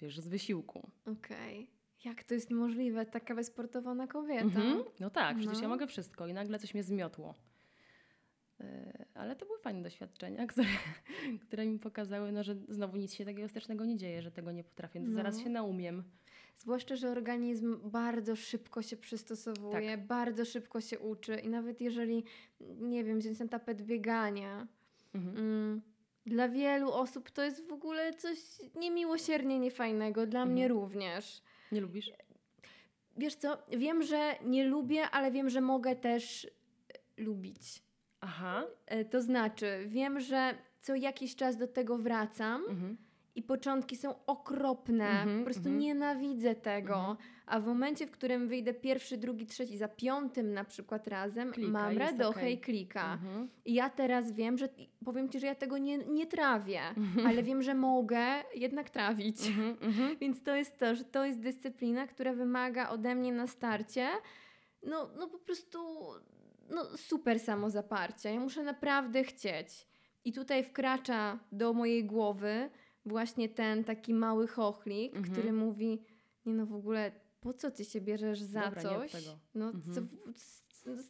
Wiesz, 0.00 0.18
z 0.20 0.28
wysiłku. 0.28 0.90
okej. 1.06 1.70
Jak 2.04 2.24
to 2.24 2.34
jest 2.34 2.50
możliwe? 2.50 3.06
Taka 3.06 3.34
wysportowana 3.34 4.06
kobieta. 4.06 4.44
Mhm. 4.44 4.84
No 5.00 5.10
tak, 5.10 5.36
przecież 5.36 5.56
No. 5.56 5.62
ja 5.62 5.68
mogę 5.68 5.86
wszystko 5.86 6.26
i 6.26 6.32
nagle 6.32 6.58
coś 6.58 6.74
mnie 6.74 6.82
zmiotło. 6.82 7.34
E, 8.60 9.04
Ale 9.14 9.36
to 9.36 9.46
były 9.46 9.58
fajne 9.58 9.82
doświadczenia, 9.82 10.46
które, 10.52 10.68
które 11.40 11.66
mi 11.66 11.78
pokazały, 11.78 12.32
no, 12.32 12.42
że 12.42 12.54
znowu 12.68 12.96
nic 12.96 13.14
się 13.14 13.24
takiego 13.24 13.48
strasznego 13.48 13.84
nie 13.84 13.96
dzieje, 13.96 14.22
że 14.22 14.30
tego 14.30 14.52
nie 14.52 14.64
potrafię. 14.64 15.00
No. 15.00 15.12
Zaraz 15.14 15.40
się 15.40 15.50
naumiem. 15.50 16.04
Zwłaszcza, 16.56 16.96
że 16.96 17.08
organizm 17.10 17.90
bardzo 17.90 18.36
szybko 18.36 18.82
się 18.82 18.96
przystosowuje, 18.96 19.90
Tak. 19.96 20.06
bardzo 20.06 20.44
szybko 20.44 20.80
się 20.80 20.98
uczy 20.98 21.34
i 21.34 21.48
nawet 21.48 21.80
jeżeli, 21.80 22.24
nie 22.60 23.04
wiem, 23.04 23.18
wziąć 23.18 23.38
na 23.38 23.48
tapet 23.48 23.82
biegania, 23.82 24.66
Mhm. 25.14 25.36
mm, 25.36 25.82
dla 26.26 26.48
wielu 26.48 26.92
osób 26.92 27.30
to 27.30 27.42
jest 27.42 27.68
w 27.68 27.72
ogóle 27.72 28.14
coś 28.14 28.38
niemiłosiernie 28.74 29.58
niefajnego, 29.58 30.26
dla 30.26 30.46
mnie 30.46 30.64
Mhm. 30.64 30.80
również. 30.80 31.42
Nie 31.72 31.80
lubisz? 31.80 32.10
Wiesz 33.16 33.34
co, 33.34 33.58
wiem, 33.68 34.02
że 34.02 34.34
nie 34.44 34.64
lubię, 34.64 35.10
ale 35.10 35.30
wiem, 35.30 35.50
że 35.50 35.60
mogę 35.60 35.96
też 35.96 36.44
e, 36.44 37.22
lubić. 37.22 37.82
Aha. 38.20 38.64
E, 38.86 39.04
To 39.04 39.22
znaczy, 39.22 39.84
wiem, 39.88 40.20
że 40.20 40.54
co 40.80 40.94
jakiś 40.94 41.36
czas 41.36 41.56
do 41.56 41.68
tego 41.68 41.98
wracam 41.98 42.62
Mhm. 42.68 42.96
I 43.34 43.42
początki 43.42 43.96
są 43.96 44.26
okropne. 44.26 45.08
Mhm, 45.08 45.38
po 45.38 45.44
prostu 45.44 45.68
mhm. 45.68 45.78
nienawidzę 45.78 46.54
tego. 46.54 46.94
Mhm. 46.94 47.16
A 47.46 47.60
w 47.60 47.66
momencie, 47.66 48.06
w 48.06 48.10
którym 48.10 48.48
wyjdę 48.48 48.74
pierwszy, 48.74 49.16
drugi, 49.16 49.46
trzeci, 49.46 49.78
za 49.78 49.88
piątym 49.88 50.52
na 50.52 50.64
przykład 50.64 51.08
razem, 51.08 51.52
Klika, 51.52 51.70
mam 51.70 51.98
radochę 51.98 52.40
okej. 52.40 52.54
i 52.54 52.58
klika. 52.58 53.12
Mhm. 53.12 53.48
I 53.64 53.74
ja 53.74 53.90
teraz 53.90 54.32
wiem, 54.32 54.58
że 54.58 54.68
powiem 55.04 55.28
Ci, 55.28 55.40
że 55.40 55.46
ja 55.46 55.54
tego 55.54 55.78
nie, 55.78 55.98
nie 55.98 56.26
trawię, 56.26 56.80
ale 57.26 57.42
wiem, 57.42 57.62
że 57.62 57.74
mogę 57.74 58.24
jednak 58.54 58.90
trawić. 58.90 59.46
Mhm. 59.46 59.76
Mhm. 59.80 60.16
Więc 60.20 60.42
to 60.42 60.56
jest 60.56 60.78
to, 60.78 60.94
że 60.94 61.04
to 61.04 61.24
jest 61.24 61.40
dyscyplina, 61.40 62.06
która 62.06 62.32
wymaga 62.32 62.88
ode 62.88 63.14
mnie 63.14 63.32
na 63.32 63.46
starcie 63.46 64.08
no, 64.82 65.10
no 65.16 65.28
po 65.28 65.38
prostu 65.38 65.78
no, 66.70 66.96
super 66.96 67.40
samozaparcia. 67.40 68.30
Ja 68.30 68.40
muszę 68.40 68.62
naprawdę 68.62 69.24
chcieć. 69.24 69.86
I 70.24 70.32
tutaj 70.32 70.64
wkracza 70.64 71.38
do 71.52 71.72
mojej 71.72 72.04
głowy 72.04 72.70
właśnie 73.06 73.48
ten 73.48 73.84
taki 73.84 74.14
mały 74.14 74.46
chochlik, 74.48 75.16
Mhm. 75.16 75.32
który 75.34 75.52
mówi, 75.52 76.02
nie 76.46 76.54
no 76.54 76.66
w 76.66 76.74
ogóle, 76.74 77.12
po 77.40 77.52
co 77.54 77.70
ty 77.70 77.84
się 77.84 78.00
bierzesz 78.00 78.40
za 78.40 78.60
Dobra, 78.64 78.82
coś? 78.82 79.12
No 79.54 79.66
Mhm. 79.70 79.94
co, 79.94 80.00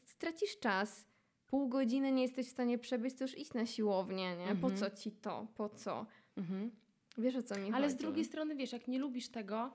stracisz 0.07 0.59
czas. 0.59 1.07
Pół 1.47 1.69
godziny 1.69 2.13
nie 2.13 2.23
jesteś 2.23 2.47
w 2.47 2.51
stanie 2.51 2.79
przebyć, 2.79 3.15
to 3.15 3.25
już 3.25 3.39
iść 3.39 3.55
na 3.55 3.67
siłownię, 3.67 4.37
nie? 4.37 4.47
Po 4.47 4.67
Mhm. 4.71 4.77
co 4.77 4.91
ci 4.91 5.13
to? 5.13 5.47
Po 5.57 5.69
co? 5.69 6.07
Mhm. 6.37 6.71
Wiesz 7.19 7.37
o 7.37 7.43
co 7.43 7.59
mi 7.59 7.73
Ale 7.73 7.83
chodzi? 7.87 7.95
z 7.95 7.97
drugiej 7.97 8.25
strony, 8.25 8.57
wiesz, 8.57 8.73
jak 8.73 8.89
nie 8.89 8.99
lubisz 8.99 9.29
tego, 9.29 9.71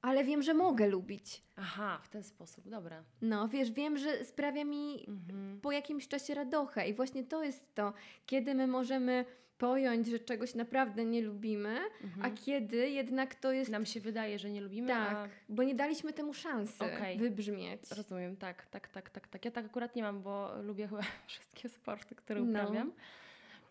ale 0.00 0.24
wiem, 0.24 0.42
że 0.42 0.54
mogę 0.54 0.88
lubić. 0.88 1.42
Aha, 1.56 2.00
w 2.02 2.08
ten 2.08 2.22
sposób, 2.22 2.68
dobra. 2.68 3.04
No, 3.22 3.48
wiesz, 3.48 3.70
wiem, 3.72 3.98
że 3.98 4.24
sprawia 4.24 4.64
mi 4.64 5.04
Mhm. 5.08 5.60
po 5.60 5.72
jakimś 5.72 6.08
czasie 6.08 6.34
radochę 6.34 6.88
i 6.88 6.94
właśnie 6.94 7.24
to 7.24 7.44
jest 7.44 7.74
to, 7.74 7.92
kiedy 8.26 8.54
my 8.54 8.66
możemy 8.66 9.24
pojąć, 9.58 10.06
że 10.06 10.18
czegoś 10.18 10.54
naprawdę 10.54 11.04
nie 11.04 11.22
lubimy, 11.22 11.78
a 12.22 12.30
kiedy 12.30 12.90
jednak 12.90 13.34
to 13.34 13.52
jest 13.52 13.70
Nam 13.70 13.86
się 13.86 14.00
wydaje, 14.00 14.38
że 14.38 14.50
nie 14.50 14.60
lubimy, 14.60 14.88
tak, 14.88 15.30
bo 15.48 15.62
nie 15.62 15.74
daliśmy 15.74 16.12
temu 16.12 16.34
szansy 16.34 16.84
Okej. 16.84 17.18
wybrzmieć. 17.18 17.80
a 17.92 17.94
rozumiem, 17.94 18.36
tak, 18.36 18.66
tak, 18.66 18.88
tak, 18.88 19.10
tak, 19.10 19.28
tak. 19.28 19.44
Ja 19.44 19.50
tak 19.50 19.64
akurat 19.66 19.96
nie 19.96 20.02
mam, 20.02 20.22
bo 20.22 20.50
lubię 20.62 20.88
chyba 20.88 21.02
wszystkie 21.26 21.68
sporty, 21.68 22.14
które 22.14 22.40
No. 22.40 22.46
uprawiam. 22.50 22.92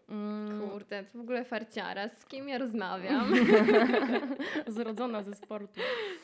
Mm, 0.10 0.70
Kurde, 0.70 1.04
to 1.04 1.18
w 1.18 1.22
ogóle 1.22 1.46
farciara, 1.46 2.10
z 2.10 2.26
kim 2.26 2.50
ja 2.50 2.58
rozmawiam? 2.58 3.34
zrodzona 4.68 5.24
ze 5.24 5.36
sportu. 5.36 5.82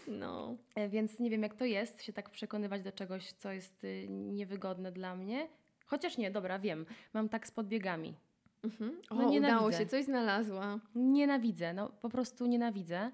No. 0.08 0.56
E, 0.76 0.90
Więc 0.90 1.20
nie 1.20 1.30
wiem, 1.30 1.44
jak 1.44 1.56
to 1.56 1.66
jest 1.66 2.04
się 2.04 2.14
tak 2.14 2.30
przekonywać 2.30 2.82
do 2.82 2.92
czegoś, 2.92 3.32
co 3.32 3.52
jest 3.52 3.84
y, 3.84 4.08
niewygodne 4.10 4.92
dla 4.92 5.16
mnie. 5.16 5.48
Chociaż 5.86 6.18
nie, 6.18 6.32
dobra, 6.32 6.60
wiem. 6.60 6.86
Mam 7.14 7.30
tak 7.30 7.48
z 7.48 7.52
podbiegami. 7.52 8.14
Mhm. 8.64 8.92
O, 9.10 9.16
No, 9.16 9.16
udało 9.16 9.32
nienawidzę. 9.32 9.78
się, 9.80 9.86
coś 9.86 10.06
znalazła. 10.06 10.80
Nienawidzę, 10.96 11.74
no 11.74 11.90
po 11.90 12.10
prostu 12.10 12.46
nienawidzę. 12.46 13.12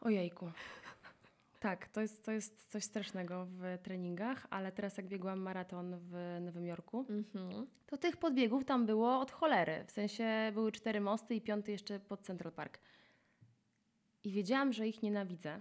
Ojejku. 0.00 0.50
Tak, 1.60 1.88
to 1.88 2.00
jest, 2.00 2.24
to 2.24 2.32
jest 2.32 2.70
coś 2.70 2.84
strasznego 2.84 3.46
w 3.46 3.78
treningach, 3.82 4.46
ale 4.50 4.72
teraz 4.72 4.96
jak 4.96 5.06
biegłam 5.06 5.40
maraton 5.40 5.96
w 5.98 6.38
Nowym 6.40 6.66
Jorku, 6.66 7.06
Mhm. 7.10 7.66
to 7.86 7.96
tych 7.96 8.16
podbiegów 8.16 8.64
tam 8.64 8.86
było 8.86 9.20
od 9.20 9.30
cholery. 9.30 9.84
W 9.86 9.90
sensie 9.90 10.50
były 10.54 10.72
cztery 10.72 11.00
mosty 11.00 11.34
i 11.34 11.40
piąty 11.40 11.72
jeszcze 11.72 12.00
pod 12.00 12.20
Central 12.20 12.52
Park. 12.52 12.78
I 14.24 14.30
wiedziałam, 14.32 14.72
że 14.72 14.88
ich 14.88 15.02
nienawidzę, 15.02 15.60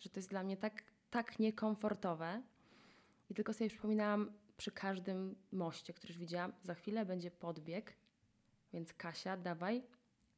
że 0.00 0.10
to 0.10 0.18
jest 0.18 0.30
dla 0.30 0.42
mnie 0.42 0.56
tak, 0.56 0.82
tak 1.10 1.38
niekomfortowe. 1.38 2.42
I 3.30 3.34
tylko 3.34 3.52
sobie 3.52 3.70
przypominałam 3.70 4.32
przy 4.56 4.70
każdym 4.70 5.34
moście, 5.52 5.92
który 5.92 6.12
już 6.12 6.20
widziałam, 6.20 6.52
za 6.62 6.74
chwilę 6.74 7.06
będzie 7.06 7.30
podbieg, 7.30 7.96
więc 8.72 8.92
Kasia, 8.92 9.36
dawaj, 9.36 9.82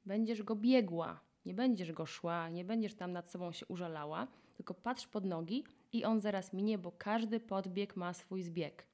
będziesz 0.06 0.42
go 0.42 0.56
biegła. 0.56 1.20
Nie 1.46 1.54
będziesz 1.54 1.92
go 1.92 2.06
szła, 2.06 2.48
nie 2.48 2.64
będziesz 2.64 2.94
tam 2.94 3.12
nad 3.12 3.30
sobą 3.30 3.52
się 3.52 3.66
użalała, 3.66 4.26
tylko 4.56 4.74
patrz 4.74 5.06
pod 5.06 5.24
nogi 5.24 5.64
i 5.92 6.04
on 6.04 6.20
zaraz 6.20 6.52
minie, 6.52 6.78
bo 6.78 6.92
każdy 6.92 7.40
podbieg 7.40 7.96
ma 7.96 8.14
swój 8.14 8.42
zbieg. 8.42 8.86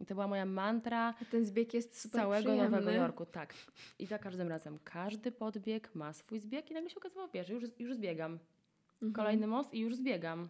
I 0.00 0.06
to 0.06 0.14
była 0.14 0.28
moja 0.28 0.46
mantra 0.46 1.14
A 1.22 1.24
ten 1.24 1.44
zbieg 1.44 1.74
jest 1.74 2.00
z 2.00 2.10
całego 2.10 2.50
przyjemny. 2.50 2.70
Nowego 2.70 2.90
Jorku, 2.90 3.26
tak. 3.26 3.54
I 3.98 4.06
za 4.06 4.18
każdym 4.18 4.48
razem 4.48 4.78
każdy 4.84 5.32
podbieg 5.32 5.94
ma 5.94 6.12
swój 6.12 6.40
zbieg 6.40 6.70
i 6.70 6.74
nagle 6.74 6.90
się 6.90 6.96
okazało, 6.96 7.28
wiesz, 7.28 7.48
już, 7.48 7.64
już 7.78 7.94
zbiegam. 7.94 8.38
Mhm. 8.94 9.12
Kolejny 9.12 9.46
most 9.46 9.74
i 9.74 9.80
już 9.80 9.96
zbiegam. 9.96 10.48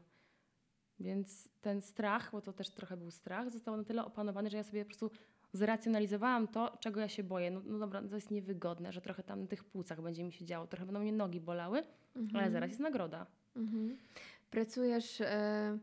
Więc 1.00 1.48
ten 1.60 1.82
strach, 1.82 2.30
bo 2.32 2.40
to 2.40 2.52
też 2.52 2.70
trochę 2.70 2.96
był 2.96 3.10
strach, 3.10 3.50
został 3.50 3.76
na 3.76 3.84
tyle 3.84 4.04
opanowany, 4.04 4.50
że 4.50 4.56
ja 4.56 4.62
sobie 4.62 4.84
po 4.84 4.88
prostu 4.88 5.10
zracjonalizowałam 5.52 6.48
to, 6.48 6.76
czego 6.80 7.00
ja 7.00 7.08
się 7.08 7.22
boję. 7.22 7.50
No, 7.50 7.60
no 7.64 7.78
dobra, 7.78 8.02
to 8.02 8.14
jest 8.14 8.30
niewygodne, 8.30 8.92
że 8.92 9.00
trochę 9.00 9.22
tam 9.22 9.40
na 9.40 9.46
tych 9.46 9.64
płucach 9.64 10.02
będzie 10.02 10.24
mi 10.24 10.32
się 10.32 10.44
działo, 10.44 10.66
trochę 10.66 10.86
będą 10.86 11.00
mnie 11.00 11.12
nogi 11.12 11.40
bolały, 11.40 11.82
ale 12.34 12.50
zaraz 12.50 12.68
jest 12.70 12.80
nagroda. 12.80 13.26
Mhm. 13.56 13.96
Pracujesz, 14.50 15.20
e, 15.20 15.78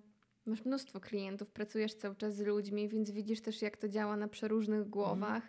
masz 0.46 0.66
mnóstwo 0.66 1.00
klientów, 1.00 1.52
pracujesz 1.52 1.94
cały 1.94 2.16
czas 2.16 2.36
z 2.36 2.42
ludźmi, 2.42 2.90
więc 2.90 3.12
widzisz 3.12 3.42
też, 3.42 3.62
jak 3.62 3.78
to 3.78 3.90
działa 3.90 4.18
na 4.18 4.28
przeróżnych 4.28 4.90
głowach. 4.90 5.44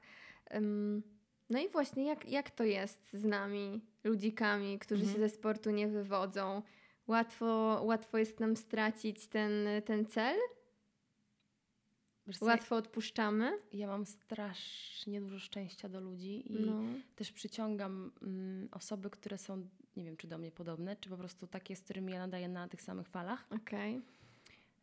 Em, 0.46 1.02
no 1.50 1.58
i 1.58 1.68
właśnie, 1.68 2.04
jak, 2.06 2.28
jak 2.30 2.50
to 2.50 2.64
jest 2.64 3.12
z 3.12 3.24
nami, 3.24 3.80
ludzikami, 4.04 4.78
którzy 4.78 5.02
Mhm. 5.02 5.14
się 5.14 5.28
ze 5.28 5.34
sportu 5.34 5.70
nie 5.70 5.88
wywodzą? 5.88 6.62
Łatwo, 7.08 7.80
łatwo 7.84 8.18
jest 8.18 8.40
nam 8.40 8.56
stracić 8.56 9.26
ten, 9.26 9.52
ten 9.84 10.06
cel? 10.06 10.36
Wiesz 12.26 12.40
Łatwo 12.40 12.76
odpuszczamy? 12.76 13.58
Ja 13.72 13.86
mam 13.86 14.06
strasznie 14.06 15.20
dużo 15.20 15.38
szczęścia 15.38 15.88
do 15.88 16.00
ludzi 16.00 16.52
i 16.52 16.66
No. 16.66 16.80
też 17.16 17.32
przyciągam 17.32 18.12
mm, 18.22 18.68
osoby, 18.72 19.10
które 19.10 19.38
są, 19.38 19.68
nie 19.96 20.04
wiem, 20.04 20.16
czy 20.16 20.26
do 20.26 20.38
mnie 20.38 20.50
podobne, 20.50 20.96
czy 20.96 21.08
po 21.10 21.16
prostu 21.16 21.46
takie, 21.46 21.76
z 21.76 21.80
którymi 21.80 22.12
ja 22.12 22.18
nadaję 22.18 22.48
na 22.48 22.68
tych 22.68 22.82
samych 22.82 23.08
falach. 23.08 23.46
Okej. 23.50 24.00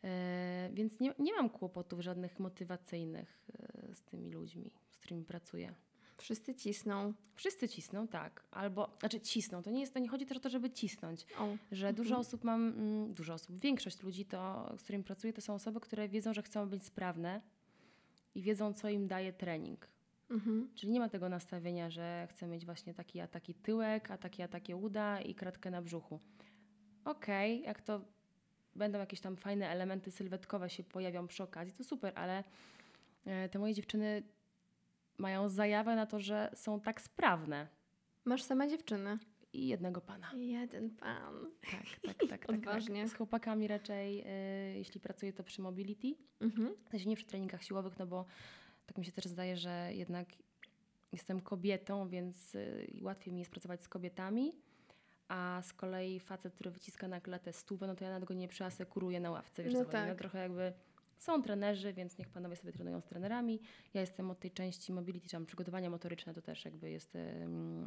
E, 0.04 0.70
więc 0.74 1.00
nie, 1.00 1.14
nie 1.20 1.34
mam 1.34 1.50
kłopotów 1.50 2.00
żadnych 2.00 2.40
motywacyjnych 2.40 3.48
e, 3.90 3.96
z 3.96 4.02
tymi 4.02 4.32
ludźmi, 4.32 4.72
z 4.90 4.98
którymi 4.98 5.24
pracuję. 5.26 5.74
Wszyscy 6.18 6.56
cisną. 6.56 7.14
Wszyscy 7.36 7.70
cisną, 7.70 8.08
tak. 8.08 8.44
Albo, 8.52 8.90
znaczy 9.00 9.22
cisną. 9.22 9.64
To 9.64 9.72
nie, 9.72 9.80
jest, 9.80 9.94
to 9.94 10.00
nie 10.00 10.10
chodzi 10.10 10.26
też 10.26 10.38
o 10.38 10.40
to, 10.40 10.50
żeby 10.50 10.70
cisnąć. 10.72 11.26
O. 11.40 11.48
Że 11.72 11.88
Mhm. 11.88 11.96
dużo 11.96 12.18
osób 12.18 12.44
mam, 12.44 12.68
mm, 12.68 13.14
dużo 13.14 13.34
osób, 13.34 13.60
większość 13.60 14.04
ludzi, 14.04 14.26
to, 14.26 14.74
z 14.78 14.84
którymi 14.84 15.04
pracuję, 15.04 15.34
to 15.34 15.42
są 15.42 15.54
osoby, 15.54 15.80
które 15.80 16.10
wiedzą, 16.10 16.34
że 16.34 16.42
chcą 16.44 16.70
być 16.70 16.84
sprawne 16.86 17.42
i 18.36 18.42
wiedzą, 18.42 18.74
co 18.74 18.90
im 18.90 19.08
daje 19.08 19.34
trening. 19.34 19.88
Mhm. 20.30 20.70
Czyli 20.76 20.92
nie 20.92 21.00
ma 21.00 21.10
tego 21.10 21.30
nastawienia, 21.30 21.90
że 21.90 22.28
chcę 22.32 22.48
mieć 22.48 22.66
właśnie 22.66 22.94
taki 22.94 23.20
a 23.20 23.28
taki 23.28 23.54
tyłek, 23.54 24.12
a 24.12 24.18
taki 24.18 24.42
a 24.42 24.48
takie 24.48 24.76
uda 24.76 25.22
i 25.22 25.36
kratkę 25.36 25.72
na 25.72 25.82
brzuchu. 25.82 26.20
Okej, 27.06 27.62
jak 27.62 27.82
to 27.82 28.02
będą 28.76 29.00
jakieś 29.00 29.20
tam 29.22 29.38
fajne 29.38 29.70
elementy 29.70 30.12
sylwetkowe 30.12 30.70
się 30.70 30.84
pojawią 30.84 31.28
przy 31.28 31.44
okazji, 31.44 31.74
to 31.74 31.84
super, 31.84 32.14
ale 32.16 32.44
e, 33.26 33.50
te 33.50 33.60
moje 33.60 33.74
dziewczyny 33.74 34.24
mają 35.18 35.50
zajawę 35.50 35.96
na 35.96 36.06
to, 36.06 36.20
że 36.20 36.52
są 36.56 36.80
tak 36.80 37.02
sprawne. 37.02 37.68
Masz 38.26 38.44
same 38.44 38.70
dziewczyny. 38.70 39.18
I 39.54 39.68
jednego 39.68 40.02
pana. 40.02 40.32
Jeden 40.38 40.90
pan. 40.90 41.34
Tak, 41.62 42.00
tak, 42.06 42.16
tak. 42.18 42.30
tak, 42.30 42.50
Odważnie. 42.50 43.02
Tak. 43.04 43.12
Z 43.12 43.16
chłopakami 43.18 43.68
raczej, 43.68 44.24
e, 44.26 44.78
jeśli 44.78 45.00
pracuję, 45.00 45.34
to 45.34 45.44
przy 45.44 45.62
mobility. 45.62 46.16
Mhm. 46.42 46.76
W 46.86 46.90
sensie 46.90 47.10
nie 47.10 47.16
przy 47.16 47.26
treningach 47.26 47.64
siłowych, 47.64 48.00
no 48.00 48.08
bo 48.08 48.26
tak 48.86 48.98
mi 48.98 49.06
się 49.06 49.12
też 49.12 49.26
zdaje, 49.26 49.58
że 49.58 49.90
jednak 49.94 50.28
jestem 51.12 51.42
kobietą, 51.42 52.08
więc 52.10 52.56
y, 52.56 52.88
łatwiej 53.02 53.34
mi 53.34 53.40
jest 53.40 53.52
pracować 53.52 53.84
z 53.84 53.88
kobietami, 53.88 54.54
a 55.28 55.62
z 55.64 55.74
kolei 55.74 56.20
facet, 56.20 56.54
który 56.54 56.72
wyciska 56.72 57.08
na 57.08 57.22
klatę 57.22 57.54
stówę, 57.54 57.88
no 57.88 57.96
to 57.96 58.04
ja 58.04 58.10
nawet 58.10 58.28
go 58.28 58.34
nie 58.34 58.48
przyasekuruję 58.48 59.20
na 59.20 59.32
ławce, 59.32 59.64
wiesz 59.64 59.74
No 59.74 59.80
co 59.80 59.86
chodzi, 59.86 59.92
tak. 59.92 60.10
no 60.10 60.16
trochę 60.16 60.40
jakby 60.40 60.74
są 61.18 61.42
trenerzy, 61.44 61.94
więc 61.94 62.18
niech 62.18 62.30
panowie 62.30 62.56
sobie 62.56 62.74
trenują 62.74 63.02
z 63.02 63.06
trenerami. 63.06 63.62
Ja 63.94 64.02
jestem 64.02 64.32
od 64.32 64.40
tej 64.40 64.52
części 64.52 64.94
mobility, 64.94 65.28
czy 65.28 65.32
tam 65.32 65.46
przygotowania 65.46 65.90
motoryczne, 65.90 66.34
to 66.34 66.42
też 66.42 66.66
jakby 66.66 66.90
jest 66.90 67.18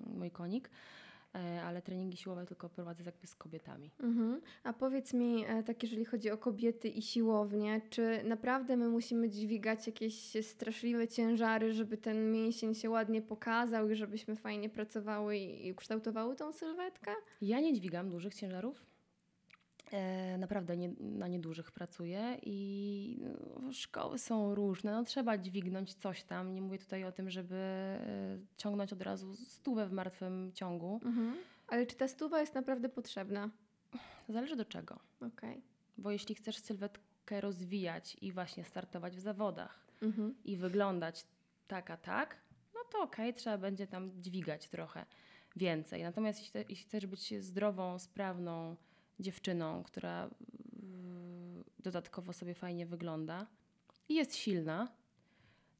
mój 0.06 0.30
konik, 0.30 0.70
e, 1.34 1.62
ale 1.62 1.82
treningi 1.82 2.16
siłowe 2.16 2.46
tylko 2.46 2.68
prowadzę 2.68 3.04
jakby 3.04 3.26
z 3.26 3.34
kobietami. 3.34 3.90
Mhm. 4.00 4.40
A 4.64 4.72
powiedz 4.72 5.14
mi, 5.14 5.44
e, 5.46 5.62
tak 5.62 5.82
jeżeli 5.82 6.04
chodzi 6.04 6.30
o 6.30 6.38
kobiety 6.38 6.88
i 6.88 7.02
siłownię, 7.02 7.80
czy 7.90 8.22
naprawdę 8.24 8.76
my 8.76 8.88
musimy 8.88 9.30
dźwigać 9.30 9.86
jakieś 9.86 10.46
straszliwe 10.46 11.08
ciężary, 11.08 11.72
żeby 11.72 11.96
ten 11.96 12.32
mięsień 12.32 12.74
się 12.74 12.90
ładnie 12.90 13.22
pokazał 13.22 13.90
i 13.90 13.94
żebyśmy 13.94 14.36
fajnie 14.36 14.68
pracowały 14.68 15.36
i, 15.36 15.68
i 15.68 15.74
kształtowały 15.74 16.36
tą 16.36 16.52
sylwetkę? 16.52 17.14
Ja 17.40 17.60
nie 17.60 17.74
dźwigam 17.74 18.10
dużych 18.10 18.34
ciężarów. 18.34 18.87
E, 19.92 20.38
naprawdę 20.38 20.76
nie, 20.76 20.88
na 21.00 21.28
niedużych 21.28 21.72
pracuję 21.72 22.38
i 22.42 23.18
no, 23.20 23.72
szkoły 23.72 24.18
są 24.18 24.54
różne. 24.54 24.92
No, 24.92 25.04
trzeba 25.04 25.38
dźwignąć 25.38 25.94
coś 25.94 26.24
tam. 26.24 26.54
Nie 26.54 26.62
mówię 26.62 26.78
tutaj 26.78 27.04
o 27.04 27.12
tym, 27.12 27.30
żeby 27.30 27.56
e, 27.56 28.38
ciągnąć 28.56 28.92
od 28.92 29.02
razu 29.02 29.36
stówę 29.36 29.86
w 29.86 29.92
martwym 29.92 30.52
ciągu. 30.54 31.00
Mhm. 31.04 31.36
Ale 31.68 31.86
czy 31.86 31.96
ta 31.96 32.08
stuwa 32.08 32.40
jest 32.40 32.54
naprawdę 32.54 32.88
potrzebna? 32.88 33.50
Zależy 34.28 34.56
do 34.56 34.64
czego. 34.64 34.98
Okej. 35.20 35.62
Bo 35.98 36.10
jeśli 36.10 36.34
chcesz 36.34 36.56
sylwetkę 36.56 37.40
rozwijać 37.40 38.16
i 38.20 38.32
właśnie 38.32 38.64
startować 38.64 39.16
w 39.16 39.20
zawodach 39.20 39.86
Mhm. 40.02 40.34
i 40.44 40.56
wyglądać 40.56 41.26
tak 41.68 41.90
a 41.90 41.96
tak, 41.96 42.36
no 42.74 42.80
to 42.92 43.02
okej, 43.02 43.34
trzeba 43.34 43.58
będzie 43.58 43.86
tam 43.86 44.22
dźwigać 44.22 44.68
trochę 44.68 45.06
więcej. 45.56 46.02
Natomiast 46.02 46.40
jeśli, 46.40 46.60
jeśli 46.68 46.84
chcesz 46.84 47.06
być 47.06 47.44
zdrową, 47.44 47.98
sprawną 47.98 48.76
dziewczyną, 49.20 49.82
która 49.82 50.30
mm, 50.82 51.64
dodatkowo 51.78 52.32
sobie 52.32 52.54
fajnie 52.54 52.86
wygląda 52.86 53.46
i 54.08 54.14
jest 54.14 54.36
silna, 54.36 54.88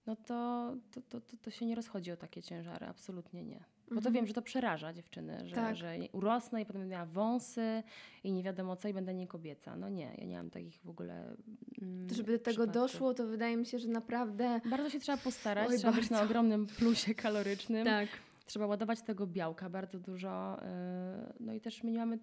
no 0.07 0.17
to, 0.17 0.75
to, 0.91 1.01
to, 1.03 1.21
to, 1.21 1.37
to 1.37 1.51
się 1.51 1.67
nie 1.67 1.75
rozchodzi 1.75 2.13
o 2.13 2.17
takie 2.17 2.43
ciężary, 2.43 2.87
absolutnie 2.87 3.45
nie. 3.45 3.65
Bo 3.89 3.95
to 3.95 3.97
Mhm. 3.97 4.15
wiem, 4.15 4.27
że 4.27 4.35
to 4.35 4.43
przeraża 4.43 4.93
dziewczyny, 4.93 5.39
że, 5.49 5.55
Tak. 5.55 5.77
że 5.77 5.97
urosnę 6.13 6.63
i 6.63 6.67
potem 6.67 6.81
będę 6.83 6.93
miała 6.95 7.07
wąsy 7.07 7.83
i 8.25 8.33
nie 8.33 8.43
wiadomo 8.43 8.77
co 8.77 8.89
i 8.89 8.93
będę 8.95 9.15
nie 9.15 9.27
kobieca. 9.27 9.77
No 9.77 9.89
nie, 9.89 10.15
ja 10.19 10.25
nie 10.25 10.37
mam 10.37 10.51
takich 10.51 10.81
w 10.85 10.89
ogóle 10.91 11.37
mm, 11.83 12.09
To 12.09 12.15
żeby 12.15 12.33
do 12.33 12.39
tego 12.39 12.51
przypadków. 12.51 12.75
doszło, 12.75 13.15
to 13.15 13.27
wydaje 13.27 13.57
mi 13.57 13.67
się, 13.67 13.79
że 13.79 13.89
naprawdę... 13.89 14.61
Bardzo 14.71 14.91
się 14.91 15.01
trzeba 15.01 15.19
postarać, 15.19 15.69
Oj, 15.71 15.79
trzeba 15.79 15.93
być 15.93 16.11
na 16.11 16.17
bardzo. 16.17 16.31
ogromnym 16.31 16.67
plusie 16.67 17.15
kalorycznym. 17.15 17.85
Tak. 17.85 18.09
Trzeba 18.47 18.67
ładować 18.67 19.03
tego 19.03 19.27
białka 19.27 19.71
bardzo 19.71 19.99
dużo. 19.99 20.57
yy, 20.61 21.33
No 21.41 21.53
i 21.53 21.61
też 21.61 21.83
my 21.83 21.91
nie 21.91 21.99
mamy 21.99 22.19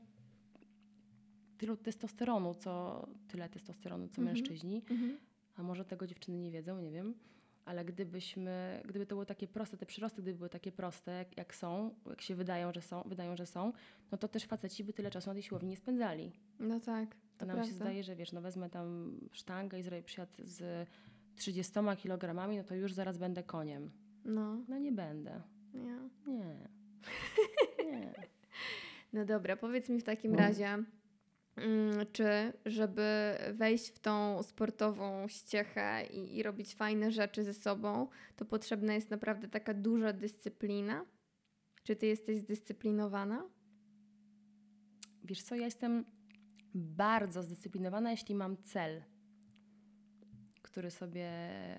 tylu 1.57 1.77
testosteronu, 1.77 2.53
co 2.53 3.05
tyle 3.27 3.49
testosteronu, 3.49 4.07
co 4.07 4.21
Mhm. 4.21 4.37
mężczyźni. 4.37 4.83
Mhm. 4.89 5.17
A 5.57 5.63
może 5.63 5.85
tego 5.85 6.07
dziewczyny 6.07 6.37
nie 6.37 6.51
wiedzą, 6.51 6.79
nie 6.79 6.91
wiem. 6.91 7.13
Ale 7.65 7.85
gdybyśmy, 7.85 8.81
gdyby 8.85 9.05
to 9.05 9.15
było 9.15 9.25
takie 9.25 9.47
proste, 9.47 9.77
te 9.77 9.85
przyrosty 9.85 10.21
gdyby 10.21 10.37
były 10.37 10.49
takie 10.49 10.71
proste, 10.71 11.11
jak, 11.11 11.37
jak 11.37 11.55
są, 11.55 11.95
jak 12.09 12.21
się 12.21 12.35
wydają, 12.35 12.71
że 12.73 12.81
są, 12.81 13.03
wydają, 13.05 13.35
że 13.35 13.45
są, 13.45 13.73
no 14.11 14.17
to 14.17 14.27
też 14.27 14.43
faceci 14.45 14.83
by 14.83 14.93
tyle 14.93 15.11
czasu 15.11 15.29
na 15.29 15.33
tej 15.33 15.43
siłowni 15.43 15.69
nie 15.69 15.77
spędzali. 15.77 16.31
No 16.59 16.79
tak, 16.79 17.15
To 17.15 17.19
to 17.37 17.45
nam 17.45 17.55
prawda. 17.55 17.71
się 17.71 17.75
zdaje, 17.75 18.03
że 18.03 18.15
wiesz, 18.15 18.31
no 18.31 18.41
wezmę 18.41 18.69
tam 18.69 19.19
sztangę 19.31 19.79
i 19.79 19.83
zrobię 19.83 20.03
przysiad 20.03 20.37
z 20.43 20.87
30 21.35 21.73
kilogramami, 21.97 22.57
no 22.57 22.63
to 22.63 22.75
już 22.75 22.93
zaraz 22.93 23.17
będę 23.17 23.43
koniem. 23.43 23.91
No, 24.25 24.57
No 24.67 24.77
nie 24.77 24.91
będę. 24.91 25.41
nie. 25.73 25.99
Nie. 26.27 26.55
Nie. 27.85 28.13
No 29.13 29.25
dobra, 29.25 29.55
powiedz 29.57 29.89
mi 29.89 29.99
w 29.99 30.03
takim 30.03 30.31
No. 30.31 30.37
razie, 30.37 30.83
czy 32.11 32.53
żeby 32.65 33.37
wejść 33.53 33.89
w 33.89 33.99
tą 33.99 34.43
sportową 34.43 35.27
ściechę 35.27 36.05
i, 36.05 36.37
i 36.37 36.43
robić 36.43 36.75
fajne 36.75 37.11
rzeczy 37.11 37.43
ze 37.43 37.53
sobą, 37.53 38.07
to 38.35 38.45
potrzebna 38.45 38.93
jest 38.93 39.09
naprawdę 39.09 39.47
taka 39.47 39.73
duża 39.73 40.13
dyscyplina? 40.13 41.05
Czy 41.83 41.95
ty 41.95 42.05
jesteś 42.05 42.39
zdyscyplinowana? 42.39 43.49
Wiesz 45.23 45.43
co, 45.43 45.55
ja 45.55 45.65
jestem 45.65 46.05
bardzo 46.75 47.43
zdyscyplinowana, 47.43 48.11
jeśli 48.11 48.35
mam 48.35 48.63
cel, 48.63 49.03
który 50.61 50.91
sobie 50.91 51.29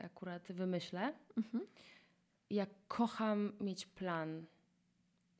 akurat 0.05 0.53
wymyślę. 0.53 1.15
Mhm. 1.37 1.67
Ja 2.51 2.67
kocham 2.89 3.53
mieć 3.61 3.87
plan 3.87 4.47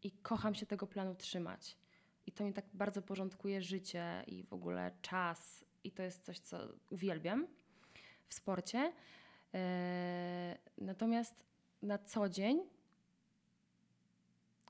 i 0.03 0.11
kocham 0.11 0.55
się 0.55 0.67
tego 0.67 0.87
planu 0.87 1.15
trzymać. 1.15 1.77
I 2.27 2.33
to 2.33 2.45
mi 2.45 2.53
tak 2.53 2.65
bardzo 2.75 3.03
porządkuje 3.03 3.63
życie 3.63 4.25
i 4.27 4.45
w 4.45 4.53
ogóle 4.53 4.91
czas. 5.03 5.65
I 5.85 5.91
to 5.93 6.03
jest 6.03 6.25
coś, 6.25 6.39
co 6.39 6.59
uwielbiam 6.91 7.47
w 8.29 8.35
sporcie. 8.35 8.93
Eee, 9.53 10.57
natomiast 10.79 11.45
na 11.83 11.99
co 11.99 12.29
dzień 12.29 12.61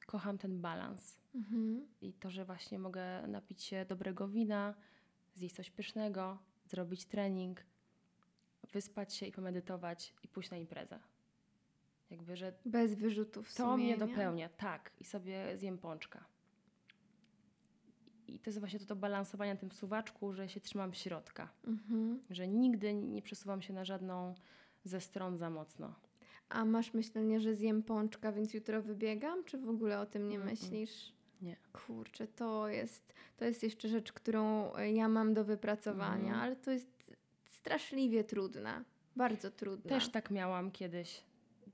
kocham 0.06 0.38
ten 0.38 0.60
balans. 0.60 1.18
Mhm. 1.34 1.86
I 2.00 2.12
to, 2.12 2.30
że 2.30 2.44
właśnie 2.44 2.78
mogę 2.78 3.26
napić 3.26 3.62
się 3.62 3.84
dobrego 3.84 4.28
wina, 4.28 4.74
zjeść 5.34 5.54
coś 5.54 5.70
pysznego, 5.70 6.38
zrobić 6.66 7.04
trening, 7.04 7.64
wyspać 8.72 9.14
się 9.14 9.26
i 9.26 9.32
pomedytować 9.32 10.14
i 10.22 10.28
pójść 10.28 10.50
na 10.50 10.56
imprezę. 10.56 10.98
Jakby, 12.10 12.36
że 12.36 12.52
Bez 12.64 12.94
wyrzutów 12.94 13.54
to 13.54 13.76
mnie 13.76 13.94
sumienia. 13.96 14.06
dopełnia, 14.14 14.48
tak. 14.48 14.92
I 15.00 15.04
sobie 15.04 15.56
zjem 15.58 15.78
pączka. 15.78 16.24
I 18.28 18.38
to 18.38 18.50
jest 18.50 18.58
właśnie 18.58 18.78
to, 18.78 18.86
to 18.86 18.96
balansowanie 18.96 19.54
na 19.54 19.60
tym 19.60 19.70
suwaczku, 19.72 20.32
że 20.32 20.48
się 20.48 20.60
trzymam 20.60 20.94
środka. 20.94 21.48
Mhm. 21.66 22.20
Że 22.30 22.48
nigdy 22.48 22.94
nie 22.94 23.22
przesuwam 23.22 23.62
się 23.62 23.72
na 23.72 23.84
żadną 23.84 24.34
ze 24.84 25.00
stron 25.00 25.36
za 25.36 25.50
mocno. 25.50 25.94
A 26.48 26.64
masz 26.64 26.94
myślenie, 26.94 27.40
że 27.40 27.54
zjem 27.54 27.82
pączka, 27.82 28.32
więc 28.32 28.54
jutro 28.54 28.82
wybiegam? 28.82 29.44
Czy 29.44 29.58
w 29.58 29.68
ogóle 29.68 30.00
o 30.00 30.06
tym 30.06 30.28
nie 30.28 30.38
Mm-mm. 30.40 30.44
myślisz? 30.44 31.12
Nie. 31.42 31.56
Kurczę, 31.72 32.26
to 32.26 32.68
jest, 32.68 33.14
to 33.36 33.44
jest 33.44 33.62
jeszcze 33.62 33.88
rzecz, 33.88 34.12
którą 34.12 34.74
e, 34.74 34.92
ja 34.92 35.08
mam 35.08 35.34
do 35.34 35.44
wypracowania, 35.44 36.24
Mhm. 36.28 36.40
ale 36.40 36.56
to 36.56 36.70
jest 36.70 37.16
straszliwie 37.44 38.24
trudna. 38.24 38.84
Bardzo 39.16 39.50
trudna. 39.50 39.88
Też 39.88 40.08
tak 40.08 40.30
miałam 40.30 40.70
kiedyś. 40.70 41.22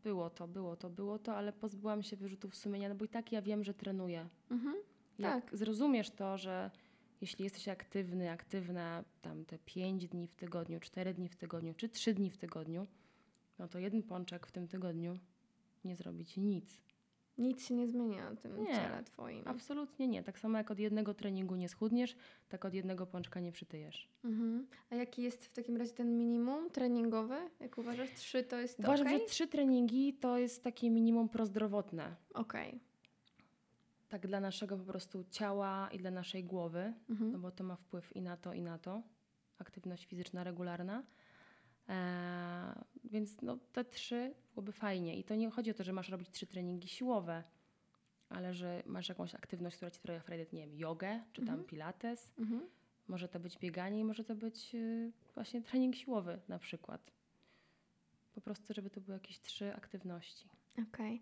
Było 0.04 0.30
to, 0.30 0.48
było 0.48 0.76
to, 0.76 0.90
było 0.90 1.18
to, 1.18 1.36
ale 1.36 1.52
pozbyłam 1.52 2.02
się 2.02 2.16
wyrzutów 2.16 2.56
sumienia, 2.56 2.88
no 2.88 2.94
bo 2.94 3.04
i 3.04 3.08
tak 3.08 3.32
ja 3.32 3.42
wiem, 3.42 3.64
że 3.64 3.74
trenuję. 3.74 4.28
Mhm. 4.50 4.74
Jak 5.18 5.44
Tak. 5.44 5.56
zrozumiesz 5.56 6.10
to, 6.10 6.38
że 6.38 6.70
jeśli 7.20 7.44
jesteś 7.44 7.68
aktywny, 7.68 8.30
aktywna 8.30 9.04
tam 9.22 9.44
te 9.44 9.58
5 9.58 10.08
dni 10.08 10.26
w 10.26 10.34
tygodniu, 10.34 10.80
4 10.80 11.14
dni 11.14 11.28
w 11.28 11.36
tygodniu, 11.36 11.74
czy 11.74 11.88
3 11.88 12.14
dni 12.14 12.30
w 12.30 12.36
tygodniu, 12.38 12.86
no 13.58 13.68
to 13.68 13.78
jeden 13.78 14.02
pączek 14.02 14.46
w 14.46 14.52
tym 14.52 14.68
tygodniu 14.68 15.18
nie 15.84 15.96
zrobi 15.96 16.24
ci 16.24 16.40
nic. 16.40 16.80
Nic 17.38 17.66
się 17.66 17.74
nie 17.74 17.86
zmienia 17.88 18.30
na 18.30 18.36
tym 18.36 18.64
Nie. 18.64 18.74
ciele 18.74 19.02
twoim. 19.04 19.42
Absolutnie 19.48 20.08
nie. 20.08 20.22
Tak 20.22 20.38
samo 20.38 20.58
jak 20.58 20.70
od 20.70 20.78
jednego 20.78 21.14
treningu 21.14 21.56
nie 21.56 21.68
schudniesz, 21.68 22.16
tak 22.48 22.64
od 22.64 22.74
jednego 22.74 23.06
pączka 23.06 23.40
nie 23.40 23.52
przytyjesz. 23.52 24.08
Mhm. 24.24 24.66
A 24.90 24.94
jaki 24.94 25.22
jest 25.22 25.46
w 25.46 25.52
takim 25.52 25.76
razie 25.76 25.92
ten 25.92 26.18
minimum 26.18 26.70
treningowy? 26.70 27.36
Jak 27.60 27.78
uważasz? 27.78 28.10
Trzy 28.14 28.42
to 28.44 28.56
jest 28.60 28.78
Uważam, 28.78 29.06
okej? 29.06 29.18
że 29.18 29.24
trzy 29.24 29.46
treningi 29.48 30.14
to 30.14 30.38
jest 30.38 30.64
takie 30.64 30.90
minimum 30.90 31.28
prozdrowotne. 31.28 32.16
Okej. 32.34 32.80
Tak 34.12 34.26
dla 34.26 34.40
naszego 34.40 34.76
po 34.78 34.84
prostu 34.84 35.24
ciała 35.30 35.88
i 35.92 35.98
dla 35.98 36.10
naszej 36.10 36.44
głowy. 36.44 36.92
Mhm. 37.10 37.32
no 37.32 37.38
bo 37.38 37.50
to 37.50 37.64
ma 37.64 37.76
wpływ 37.76 38.16
i 38.16 38.22
na 38.22 38.36
to, 38.36 38.52
i 38.54 38.62
na 38.62 38.78
to. 38.78 39.02
Aktywność 39.58 40.06
fizyczna 40.06 40.44
regularna. 40.44 41.02
Eee, 41.88 42.74
więc 43.04 43.42
no, 43.42 43.58
te 43.72 43.84
trzy 43.84 44.34
byłoby 44.54 44.72
fajnie. 44.72 45.18
I 45.18 45.24
to 45.24 45.34
nie 45.34 45.50
chodzi 45.50 45.70
o 45.70 45.74
to, 45.74 45.84
że 45.84 45.92
masz 45.92 46.08
robić 46.08 46.30
trzy 46.30 46.46
treningi 46.46 46.88
siłowe, 46.88 47.42
ale 48.28 48.54
że 48.54 48.82
masz 48.86 49.08
jakąś 49.08 49.34
aktywność, 49.34 49.76
która 49.76 49.90
ci 49.90 49.96
sprawia 49.96 50.20
frajdę, 50.20 50.46
nie 50.52 50.66
wiem, 50.66 50.74
jogę, 50.78 51.20
czy 51.32 51.40
tam 51.40 51.48
Mhm. 51.54 51.64
pilates. 51.68 52.32
Mhm. 52.38 52.68
Może 53.08 53.28
to 53.28 53.40
być 53.40 53.58
bieganie 53.58 54.00
i 54.00 54.04
może 54.04 54.24
to 54.24 54.34
być 54.34 54.74
y, 54.74 55.12
właśnie 55.34 55.62
trening 55.62 55.94
siłowy 55.96 56.40
na 56.48 56.58
przykład. 56.58 57.12
Po 58.34 58.40
prostu, 58.40 58.74
żeby 58.74 58.90
to 58.90 59.00
były 59.00 59.16
jakieś 59.16 59.40
trzy 59.40 59.74
aktywności. 59.74 60.48
Okej. 60.88 61.20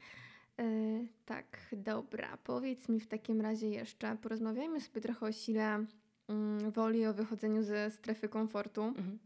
Y, 0.61 1.07
tak, 1.27 1.59
dobra. 1.73 2.39
Powiedz 2.45 2.89
mi 2.89 3.01
w 3.01 3.07
takim 3.07 3.41
razie 3.41 3.69
jeszcze, 3.69 4.17
porozmawiajmy 4.17 4.81
sobie 4.81 5.01
trochę 5.01 5.27
o 5.27 5.33
sile 5.33 5.87
mm, 6.29 6.71
woli, 6.71 7.07
o 7.07 7.15
wychodzeniu 7.15 7.63
ze 7.63 7.91
strefy 7.91 8.29
komfortu. 8.29 8.83
Mhm. 8.83 9.19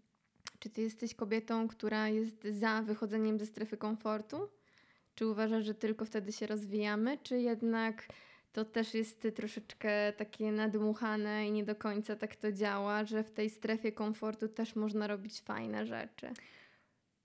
Czy 0.59 0.71
ty 0.71 0.83
jesteś 0.83 1.15
kobietą, 1.15 1.69
która 1.69 2.09
jest 2.09 2.45
za 2.45 2.83
wychodzeniem 2.83 3.39
ze 3.39 3.47
strefy 3.47 3.77
komfortu? 3.77 4.49
Czy 5.15 5.27
uważasz, 5.27 5.65
że 5.65 5.75
tylko 5.75 6.05
wtedy 6.05 6.33
się 6.33 6.47
rozwijamy? 6.47 7.19
Czy 7.23 7.41
jednak 7.41 8.07
to 8.53 8.65
też 8.65 8.95
jest 8.95 9.29
troszeczkę 9.35 10.13
takie 10.13 10.53
nadmuchane 10.53 11.49
i 11.49 11.53
nie 11.53 11.65
do 11.65 11.77
końca 11.77 12.17
tak 12.17 12.37
to 12.37 12.53
działa, 12.53 13.05
że 13.05 13.25
w 13.25 13.31
tej 13.31 13.51
strefie 13.51 13.93
komfortu 13.93 14.49
też 14.49 14.77
można 14.77 15.07
robić 15.07 15.41
fajne 15.41 15.87
rzeczy? 15.87 16.33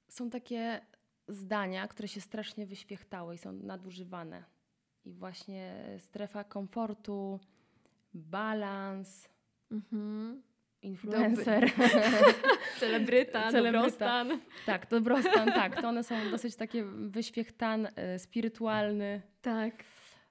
są 0.10 0.30
takie 0.30 0.82
zdania, 1.30 1.88
które 1.88 2.08
się 2.08 2.22
strasznie 2.22 2.66
wyświechtały 2.66 3.36
i 3.36 3.38
są 3.38 3.52
nadużywane. 3.52 4.44
I 5.06 5.14
właśnie 5.14 5.74
strefa 6.00 6.44
komfortu, 6.44 7.40
balans, 8.14 9.30
Mhm. 9.72 10.42
influencer. 10.82 11.72
Celebryta, 12.80 13.42
Celebryta. 13.52 13.80
dobrostan. 13.80 14.40
tak, 14.66 14.90
dobrostan, 14.90 15.48
tak. 15.52 15.82
To 15.82 15.88
one 15.90 16.04
są 16.04 16.16
dosyć 16.32 16.56
takie 16.56 16.84
wyświechtan, 16.86 17.88
e, 17.96 18.20
spirytualny, 18.20 19.22
Tak. 19.42 19.74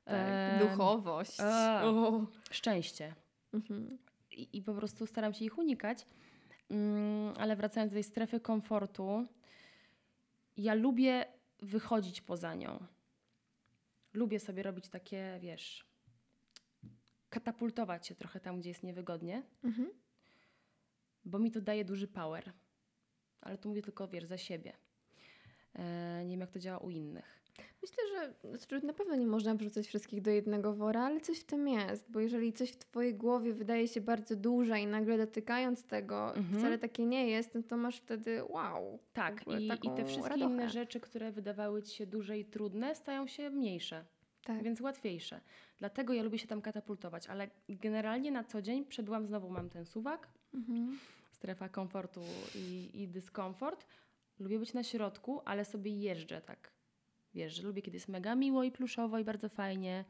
tak. 0.05 0.59
Duchowość. 0.61 1.41
O. 1.85 2.21
szczęście. 2.51 3.15
Mhm. 3.53 3.99
I, 4.31 4.49
I 4.59 4.63
po 4.63 4.75
prostu 4.75 5.07
staram 5.07 5.35
się 5.35 5.45
ich 5.45 5.59
unikać. 5.59 6.07
Mm, 6.71 7.33
ale 7.39 7.57
wracając 7.57 7.93
do 7.93 7.95
tej 7.97 8.03
strefy 8.05 8.41
komfortu, 8.41 9.27
ja 10.59 10.75
lubię 10.75 11.27
wychodzić 11.61 12.21
poza 12.21 12.55
nią. 12.55 12.87
Lubię 14.15 14.41
sobie 14.41 14.63
robić 14.63 14.89
takie, 14.89 15.39
wiesz, 15.41 15.85
katapultować 17.31 18.07
się 18.07 18.15
trochę 18.15 18.41
tam, 18.41 18.61
gdzie 18.61 18.69
jest 18.69 18.83
niewygodnie, 18.83 19.43
Mhm. 19.65 19.89
bo 21.25 21.39
mi 21.39 21.51
to 21.51 21.61
daje 21.61 21.85
duży 21.85 22.09
power. 22.09 22.53
Ale 23.41 23.59
tu 23.59 23.69
mówię 23.69 23.83
tylko, 23.83 24.09
wiesz, 24.09 24.25
za 24.25 24.39
siebie. 24.39 24.73
E, 25.75 26.25
nie 26.25 26.31
wiem, 26.31 26.41
jak 26.41 26.51
to 26.51 26.59
działa 26.59 26.79
u 26.79 26.91
innych. 26.91 27.38
Myślę, 27.91 28.05
że 28.09 28.59
znaczy, 28.59 28.87
na 28.87 28.93
pewno 28.93 29.15
nie 29.17 29.27
można 29.27 29.55
wrzucać 29.55 29.87
wszystkich 29.87 30.23
do 30.23 30.31
jednego 30.31 30.75
wora, 30.75 31.03
ale 31.03 31.21
coś 31.21 31.39
w 31.41 31.45
tym 31.45 31.69
jest, 31.69 32.11
bo 32.11 32.21
jeżeli 32.21 32.53
coś 32.53 32.71
w 32.71 32.77
Twojej 32.77 33.15
głowie 33.15 33.53
wydaje 33.53 33.89
się 33.89 34.01
bardzo 34.01 34.37
duże 34.37 34.81
i 34.81 34.87
nagle 34.87 35.19
dotykając 35.19 35.85
tego 35.85 36.35
Mhm. 36.37 36.59
wcale 36.59 36.79
takie 36.79 37.07
nie 37.07 37.29
jest, 37.29 37.55
no 37.55 37.63
to 37.63 37.77
masz 37.77 37.97
wtedy 37.97 38.45
wow. 38.49 38.99
Tak, 39.13 39.45
i, 39.47 39.67
i 39.67 39.91
te 39.97 40.05
wszystkie 40.05 40.29
radochę. 40.29 40.51
inne 40.53 40.69
rzeczy, 40.69 41.01
które 41.01 41.33
wydawały 41.33 41.83
ci 41.83 41.97
się 41.97 42.07
duże 42.07 42.39
i 42.39 42.45
trudne, 42.45 42.95
stają 42.95 43.27
się 43.27 43.51
mniejsze. 43.51 44.05
Tak. 44.45 44.63
więc 44.63 44.81
łatwiejsze. 44.81 45.41
Dlatego 45.79 46.13
ja 46.13 46.23
lubię 46.23 46.39
się 46.39 46.47
tam 46.49 46.63
katapultować, 46.63 47.27
ale 47.27 47.49
generalnie 47.69 48.31
na 48.31 48.45
co 48.45 48.63
dzień 48.63 48.85
przebyłam, 48.85 49.27
znowu 49.27 49.51
mam 49.51 49.71
ten 49.71 49.87
suwak, 49.87 50.29
Mhm. 50.55 50.99
strefa 51.31 51.69
komfortu 51.69 52.21
i, 52.55 52.91
i 53.03 53.09
dyskomfort. 53.09 53.87
Lubię 54.39 54.59
być 54.59 54.73
na 54.75 54.83
środku, 54.83 55.41
ale 55.45 55.65
sobie 55.65 55.91
jeżdżę 55.91 56.41
tak. 56.41 56.71
Wiesz, 57.39 57.55
że 57.55 57.63
lubię, 57.63 57.83
kiedy 57.83 57.97
jest 57.97 58.09
mega 58.09 58.35
miło 58.35 58.65
i 58.65 58.71
pluszowo 58.71 59.19
i 59.19 59.25
bardzo 59.25 59.49
fajnie 59.49 60.05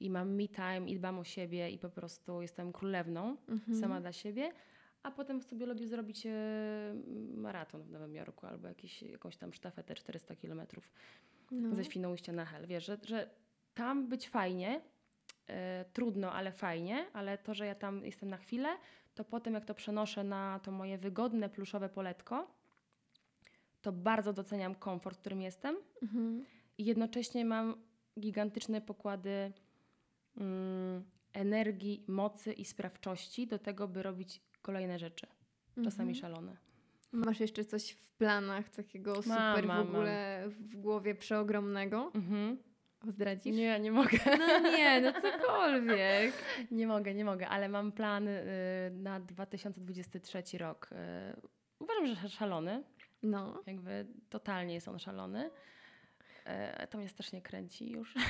i 0.00 0.10
mam 0.10 0.34
me 0.34 0.48
time 0.48 0.90
i 0.90 0.96
dbam 0.96 1.18
o 1.18 1.24
siebie 1.24 1.70
i 1.70 1.78
po 1.78 1.90
prostu 1.90 2.42
jestem 2.42 2.72
królewną 2.72 3.36
Mhm. 3.48 3.80
sama 3.80 4.00
dla 4.00 4.12
siebie, 4.12 4.52
a 5.02 5.10
potem 5.10 5.42
sobie 5.42 5.66
lubię 5.66 5.86
zrobić 5.86 6.26
e, 6.26 6.32
maraton 7.34 7.82
w 7.82 7.90
Nowym 7.90 8.14
Jorku 8.14 8.46
albo 8.46 8.68
jakiś, 8.68 9.02
jakąś 9.02 9.36
tam 9.36 9.52
sztafetę 9.52 9.94
400 9.94 10.36
kilometrów 10.36 10.90
no. 11.50 11.74
ze 11.74 11.84
Świnoujścia 11.84 12.32
na 12.32 12.44
Hel. 12.44 12.66
Wiesz, 12.66 12.86
że, 12.86 12.98
że 13.04 13.30
tam 13.74 14.08
być 14.08 14.28
fajnie, 14.28 14.80
e, 15.46 15.84
trudno, 15.92 16.32
ale 16.32 16.52
fajnie, 16.52 17.06
ale 17.12 17.38
to, 17.38 17.54
że 17.54 17.66
ja 17.66 17.74
tam 17.74 18.04
jestem 18.04 18.28
na 18.28 18.36
chwilę, 18.36 18.68
to 19.14 19.24
potem 19.24 19.54
jak 19.54 19.64
to 19.64 19.74
przenoszę 19.74 20.24
na 20.24 20.60
to 20.62 20.70
moje 20.70 20.98
wygodne, 20.98 21.48
pluszowe 21.48 21.88
poletko, 21.88 22.50
to 23.82 23.92
bardzo 23.92 24.32
doceniam 24.32 24.74
komfort, 24.74 25.16
w 25.16 25.20
którym 25.20 25.42
jestem 25.42 25.76
Mhm. 26.02 26.44
I 26.80 26.84
jednocześnie 26.84 27.44
mam 27.44 27.74
gigantyczne 28.20 28.80
pokłady 28.80 29.52
mm, 30.36 31.04
energii, 31.32 32.04
mocy 32.08 32.52
i 32.52 32.64
sprawczości 32.64 33.46
do 33.46 33.58
tego, 33.58 33.88
by 33.88 34.02
robić 34.02 34.40
kolejne 34.62 34.98
rzeczy, 34.98 35.26
czasami 35.84 36.10
Mhm. 36.10 36.14
szalone. 36.14 36.56
Masz 37.12 37.40
jeszcze 37.40 37.64
coś 37.64 37.90
w 37.90 38.12
planach 38.12 38.68
takiego 38.68 39.12
Mam, 39.12 39.22
super 39.22 39.66
mam, 39.66 39.86
w 39.86 39.88
ogóle 39.90 40.44
w 40.48 40.76
głowie 40.76 41.14
przeogromnego? 41.14 42.10
Mhm. 42.14 42.58
Zdradzisz? 43.08 43.56
Nie, 43.56 43.80
nie 43.80 43.92
mogę. 43.92 44.18
No 44.38 44.58
nie, 44.58 45.00
no 45.00 45.12
cokolwiek. 45.12 46.32
Nie 46.70 46.86
mogę, 46.86 47.14
nie 47.14 47.24
mogę, 47.24 47.48
ale 47.48 47.68
mam 47.68 47.92
plany 47.92 48.44
y, 48.88 48.90
na 48.90 49.20
2023 49.20 50.58
rok. 50.58 50.90
Y, 50.92 50.96
uważam, 51.78 52.06
że 52.06 52.28
szalony. 52.28 52.82
No. 53.22 53.62
Jakby 53.66 54.06
totalnie 54.30 54.74
jest 54.74 54.88
on 54.88 54.98
szalony. 54.98 55.50
E, 56.50 56.86
To 56.86 56.98
mnie 56.98 57.08
strasznie 57.08 57.42
kręci 57.42 57.90
już. 57.92 58.14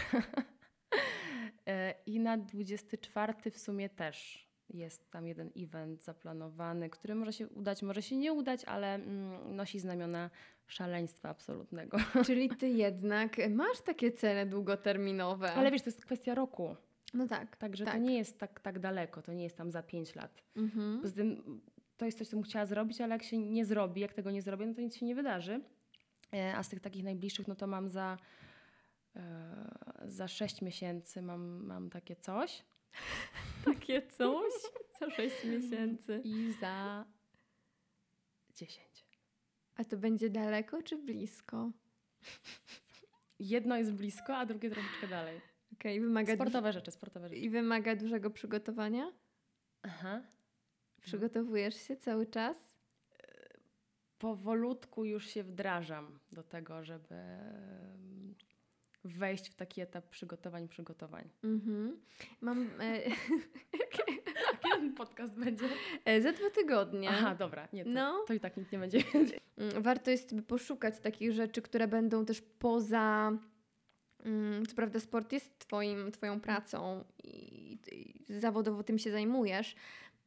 E, 1.66 1.94
I 2.06 2.20
na 2.20 2.36
24 2.38 3.50
w 3.50 3.58
sumie 3.58 3.88
też 3.88 4.48
jest 4.70 5.10
tam 5.10 5.26
jeden 5.26 5.50
event 5.56 6.04
zaplanowany, 6.04 6.90
który 6.90 7.14
może 7.14 7.32
się 7.32 7.48
udać, 7.48 7.82
może 7.82 8.02
się 8.02 8.16
nie 8.16 8.32
udać, 8.32 8.64
ale 8.64 8.94
mm, 8.94 9.56
nosi 9.56 9.78
znamiona 9.80 10.30
szaleństwa 10.66 11.28
absolutnego. 11.28 11.98
Czyli 12.26 12.48
ty 12.48 12.68
jednak 12.68 13.36
masz 13.50 13.80
takie 13.80 14.12
cele 14.12 14.46
długoterminowe. 14.46 15.52
Ale 15.52 15.70
wiesz, 15.70 15.82
to 15.82 15.90
jest 15.90 16.04
kwestia 16.04 16.34
roku, 16.34 16.76
No 17.14 17.28
tak. 17.28 17.56
także 17.56 17.84
tak. 17.84 17.94
to 17.94 18.00
nie 18.00 18.18
jest 18.18 18.38
tak, 18.38 18.60
tak 18.60 18.78
daleko, 18.78 19.22
to 19.22 19.32
nie 19.32 19.44
jest 19.44 19.56
tam 19.56 19.70
za 19.70 19.82
5 19.82 20.14
lat. 20.14 20.42
Mhm. 20.56 21.00
Poza 21.02 21.14
tym 21.14 21.60
to 21.96 22.04
jest 22.04 22.18
coś, 22.18 22.28
co 22.28 22.36
bym 22.36 22.44
chciała 22.44 22.66
zrobić, 22.66 23.00
ale 23.00 23.14
jak 23.14 23.22
się 23.22 23.38
nie 23.38 23.64
zrobi, 23.64 24.00
jak 24.00 24.12
tego 24.14 24.30
nie 24.30 24.42
zrobię, 24.42 24.66
no 24.66 24.74
to 24.74 24.80
nic 24.80 24.96
się 24.96 25.06
nie 25.06 25.14
wydarzy. 25.14 25.60
E, 26.34 26.56
A 26.56 26.62
z 26.62 26.68
tych 26.68 26.80
takich 26.80 27.04
najbliższych, 27.04 27.48
no 27.48 27.54
to 27.54 27.66
mam 27.66 27.88
za, 27.90 28.18
e, 29.16 30.00
za 30.04 30.28
6 30.28 30.62
miesięcy 30.62 31.22
mam, 31.22 31.64
mam 31.66 31.90
takie 31.90 32.16
coś. 32.16 32.64
Takie 33.64 34.06
coś 34.08 34.52
co 34.98 35.10
6 35.10 35.44
miesięcy. 35.44 36.20
I 36.24 36.52
za 36.60 37.04
10. 38.54 39.06
A 39.76 39.84
to 39.84 39.96
będzie 39.96 40.30
daleko 40.30 40.82
czy 40.82 40.96
blisko? 40.98 41.70
Jedno 43.38 43.76
jest 43.76 43.92
blisko, 43.92 44.36
a 44.36 44.46
drugie 44.46 44.70
troszeczkę 44.70 45.08
dalej. 45.08 45.40
Okej, 45.72 46.00
wymaga, 46.00 46.34
Sportowe 46.34 46.72
rzeczy, 46.72 46.90
sportowe 46.90 47.28
rzeczy. 47.28 47.40
i 47.40 47.50
wymaga 47.50 47.96
dużego 47.96 48.30
przygotowania? 48.30 49.12
Aha. 49.82 50.22
Przygotowujesz 51.00 51.74
się 51.74 51.96
cały 51.96 52.26
czas? 52.26 52.69
Powolutku 54.20 55.04
już 55.04 55.26
się 55.26 55.42
wdrażam 55.42 56.18
do 56.32 56.42
tego, 56.42 56.84
żeby 56.84 57.14
wejść 59.04 59.48
w 59.50 59.54
taki 59.54 59.80
etap 59.80 60.08
przygotowań, 60.08 60.68
przygotowań. 60.68 61.28
Mhm. 61.44 62.00
Mam 62.40 62.70
e, 62.80 63.00
Kiedy 64.74 64.90
podcast 64.92 65.32
będzie? 65.34 65.68
e, 66.04 66.20
za 66.22 66.32
dwa 66.32 66.50
tygodnie. 66.50 67.08
Aha, 67.10 67.34
dobra, 67.34 67.68
nie, 67.72 67.84
to, 67.84 67.90
No. 67.90 68.24
to 68.26 68.32
i 68.34 68.40
tak 68.40 68.56
nikt 68.56 68.72
nie 68.72 68.78
będzie 68.78 68.98
Mm, 69.58 69.82
Warto 69.82 70.10
jest 70.10 70.34
poszukać 70.48 71.00
takich 71.00 71.32
rzeczy, 71.32 71.62
które 71.62 71.88
będą 71.88 72.24
też 72.24 72.42
poza. 72.58 73.32
mm, 74.24 74.66
Co 74.66 74.74
prawda, 74.76 75.00
sport 75.00 75.32
jest 75.32 75.58
twoim, 75.58 76.12
Twoją 76.12 76.40
pracą 76.40 77.04
i, 77.24 77.78
i 77.92 78.14
zawodowo 78.38 78.82
tym 78.82 78.98
się 78.98 79.10
zajmujesz. 79.10 79.74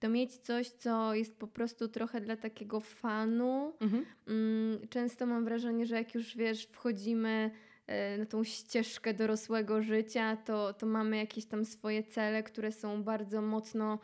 To 0.04 0.10
mieć 0.10 0.38
coś, 0.38 0.70
co 0.70 1.16
jest 1.16 1.40
po 1.40 1.48
prostu 1.48 1.88
trochę 1.88 2.22
dla 2.22 2.38
takiego 2.38 2.80
fanu. 2.80 3.74
Mhm. 3.82 4.06
Mm, 4.28 4.88
Często 4.90 5.26
mam 5.26 5.46
wrażenie, 5.46 5.86
że 5.86 5.96
jak 5.96 6.16
już 6.16 6.38
wiesz, 6.38 6.66
wchodzimy 6.66 7.52
e, 7.88 8.18
na 8.18 8.26
tą 8.26 8.44
ścieżkę 8.44 9.14
dorosłego 9.14 9.82
życia, 9.82 10.38
to, 10.38 10.74
to 10.74 10.86
mamy 10.86 11.18
jakieś 11.18 11.46
tam 11.46 11.66
swoje 11.66 12.04
cele, 12.04 12.44
które 12.44 12.72
są 12.72 13.04
bardzo 13.04 13.42
mocno 13.42 14.00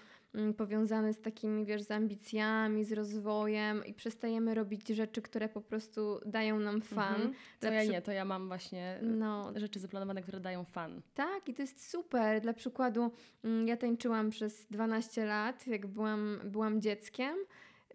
powiązane 0.58 1.14
z 1.14 1.22
takimi, 1.22 1.66
wiesz, 1.66 1.82
z 1.82 1.92
ambicjami, 1.92 2.84
z 2.86 2.92
rozwojem 2.92 3.86
i 3.86 3.94
przestajemy 3.94 4.56
robić 4.56 4.88
rzeczy, 4.88 5.22
które 5.22 5.50
po 5.50 5.62
prostu 5.62 6.20
dają 6.26 6.60
nam 6.60 6.82
fan. 6.82 7.16
Mhm. 7.16 7.34
To 7.60 7.72
ja 7.72 7.82
przy- 7.82 7.92
nie, 7.92 8.02
to 8.02 8.12
ja 8.12 8.26
mam 8.26 8.48
właśnie 8.48 9.00
No, 9.02 9.52
rzeczy 9.56 9.80
zaplanowane, 9.80 10.22
które 10.22 10.40
dają 10.40 10.64
fan. 10.64 11.02
tak, 11.14 11.50
i 11.50 11.54
to 11.54 11.62
jest 11.62 11.90
super. 11.90 12.42
Dla 12.42 12.54
przykładu, 12.54 13.12
mm, 13.44 13.68
ja 13.68 13.78
tańczyłam 13.78 14.30
przez 14.30 14.66
12 14.66 15.26
lat, 15.26 15.68
jak 15.68 15.88
byłam, 15.88 16.40
byłam 16.46 16.82
dzieckiem. 16.82 17.36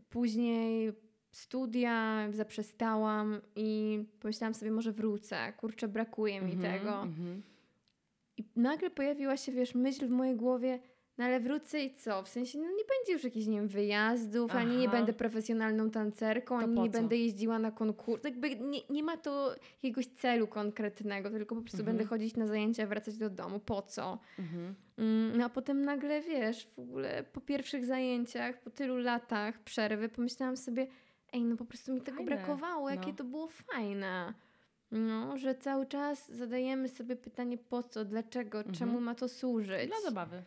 Później 0.08 0.92
studia, 1.32 2.26
zaprzestałam 2.32 3.40
i 3.56 3.98
pomyślałam 4.20 4.54
sobie, 4.54 4.70
może 4.70 4.92
wrócę. 4.92 5.52
Kurczę, 5.56 5.88
brakuje 5.88 6.40
mi 6.40 6.52
Mhm, 6.52 6.72
tego. 6.78 7.02
mhm. 7.02 7.42
I 8.36 8.44
nagle 8.56 8.90
pojawiła 8.90 9.36
się, 9.36 9.52
wiesz, 9.52 9.74
myśl 9.74 10.06
w 10.06 10.10
mojej 10.10 10.36
głowie, 10.36 10.78
no 11.18 11.24
ale 11.24 11.40
wrócę 11.40 11.84
i 11.84 11.94
co? 11.94 12.22
W 12.22 12.28
sensie, 12.28 12.58
no 12.58 12.64
nie 12.64 12.84
będzie 12.98 13.12
już 13.12 13.24
jakichś, 13.24 13.46
nie 13.46 13.56
wiem, 13.56 13.68
wyjazdów, 13.68 14.54
ani 14.54 14.76
nie 14.76 14.88
Aha. 14.88 14.96
będę 14.96 15.12
profesjonalną 15.12 15.90
tancerką, 15.90 16.58
To 16.58 16.64
ani 16.64 16.80
nie 16.80 16.90
co? 16.90 16.98
będę 16.98 17.16
jeździła 17.16 17.58
na 17.58 17.70
konkurs. 17.70 18.24
Jakby 18.24 18.56
nie, 18.56 18.80
nie 18.90 19.02
ma 19.02 19.16
to 19.16 19.54
jakiegoś 19.82 20.06
celu 20.06 20.46
konkretnego, 20.46 21.30
tylko 21.30 21.54
po 21.54 21.60
prostu 21.62 21.78
Mhm. 21.78 21.96
będę 21.96 22.08
chodzić 22.10 22.36
na 22.36 22.46
zajęcia, 22.46 22.86
wracać 22.86 23.16
do 23.16 23.30
domu. 23.30 23.60
Po 23.60 23.82
co? 23.82 24.18
Mhm. 24.38 24.74
Mm, 24.98 25.38
No 25.38 25.44
a 25.44 25.48
potem 25.48 25.84
nagle, 25.84 26.20
wiesz, 26.20 26.66
w 26.66 26.78
ogóle 26.78 27.24
po 27.32 27.40
pierwszych 27.40 27.84
zajęciach, 27.84 28.60
po 28.60 28.70
tylu 28.70 28.96
latach 28.98 29.58
przerwy, 29.62 30.08
pomyślałam 30.08 30.56
sobie, 30.56 30.86
ej, 31.32 31.44
no 31.44 31.56
po 31.56 31.64
prostu 31.64 31.92
mi 31.94 32.00
tego 32.00 32.16
Fajne, 32.16 32.36
brakowało, 32.36 32.90
jakie 32.90 33.10
no. 33.10 33.16
to 33.16 33.24
było 33.24 33.48
fajne. 33.48 34.34
No, 34.90 35.36
że 35.38 35.54
cały 35.54 35.86
czas 35.86 36.28
zadajemy 36.32 36.88
sobie 36.88 37.16
pytanie 37.16 37.58
po 37.58 37.82
co, 37.82 38.04
dlaczego, 38.04 38.58
Mhm. 38.58 38.74
czemu 38.76 39.00
ma 39.00 39.14
to 39.14 39.28
służyć. 39.28 39.86
Dla 39.86 40.00
zabawy. 40.00 40.42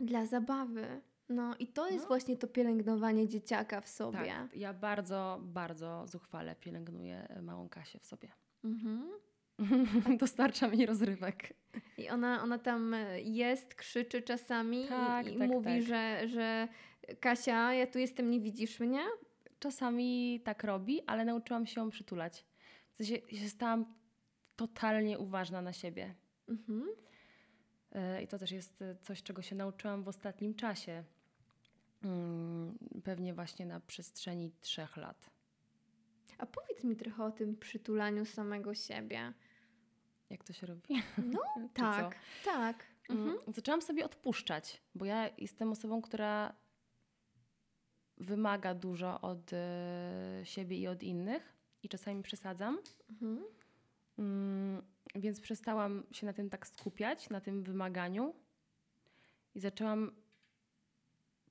Dla 0.00 0.26
zabawy. 0.26 1.00
No 1.28 1.56
i 1.58 1.66
to 1.66 1.86
jest 1.88 2.04
No. 2.04 2.08
właśnie 2.08 2.36
to 2.36 2.46
pielęgnowanie 2.48 3.28
dzieciaka 3.28 3.80
w 3.80 3.88
sobie. 3.88 4.18
Tak, 4.18 4.56
ja 4.56 4.72
bardzo, 4.74 5.40
bardzo 5.42 6.06
zuchwale 6.06 6.56
pielęgnuję 6.56 7.28
małą 7.42 7.68
Kasię 7.68 7.98
w 8.00 8.06
sobie. 8.06 8.28
Mhm. 8.64 9.10
Dostarcza 10.20 10.68
mi 10.68 10.86
rozrywek. 10.86 11.52
I 11.98 12.08
ona, 12.08 12.42
ona 12.42 12.58
tam 12.58 12.96
jest, 13.24 13.74
krzyczy 13.74 14.22
czasami 14.22 14.84
i- 14.84 14.88
Tak, 14.88 15.26
i, 15.32 15.38
tak, 15.38 15.48
mówi, 15.48 15.64
tak. 15.64 15.82
Że, 15.82 16.28
że 16.28 16.68
Kasia, 17.20 17.74
ja 17.74 17.86
tu 17.86 17.98
jestem, 17.98 18.30
nie 18.30 18.40
widzisz 18.40 18.80
mnie? 18.80 19.00
Czasami 19.58 20.40
tak 20.44 20.64
robi, 20.64 21.02
ale 21.06 21.24
nauczyłam 21.24 21.66
się 21.66 21.80
ją 21.80 21.90
przytulać. 21.90 22.44
W 22.92 22.96
sensie 22.96 23.48
stałam 23.48 23.94
totalnie 24.56 25.18
uważna 25.18 25.62
na 25.62 25.72
siebie. 25.72 26.14
Mhm. 26.48 26.86
E, 27.96 28.22
I 28.22 28.28
to 28.28 28.38
też 28.38 28.50
jest 28.50 28.82
e, 28.82 28.96
coś, 29.02 29.22
czego 29.22 29.42
się 29.42 29.56
nauczyłam 29.56 30.02
w 30.02 30.08
ostatnim 30.08 30.54
czasie. 30.54 31.04
Mm, 32.04 32.78
Pewnie 33.04 33.34
właśnie 33.34 33.66
na 33.66 33.80
przestrzeni 33.80 34.52
trzech 34.60 34.96
lat. 34.96 35.30
A 36.38 36.46
powiedz 36.46 36.84
mi 36.84 36.96
trochę 36.96 37.24
o 37.24 37.30
tym 37.30 37.56
przytulaniu 37.56 38.24
samego 38.24 38.74
siebie. 38.74 39.32
Jak 40.30 40.44
to 40.44 40.52
się 40.52 40.66
robi? 40.66 41.02
No, 41.18 41.40
tak, 41.74 42.16
tak. 42.44 42.86
co? 43.06 43.12
Mhm. 43.14 43.28
Mm, 43.30 43.54
Zaczęłam 43.54 43.82
sobie 43.82 44.04
odpuszczać, 44.04 44.82
bo 44.94 45.04
ja 45.04 45.30
jestem 45.38 45.72
osobą, 45.72 46.02
która 46.02 46.52
wymaga 48.18 48.74
dużo 48.74 49.20
od 49.20 49.52
e, 49.52 50.40
siebie 50.44 50.76
i 50.78 50.86
od 50.88 51.02
innych 51.02 51.56
i 51.82 51.88
czasami 51.88 52.22
przesadzam. 52.22 52.78
Mhm. 53.10 53.44
Mm, 54.18 54.82
Więc 55.18 55.40
przestałam 55.40 56.02
się 56.12 56.26
na 56.26 56.32
tym 56.32 56.50
tak 56.50 56.66
skupiać, 56.66 57.30
na 57.30 57.40
tym 57.40 57.62
wymaganiu 57.62 58.34
i 59.54 59.60
zaczęłam 59.60 60.10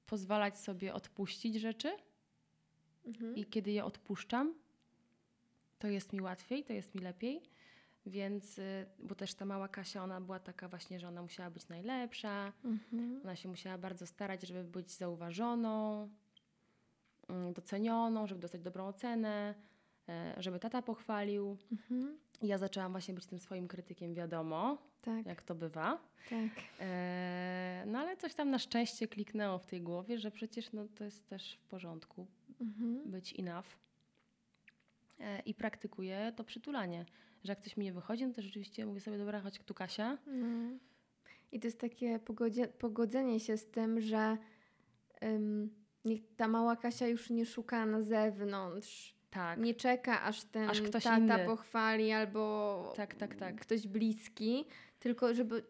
pozwalać 0.05 0.59
sobie 0.59 0.93
odpuścić 0.93 1.55
rzeczy. 1.55 1.97
Mhm. 3.05 3.35
I 3.35 3.45
kiedy 3.45 3.71
je 3.71 3.85
odpuszczam, 3.85 4.53
to 5.79 5.87
jest 5.87 6.13
mi 6.13 6.21
łatwiej, 6.21 6.63
to 6.63 6.73
jest 6.73 6.95
mi 6.95 7.01
lepiej. 7.01 7.41
Więc, 8.05 8.59
y, 8.59 8.85
bo 8.99 9.15
też 9.15 9.33
ta 9.33 9.45
mała 9.45 9.67
Kasia, 9.67 10.03
ona 10.03 10.21
była 10.21 10.39
taka 10.39 10.67
właśnie, 10.67 10.99
że 10.99 11.07
ona 11.07 11.21
musiała 11.21 11.49
być 11.49 11.67
najlepsza, 11.67 12.53
Mhm. 12.63 13.19
ona 13.23 13.35
się 13.35 13.49
musiała 13.49 13.77
bardzo 13.77 14.07
starać, 14.07 14.41
żeby 14.41 14.63
być 14.63 14.91
zauważoną, 14.91 16.09
mm, 17.27 17.53
docenioną, 17.53 18.27
żeby 18.27 18.41
dostać 18.41 18.61
dobrą 18.61 18.87
ocenę, 18.87 19.55
żeby 20.37 20.59
tata 20.59 20.81
pochwalił. 20.81 21.57
Mhm. 21.71 22.17
Ja 22.41 22.57
zaczęłam 22.57 22.91
właśnie 22.91 23.13
być 23.13 23.25
tym 23.25 23.39
swoim 23.39 23.67
krytykiem, 23.67 24.13
wiadomo, 24.13 24.77
Tak, 25.01 25.25
jak 25.25 25.43
to 25.43 25.55
bywa. 25.55 25.99
tak. 26.29 26.63
E, 26.79 27.83
no 27.87 27.99
ale 27.99 28.17
coś 28.17 28.33
tam 28.33 28.49
na 28.49 28.59
szczęście 28.59 29.07
kliknęło 29.07 29.57
w 29.59 29.65
tej 29.65 29.81
głowie, 29.81 30.17
że 30.19 30.31
przecież 30.31 30.71
no, 30.73 30.87
to 30.95 31.03
jest 31.03 31.27
też 31.29 31.53
w 31.53 31.63
porządku 31.67 32.27
Mhm. 32.61 33.11
być 33.11 33.39
enough. 33.39 33.65
E, 35.19 35.39
I 35.39 35.53
praktykuję 35.53 36.33
to 36.35 36.43
przytulanie. 36.43 37.05
Że 37.43 37.51
jak 37.51 37.61
coś 37.61 37.77
mi 37.77 37.85
nie 37.85 37.93
wychodzi, 37.93 38.27
no 38.27 38.33
to 38.33 38.41
rzeczywiście 38.41 38.85
mówię 38.85 39.01
sobie, 39.01 39.17
dobra, 39.17 39.41
chodź 39.41 39.59
tu 39.59 39.73
Kasia. 39.73 40.17
No. 40.27 40.77
I 41.51 41.59
to 41.59 41.67
jest 41.67 41.79
takie 41.79 42.19
pogodzie, 42.19 42.67
pogodzenie 42.67 43.39
się 43.39 43.57
z 43.57 43.65
tym, 43.71 44.01
że 44.01 44.37
niech 46.05 46.21
ta 46.35 46.47
mała 46.47 46.75
Kasia 46.75 47.07
już 47.07 47.29
nie 47.29 47.45
szuka 47.45 47.85
na 47.85 48.01
zewnątrz 48.01 49.14
Tak. 49.35 49.59
Nie 49.59 49.73
czeka, 49.73 50.21
aż 50.21 50.43
ten 50.43 50.69
Aż 50.69 50.81
ktoś 50.81 51.03
tata 51.03 51.17
inny. 51.17 51.45
pochwali 51.45 52.11
albo 52.11 52.93
Tak, 52.97 53.15
tak, 53.15 53.35
tak. 53.35 53.55
ktoś 53.61 53.87
bliski, 53.87 54.65
tylko 54.99 55.33
żeby 55.33 55.63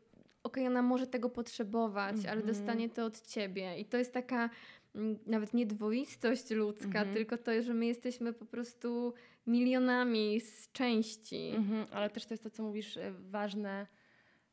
okej, 0.44 0.68
ona 0.68 0.82
może 0.82 1.08
tego 1.08 1.30
potrzebować, 1.30 2.16
ale 2.16 2.42
Mhm. 2.42 2.46
dostanie 2.48 2.90
to 2.90 3.06
od 3.06 3.22
ciebie. 3.22 3.80
I 3.80 3.86
to 3.86 3.98
jest 3.98 4.14
taka 4.14 4.50
mm, 4.96 5.20
nawet 5.26 5.54
nie 5.54 5.66
dwoistość 5.66 6.50
ludzka, 6.50 6.86
Mhm. 7.00 7.14
tylko 7.14 7.38
to, 7.38 7.62
że 7.62 7.74
my 7.74 7.86
jesteśmy 7.86 8.34
po 8.34 8.46
prostu 8.46 9.14
milionami 9.48 10.40
z 10.42 10.72
części. 10.72 11.50
Mhm, 11.56 11.88
ale 11.92 12.10
też 12.10 12.26
to 12.26 12.34
jest 12.34 12.44
to, 12.44 12.50
co 12.50 12.64
mówisz, 12.64 12.98
e, 12.98 13.12
ważne, 13.12 13.88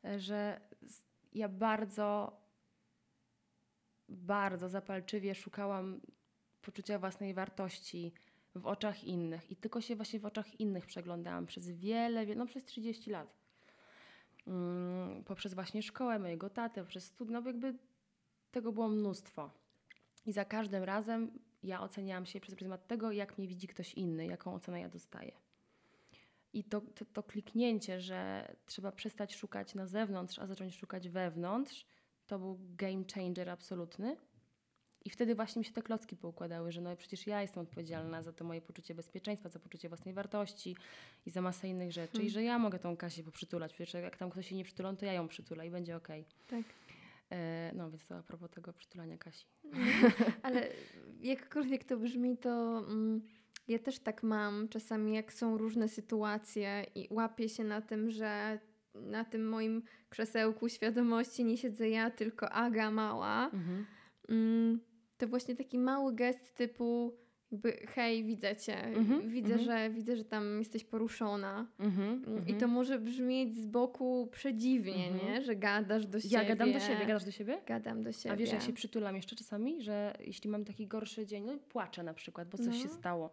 e, 0.05 0.19
że 0.19 0.61
ja 1.33 1.49
bardzo, 1.49 2.37
bardzo 4.09 4.69
zapalczywie 4.69 5.35
szukałam 5.35 6.01
poczucia 6.61 6.99
własnej 6.99 7.33
wartości 7.33 8.13
w 8.55 8.65
oczach 8.67 9.03
innych 9.03 9.51
i 9.51 9.55
tylko 9.55 9.81
się 9.81 9.95
właśnie 9.95 10.19
w 10.19 10.25
oczach 10.25 10.59
innych 10.59 10.85
przeglądałam 10.85 11.45
przez 11.45 11.69
wiele, 11.69 12.25
wie- 12.25 12.35
no 12.35 12.45
przez 12.45 12.65
30 12.65 13.11
lat. 13.11 13.35
Mm, 14.47 15.23
poprzez 15.23 15.53
właśnie 15.53 15.83
szkołę 15.83 16.19
mojego 16.19 16.49
taty, 16.49 16.81
poprzez 16.81 17.05
studia, 17.05 17.41
no 17.41 17.47
jakby 17.47 17.75
tego 18.51 18.71
było 18.71 18.87
mnóstwo. 18.87 19.51
I 20.25 20.33
za 20.33 20.45
każdym 20.45 20.83
razem 20.83 21.39
ja 21.63 21.81
oceniałam 21.81 22.25
się 22.25 22.39
przez 22.39 22.55
pryzmat 22.55 22.87
tego, 22.87 23.11
jak 23.11 23.37
mnie 23.37 23.47
widzi 23.47 23.67
ktoś 23.67 23.93
inny, 23.93 24.25
jaką 24.25 24.53
ocenę 24.55 24.79
ja 24.79 24.89
dostaję. 24.89 25.31
I 26.53 26.63
to, 26.63 26.81
to, 26.81 27.05
to 27.05 27.23
kliknięcie, 27.23 28.01
że 28.01 28.47
trzeba 28.65 28.91
przestać 28.91 29.35
szukać 29.35 29.75
na 29.75 29.87
zewnątrz, 29.87 30.39
a 30.39 30.47
zacząć 30.47 30.75
szukać 30.75 31.09
wewnątrz, 31.09 31.85
to 32.27 32.39
był 32.39 32.59
game 32.61 33.03
changer 33.15 33.49
absolutny. 33.49 34.17
I 35.05 35.09
wtedy 35.09 35.35
właśnie 35.35 35.59
mi 35.59 35.65
się 35.65 35.73
te 35.73 35.81
klocki 35.81 36.17
poukładały, 36.17 36.71
że 36.71 36.81
no 36.81 36.95
przecież 36.95 37.27
ja 37.27 37.41
jestem 37.41 37.63
odpowiedzialna 37.63 38.21
za 38.21 38.33
to 38.33 38.43
moje 38.43 38.61
poczucie 38.61 38.95
bezpieczeństwa, 38.95 39.49
za 39.49 39.59
poczucie 39.59 39.89
własnej 39.89 40.13
wartości 40.13 40.75
i 41.25 41.29
za 41.29 41.41
masę 41.41 41.67
innych 41.67 41.91
rzeczy. 41.91 42.23
I 42.23 42.29
że 42.29 42.43
ja 42.43 42.59
mogę 42.59 42.79
tą 42.79 42.97
Kasię 42.97 43.23
poprzytulać. 43.23 43.73
Przecież 43.73 43.93
jak 43.93 44.17
tam 44.17 44.29
ktoś 44.29 44.47
się 44.47 44.55
nie 44.55 44.63
przytulą, 44.63 44.97
to 44.97 45.05
ja 45.05 45.13
ją 45.13 45.27
przytulę 45.27 45.67
i 45.67 45.71
będzie 45.71 45.95
okej. 45.95 46.25
Tak. 46.47 46.63
E, 47.29 47.71
No 47.75 47.89
więc 47.89 48.07
to 48.07 48.17
a 48.17 48.23
propos 48.23 48.51
tego 48.51 48.73
przytulania 48.73 49.17
Kasi. 49.17 49.45
Ale 50.43 50.69
jakkolwiek 51.21 51.83
to 51.83 51.97
brzmi, 51.97 52.37
to 52.37 52.83
mm, 52.87 53.21
ja 53.67 53.79
też 53.79 53.99
tak 53.99 54.23
mam 54.23 54.69
czasami, 54.69 55.13
jak 55.13 55.33
są 55.33 55.57
różne 55.57 55.87
sytuacje 55.87 56.85
i 56.95 57.07
łapię 57.11 57.49
się 57.49 57.63
na 57.63 57.81
tym, 57.81 58.11
że 58.11 58.59
na 58.95 59.25
tym 59.25 59.49
moim 59.49 59.83
krzesełku 60.09 60.69
świadomości 60.69 61.45
nie 61.45 61.57
siedzę 61.57 61.89
ja, 61.89 62.11
tylko 62.11 62.49
Aga 62.49 62.91
mała. 62.91 63.45
Mhm. 63.45 63.85
Mm, 64.29 64.79
to 65.23 65.29
właśnie 65.29 65.55
taki 65.55 65.79
mały 65.79 66.15
gest 66.15 66.55
typu 66.55 67.17
jakby 67.51 67.71
hej, 67.71 68.23
widzę 68.23 68.55
cię, 68.55 68.83
Mhm, 68.83 69.29
widzę, 69.29 69.53
mhm. 69.53 69.63
że, 69.65 69.89
widzę, 69.95 70.15
że 70.17 70.25
tam 70.25 70.59
jesteś 70.59 70.83
poruszona. 70.83 71.67
Mhm, 71.79 72.23
Mm, 72.27 72.37
I 72.37 72.39
mhm. 72.39 72.59
to 72.59 72.67
może 72.67 72.99
brzmieć 72.99 73.55
z 73.55 73.65
boku 73.65 74.29
przedziwnie, 74.31 75.07
Mhm. 75.07 75.25
nie? 75.33 75.41
Że 75.41 75.55
gadasz 75.55 76.07
do 76.07 76.19
siebie. 76.19 76.35
Ja 76.35 76.45
gadam 76.45 76.73
do 76.73 76.79
siebie, 76.79 77.05
gadasz 77.05 77.23
do 77.25 77.31
siebie? 77.31 77.61
Gadam 77.65 78.03
do 78.03 78.11
siebie. 78.11 78.31
A 78.33 78.35
wiesz, 78.35 78.51
ja 78.51 78.59
się 78.59 78.73
przytulam 78.73 79.15
jeszcze 79.15 79.35
czasami, 79.35 79.81
że 79.81 80.17
jeśli 80.19 80.49
mam 80.49 80.65
taki 80.65 80.87
gorszy 80.87 81.25
dzień, 81.25 81.43
no 81.45 81.57
płaczę 81.69 82.03
na 82.03 82.13
przykład, 82.13 82.49
bo 82.49 82.57
coś 82.57 82.67
No. 82.67 82.73
się 82.83 82.89
stało. 82.89 83.29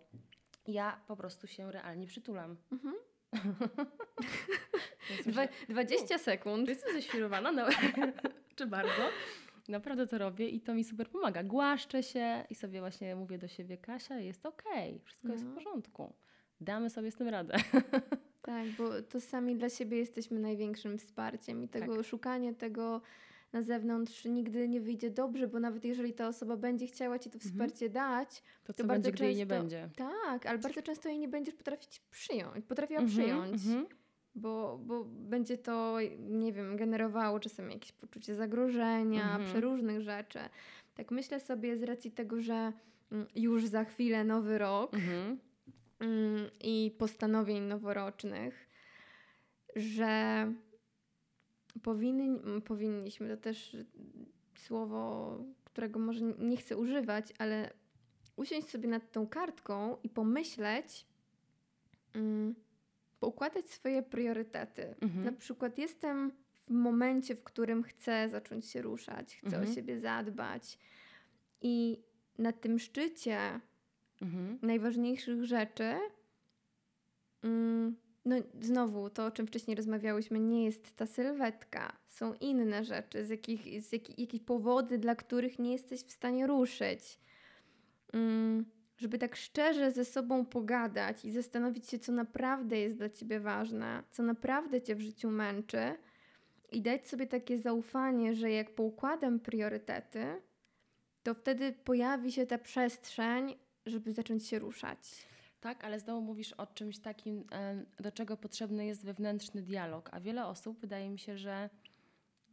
Ja 0.68 1.01
po 1.09 1.16
prostu 1.16 1.47
się 1.47 1.72
realnie 1.72 2.07
przytulam. 2.07 2.57
Mhm. 2.72 2.95
Więc 5.11 5.26
Dwa, 5.26 5.43
myślę, 5.43 5.49
20 5.68 6.18
sekund. 6.18 6.68
Jestem 6.68 6.93
ześwirowana? 6.93 7.53
No, 7.53 7.66
czy 8.57 8.66
bardzo? 8.66 9.03
Naprawdę 9.70 10.06
to 10.06 10.18
robię 10.18 10.48
i 10.48 10.60
to 10.60 10.74
mi 10.74 10.84
super 10.84 11.08
pomaga. 11.10 11.42
Głaszczę 11.42 12.02
się 12.02 12.44
i 12.50 12.54
sobie 12.54 12.80
właśnie 12.80 13.16
mówię 13.16 13.38
do 13.38 13.48
siebie, 13.48 13.78
Kasia, 13.78 14.18
jest 14.18 14.46
okej, 14.46 15.00
wszystko 15.04 15.28
jest 15.28 15.44
w 15.44 15.48
No. 15.48 15.54
porządku. 15.54 16.12
Damy 16.60 16.90
sobie 16.90 17.10
z 17.10 17.16
tym 17.16 17.28
radę. 17.28 17.56
Tak, 18.42 18.66
bo 18.78 19.02
to 19.02 19.20
sami 19.20 19.56
dla 19.56 19.68
siebie 19.68 19.96
jesteśmy 19.98 20.38
największym 20.40 20.98
wsparciem 20.98 21.62
i 21.62 21.68
tego 21.68 21.96
Tak. 21.96 22.04
szukanie 22.06 22.54
tego 22.54 23.00
na 23.52 23.62
zewnątrz 23.62 24.24
nigdy 24.24 24.68
nie 24.68 24.80
wyjdzie 24.80 25.10
dobrze, 25.10 25.48
bo 25.48 25.60
nawet 25.60 25.84
jeżeli 25.84 26.12
ta 26.12 26.28
osoba 26.28 26.56
będzie 26.56 26.86
chciała 26.86 27.18
ci 27.18 27.30
to 27.30 27.34
Mhm. 27.36 27.50
wsparcie 27.52 27.90
dać, 27.90 28.42
To 28.64 28.72
To 28.72 28.84
bardzo 28.84 29.08
będzie, 29.08 29.24
jej 29.24 29.36
nie 29.36 29.46
często- 29.46 29.60
będzie. 29.60 29.88
tak, 29.96 30.46
ale 30.46 30.58
bardzo 30.58 30.82
często 30.82 31.08
jej 31.08 31.18
nie 31.18 31.28
będziesz 31.28 31.54
potrafić 31.54 32.00
przyjąć, 32.10 32.64
potrafiła 32.66 33.00
Mhm, 33.00 33.18
przyjąć, 33.20 33.52
mhm. 33.66 33.86
Bo, 34.34 34.78
bo 34.84 35.04
będzie 35.04 35.58
to, 35.58 35.96
nie 36.18 36.52
wiem, 36.52 36.76
generowało 36.76 37.40
czasem 37.40 37.70
jakieś 37.70 37.92
poczucie 37.92 38.34
zagrożenia, 38.34 39.22
Mhm. 39.22 39.44
przeróżnych 39.50 40.00
rzeczy. 40.00 40.38
Tak 40.94 41.10
myślę 41.10 41.40
sobie 41.40 41.76
z 41.76 41.82
racji 41.82 42.10
tego, 42.10 42.40
że 42.40 42.72
mm, 43.12 43.26
już 43.36 43.66
za 43.66 43.84
chwilę 43.84 44.24
nowy 44.24 44.58
rok, 44.58 44.94
Mhm. 44.94 45.38
mm, 46.00 46.50
i 46.60 46.94
postanowień 46.98 47.62
noworocznych, 47.62 48.68
że 49.76 50.52
powinni, 51.82 52.40
powinniśmy, 52.62 53.36
to 53.36 53.42
też 53.42 53.76
słowo, 54.56 55.38
którego 55.64 55.98
może 55.98 56.20
nie 56.24 56.56
chcę 56.56 56.76
używać, 56.76 57.32
ale 57.38 57.70
usiąść 58.36 58.68
sobie 58.68 58.88
nad 58.88 59.12
tą 59.12 59.26
kartką 59.26 59.96
i 60.02 60.08
pomyśleć, 60.08 61.06
mm, 62.14 62.54
poukładać 63.20 63.70
swoje 63.70 64.02
priorytety. 64.02 64.94
Mhm. 65.00 65.24
Na 65.24 65.32
przykład 65.32 65.78
jestem 65.78 66.32
w 66.68 66.72
momencie, 66.72 67.34
w 67.34 67.42
którym 67.42 67.82
chcę 67.82 68.28
zacząć 68.28 68.66
się 68.66 68.82
ruszać, 68.82 69.36
chcę 69.36 69.46
Mhm. 69.46 69.68
o 69.70 69.74
siebie 69.74 70.00
zadbać 70.00 70.78
i 71.62 72.02
na 72.38 72.52
tym 72.52 72.78
szczycie 72.78 73.60
Mhm. 74.22 74.58
najważniejszych 74.62 75.44
rzeczy. 75.44 75.94
Mm, 77.42 77.96
no 78.24 78.36
znowu, 78.60 79.10
to 79.10 79.26
o 79.26 79.30
czym 79.30 79.46
wcześniej 79.46 79.76
rozmawiałyśmy, 79.76 80.40
nie 80.40 80.64
jest 80.64 80.96
ta 80.96 81.06
sylwetka. 81.06 81.96
Są 82.08 82.34
inne 82.34 82.84
rzeczy, 82.84 83.24
z 83.24 83.28
jakich, 83.28 83.82
z 83.82 83.92
jakich, 83.92 84.18
jakieś 84.18 84.40
powody, 84.40 84.98
dla 84.98 85.14
których 85.14 85.58
nie 85.58 85.72
jesteś 85.72 86.00
w 86.00 86.10
stanie 86.10 86.46
ruszyć. 86.46 87.18
Mm, 88.12 88.64
żeby 89.01 89.18
tak 89.18 89.36
szczerze 89.36 89.92
ze 89.92 90.05
sobą 90.05 90.46
pogadać 90.46 91.24
i 91.24 91.30
zastanowić 91.30 91.88
się, 91.88 91.98
co 91.98 92.12
naprawdę 92.12 92.78
jest 92.78 92.96
dla 92.96 93.11
ciebie 93.11 93.40
ważne, 93.40 94.03
co 94.11 94.22
naprawdę 94.22 94.82
cię 94.82 94.94
w 94.94 95.01
życiu 95.01 95.30
męczy 95.30 95.96
i 96.72 96.82
dać 96.82 97.09
sobie 97.09 97.26
takie 97.26 97.59
zaufanie, 97.59 98.34
że 98.34 98.51
jak 98.51 98.74
poukładam 98.74 99.40
priorytety, 99.40 100.24
to 101.22 101.34
wtedy 101.34 101.72
pojawi 101.72 102.32
się 102.32 102.46
ta 102.46 102.59
przestrzeń, 102.59 103.57
żeby 103.86 104.12
zacząć 104.12 104.46
się 104.46 104.59
ruszać. 104.59 105.26
Tak, 105.61 105.84
ale 105.84 106.01
znowu 106.01 106.20
mówisz 106.20 106.53
o 106.53 106.66
czymś 106.66 106.98
takim, 106.98 107.44
do 108.01 108.12
czego 108.12 108.36
potrzebny 108.36 108.86
jest 108.86 109.05
wewnętrzny 109.05 109.62
dialog, 109.62 110.11
a 110.12 110.20
wiele 110.20 110.46
osób 110.46 110.80
wydaje 110.80 111.11
mi 111.11 111.18
się, 111.18 111.38
że 111.38 111.70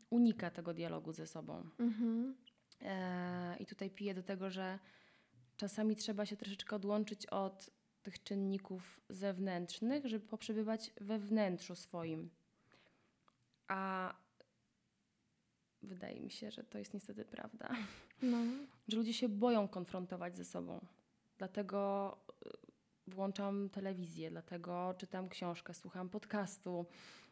unika 0.10 0.52
tego 0.52 0.74
dialogu 0.74 1.14
ze 1.14 1.28
sobą. 1.28 1.70
Mhm. 1.80 2.36
E, 2.82 3.58
I 3.60 3.66
tutaj 3.66 3.90
piję 3.90 4.14
do 4.14 4.24
tego, 4.24 4.50
że 4.50 4.80
czasami 5.58 5.96
trzeba 5.96 6.26
się 6.26 6.38
troszeczkę 6.38 6.76
odłączyć 6.76 7.26
od 7.26 7.70
tych 8.04 8.24
czynników 8.24 9.00
zewnętrznych, 9.10 10.06
żeby 10.06 10.26
poprzebywać 10.26 10.92
we 11.02 11.20
wnętrzu 11.20 11.76
swoim. 11.76 12.30
A 13.68 14.14
wydaje 15.82 16.20
mi 16.22 16.32
się, 16.32 16.52
że 16.52 16.64
to 16.64 16.78
jest 16.78 16.94
niestety 16.94 17.26
prawda, 17.26 17.70
No. 18.22 18.38
że 18.88 18.98
ludzie 18.98 19.14
się 19.14 19.30
boją 19.30 19.68
konfrontować 19.68 20.38
ze 20.38 20.46
sobą. 20.46 20.86
Dlatego 21.38 22.18
y, 23.08 23.12
włączam 23.12 23.70
telewizję, 23.70 24.30
dlatego 24.32 24.96
czytam 24.98 25.30
książkę, 25.30 25.74
słucham 25.74 26.10
podcastu, 26.10 26.86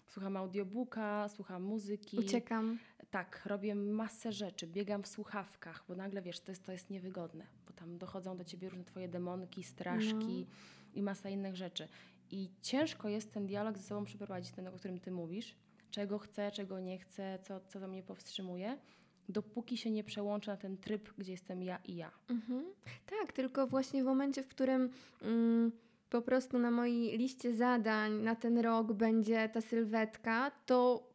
słucham 0.07 0.37
audiobooka, 0.37 1.29
słucham 1.29 1.63
muzyki. 1.63 2.17
Uciekam. 2.17 2.79
Tak, 3.11 3.45
robię 3.45 3.75
masę 3.75 4.31
rzeczy, 4.31 4.67
biegam 4.67 5.03
w 5.03 5.07
słuchawkach, 5.07 5.83
bo 5.87 5.95
nagle 5.95 6.21
wiesz, 6.21 6.39
to 6.39 6.51
jest, 6.51 6.63
to 6.63 6.71
jest 6.71 6.89
niewygodne, 6.89 7.47
tam 7.75 7.97
dochodzą 7.97 8.37
do 8.37 8.43
ciebie 8.43 8.69
różne 8.69 8.85
twoje 8.85 9.07
demonki, 9.07 9.63
straszki 9.63 10.47
i 10.93 11.01
masa 11.01 11.29
innych 11.29 11.55
rzeczy. 11.55 11.87
I 12.31 12.49
ciężko 12.61 13.09
jest 13.09 13.33
ten 13.33 13.47
dialog 13.47 13.77
ze 13.77 13.83
sobą 13.83 14.05
przeprowadzić, 14.05 14.51
ten, 14.51 14.67
o 14.67 14.71
którym 14.71 14.99
ty 14.99 15.11
mówisz, 15.11 15.55
czego 15.91 16.19
chcę, 16.19 16.51
czego 16.51 16.79
nie 16.79 16.99
chcę, 16.99 17.39
co, 17.43 17.59
co 17.67 17.79
to 17.79 17.87
mnie 17.87 18.03
powstrzymuje, 18.03 18.77
dopóki 19.29 19.77
się 19.77 19.91
nie 19.91 20.03
przełączę 20.03 20.51
na 20.51 20.57
ten 20.57 20.77
tryb, 20.77 21.13
gdzie 21.17 21.31
jestem 21.31 21.63
ja 21.63 21.79
i 21.85 21.95
ja. 21.95 22.11
Mhm. 22.29 22.65
Tak, 23.05 23.33
tylko 23.33 23.67
właśnie 23.67 24.03
w 24.03 24.05
momencie, 24.05 24.43
w 24.43 24.47
którym 24.47 24.89
mm, 25.21 25.71
po 26.09 26.21
prostu 26.21 26.59
na 26.59 26.71
mojej 26.71 27.17
liście 27.17 27.53
zadań 27.53 28.13
na 28.13 28.35
ten 28.35 28.57
rok 28.57 28.93
będzie 28.93 29.49
ta 29.49 29.61
sylwetka, 29.61 30.51
to 30.65 31.09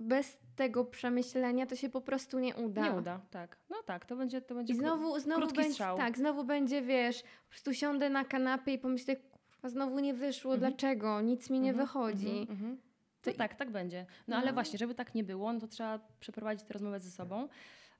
bez 0.00 0.38
tego 0.58 0.84
przemyślenia 0.84 1.66
to 1.66 1.76
się 1.76 1.88
po 1.88 2.00
prostu 2.00 2.38
nie 2.38 2.56
uda. 2.56 2.82
Nie 2.82 2.92
uda, 2.92 3.20
tak. 3.30 3.56
No 3.70 3.76
tak, 3.86 4.06
to 4.06 4.16
będzie, 4.16 4.40
to 4.40 4.54
będzie 4.54 4.72
I 4.72 4.76
znowu, 4.76 5.18
znowu 5.20 5.40
krótki 5.40 5.56
będzie, 5.56 5.72
strzał. 5.72 5.96
tak, 5.96 6.18
znowu 6.18 6.44
będzie, 6.44 6.82
wiesz, 6.82 7.22
po 7.22 7.48
prostu 7.50 7.74
siądę 7.74 8.10
na 8.10 8.24
kanapie 8.24 8.72
i 8.72 8.78
pomyślę, 8.78 9.16
kurwa, 9.16 9.68
znowu 9.68 9.98
nie 9.98 10.14
wyszło, 10.14 10.54
Mhm. 10.54 10.70
dlaczego? 10.72 11.20
Nic 11.20 11.50
mi 11.50 11.60
nie 11.60 11.70
Mhm, 11.70 11.86
wychodzi. 11.86 12.28
mhm, 12.38 12.50
mhm. 12.50 12.78
To 13.22 13.30
No 13.30 13.36
tak, 13.36 13.54
tak 13.54 13.70
będzie. 13.70 14.06
No, 14.28 14.36
ale 14.36 14.46
No. 14.46 14.52
właśnie, 14.52 14.78
żeby 14.78 14.94
tak 14.94 15.14
nie 15.14 15.24
było, 15.24 15.52
no 15.52 15.60
to 15.60 15.68
trzeba 15.68 15.98
przeprowadzić 16.20 16.66
tę 16.66 16.72
rozmowę 16.72 17.00
ze 17.00 17.10
sobą. 17.10 17.48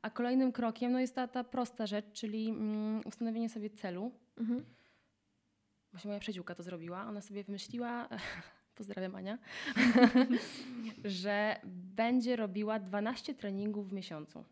A 0.03 0.11
kolejnym 0.11 0.53
krokiem 0.53 0.93
no 0.93 1.01
jest 1.01 1.15
ta, 1.15 1.29
ta 1.29 1.45
prosta 1.45 1.87
rzecz, 1.87 2.13
czyli 2.13 2.49
mm, 2.51 3.01
ustanowienie 3.05 3.49
sobie 3.49 3.71
celu. 3.71 4.13
Mhm. 4.39 4.65
właśnie 5.93 6.09
moja 6.09 6.21
przyjaciółka 6.21 6.55
to 6.55 6.63
zrobiła, 6.63 7.07
ona 7.07 7.21
sobie 7.21 7.45
wymyśliła, 7.45 8.09
pozdrawiam 8.79 9.15
Ania, 9.15 9.39
że 11.05 11.61
będzie 11.65 12.37
robiła 12.37 12.79
12 12.79 13.35
treningów 13.35 13.89
w 13.89 13.93
miesiącu. 13.93 14.45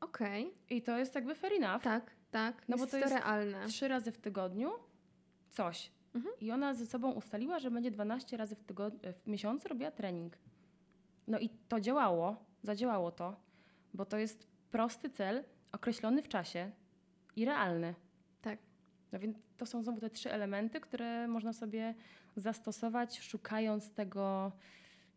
Okej, 0.00 0.54
I 0.70 0.82
to 0.82 0.98
jest 0.98 1.14
jakby 1.14 1.34
fair 1.34 1.52
enough. 1.52 1.82
tak, 1.82 2.10
tak. 2.30 2.68
No 2.68 2.76
bo 2.76 2.84
to 2.84 2.90
to, 2.90 2.96
jest 2.98 3.12
realne. 3.12 3.66
Trzy 3.66 3.88
razy 3.88 4.12
w 4.12 4.18
tygodniu 4.18 4.70
coś. 5.48 5.90
Mhm. 6.14 6.34
I 6.40 6.50
ona 6.52 6.74
ze 6.74 6.86
sobą 6.86 7.12
ustaliła, 7.12 7.58
że 7.58 7.70
będzie 7.70 7.90
12 7.90 8.36
razy 8.36 8.56
w, 8.56 8.64
tygod- 8.64 9.12
w 9.24 9.26
miesiącu 9.26 9.68
robiła 9.68 9.90
trening. 9.90 10.38
No 11.26 11.38
i 11.38 11.48
to 11.68 11.80
działało, 11.80 12.36
zadziałało 12.62 13.10
to, 13.10 13.36
bo 13.94 14.04
to 14.04 14.18
jest 14.18 14.46
prosty 14.70 15.10
cel, 15.10 15.44
określony 15.72 16.22
w 16.22 16.28
czasie 16.28 16.70
i 17.36 17.44
realny. 17.44 17.94
Tak. 18.42 18.58
No 19.12 19.18
więc 19.18 19.38
to 19.62 19.66
są 19.66 19.82
znowu 19.82 20.00
te 20.00 20.10
trzy 20.10 20.32
elementy, 20.32 20.80
które 20.80 21.28
można 21.28 21.52
sobie 21.52 21.94
zastosować, 22.36 23.20
szukając 23.20 23.90
tego 23.90 24.52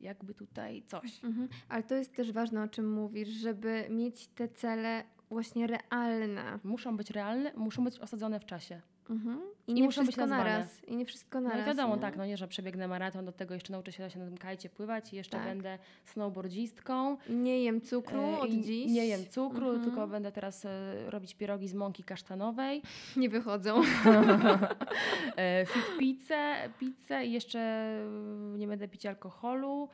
jakby 0.01 0.33
tutaj 0.33 0.83
coś. 0.87 1.23
Mhm. 1.23 1.49
Ale 1.69 1.83
to 1.83 1.95
jest 1.95 2.13
też 2.13 2.31
ważne, 2.31 2.63
o 2.63 2.67
czym 2.67 2.93
mówisz, 2.93 3.29
żeby 3.29 3.87
mieć 3.89 4.27
te 4.27 4.47
cele 4.47 5.03
właśnie 5.29 5.67
realne. 5.67 6.59
Muszą 6.63 6.97
być 6.97 7.09
realne, 7.09 7.53
muszą 7.55 7.83
być 7.83 7.99
osadzone 7.99 8.39
w 8.39 8.45
czasie. 8.45 8.81
Mhm. 9.09 9.39
I, 9.67 9.71
I 9.71 9.73
nie 9.73 9.83
muszą 9.83 10.01
być 10.01 10.05
wszystko 10.15 10.21
nazwane. 10.27 10.43
naraz. 10.51 10.83
I 10.87 10.95
nie 10.95 11.05
wszystko 11.05 11.41
No 11.41 11.49
naraz. 11.49 11.67
wiadomo, 11.67 11.95
nie? 11.95 12.01
tak, 12.01 12.17
no 12.17 12.25
nie, 12.25 12.37
że 12.37 12.47
przebiegnę 12.47 12.87
maraton, 12.87 13.25
do 13.25 13.31
tego 13.31 13.53
jeszcze 13.53 13.73
nauczę 13.73 13.91
się 13.91 14.09
się 14.09 14.19
na 14.19 14.25
tym 14.25 14.37
kajcie 14.37 14.69
pływać 14.69 15.13
i 15.13 15.15
jeszcze 15.15 15.37
Tak. 15.37 15.45
będę 15.47 15.77
snowboardzistką. 16.05 17.17
Nie 17.29 17.63
jem 17.63 17.81
cukru 17.81 18.19
e, 18.21 18.39
od 18.39 18.49
dziś. 18.49 18.91
Nie 18.91 19.07
jem 19.07 19.25
cukru, 19.29 19.67
Mhm. 19.69 19.83
tylko 19.85 20.07
będę 20.07 20.31
teraz 20.31 20.65
e, 20.65 20.69
robić 21.09 21.35
pierogi 21.35 21.67
z 21.67 21.73
mąki 21.73 22.03
kasztanowej. 22.03 22.81
Nie 23.17 23.29
wychodzą. 23.29 23.81
e, 25.37 25.65
fit 25.65 25.83
pizzę, 25.99 26.55
pizzę 26.79 27.25
i 27.25 27.31
jeszcze 27.31 27.59
e, 27.59 28.57
nie 28.57 28.67
będę 28.67 28.87
pić 28.87 29.05
alkoholu. 29.05 29.89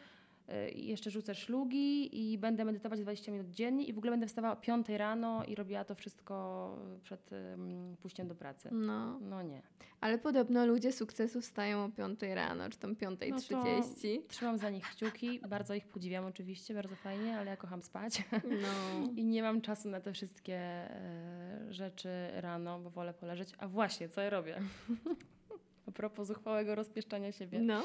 E, 0.52 0.70
jeszcze 0.72 1.12
rzucę 1.12 1.36
szlugi 1.36 2.20
i 2.32 2.38
będę 2.38 2.66
medytować 2.66 3.00
20 3.02 3.32
minut 3.32 3.50
dziennie 3.50 3.86
i 3.86 3.94
w 3.94 3.98
ogóle 3.98 4.12
będę 4.12 4.28
wstawała 4.28 4.54
o 4.54 4.58
5 4.62 4.90
rano 4.90 5.44
i 5.46 5.56
robiła 5.56 5.84
to 5.86 5.96
wszystko 5.96 6.78
przed 7.04 7.34
em, 7.34 7.96
pójściem 8.02 8.28
do 8.28 8.36
pracy. 8.36 8.70
No, 8.72 9.20
No 9.20 9.42
nie. 9.42 9.62
ale 10.02 10.18
podobno 10.18 10.66
ludzie 10.66 10.92
sukcesu 10.92 11.42
wstają 11.42 11.86
o 11.86 11.90
5 11.90 12.20
rano, 12.22 12.70
czy 12.70 12.80
tam 12.80 12.96
5.30. 12.96 14.20
Trzymam 14.28 14.58
za 14.58 14.70
nich 14.70 14.84
kciuki, 14.90 15.40
bardzo 15.50 15.74
ich 15.74 15.88
podziwiam 15.88 16.26
oczywiście, 16.26 16.74
bardzo 16.74 16.96
fajnie, 16.96 17.38
ale 17.38 17.50
ja 17.52 17.58
kocham 17.58 17.82
spać 17.82 18.24
No. 18.62 19.08
i 19.22 19.26
nie 19.26 19.42
mam 19.42 19.62
czasu 19.62 19.90
na 19.90 20.02
te 20.02 20.14
wszystkie 20.14 20.56
e, 20.56 21.68
rzeczy 21.70 22.10
rano, 22.36 22.80
bo 22.80 22.90
wolę 22.90 23.14
poleżeć. 23.14 23.50
A 23.58 23.68
właśnie, 23.68 24.10
co 24.10 24.22
ja 24.22 24.30
robię? 24.30 24.62
A 25.88 25.92
propos 25.92 26.28
zuchwałego 26.28 26.76
rozpieszczania 26.76 27.32
siebie. 27.32 27.60
No. 27.60 27.84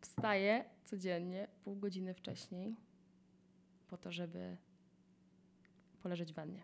Wstaję 0.00 0.64
codziennie 0.84 1.48
pół 1.64 1.76
godziny 1.76 2.14
wcześniej 2.14 2.76
po 3.88 3.96
to, 3.96 4.12
żeby 4.12 4.56
poleżeć 6.02 6.32
w 6.32 6.34
wannie. 6.34 6.62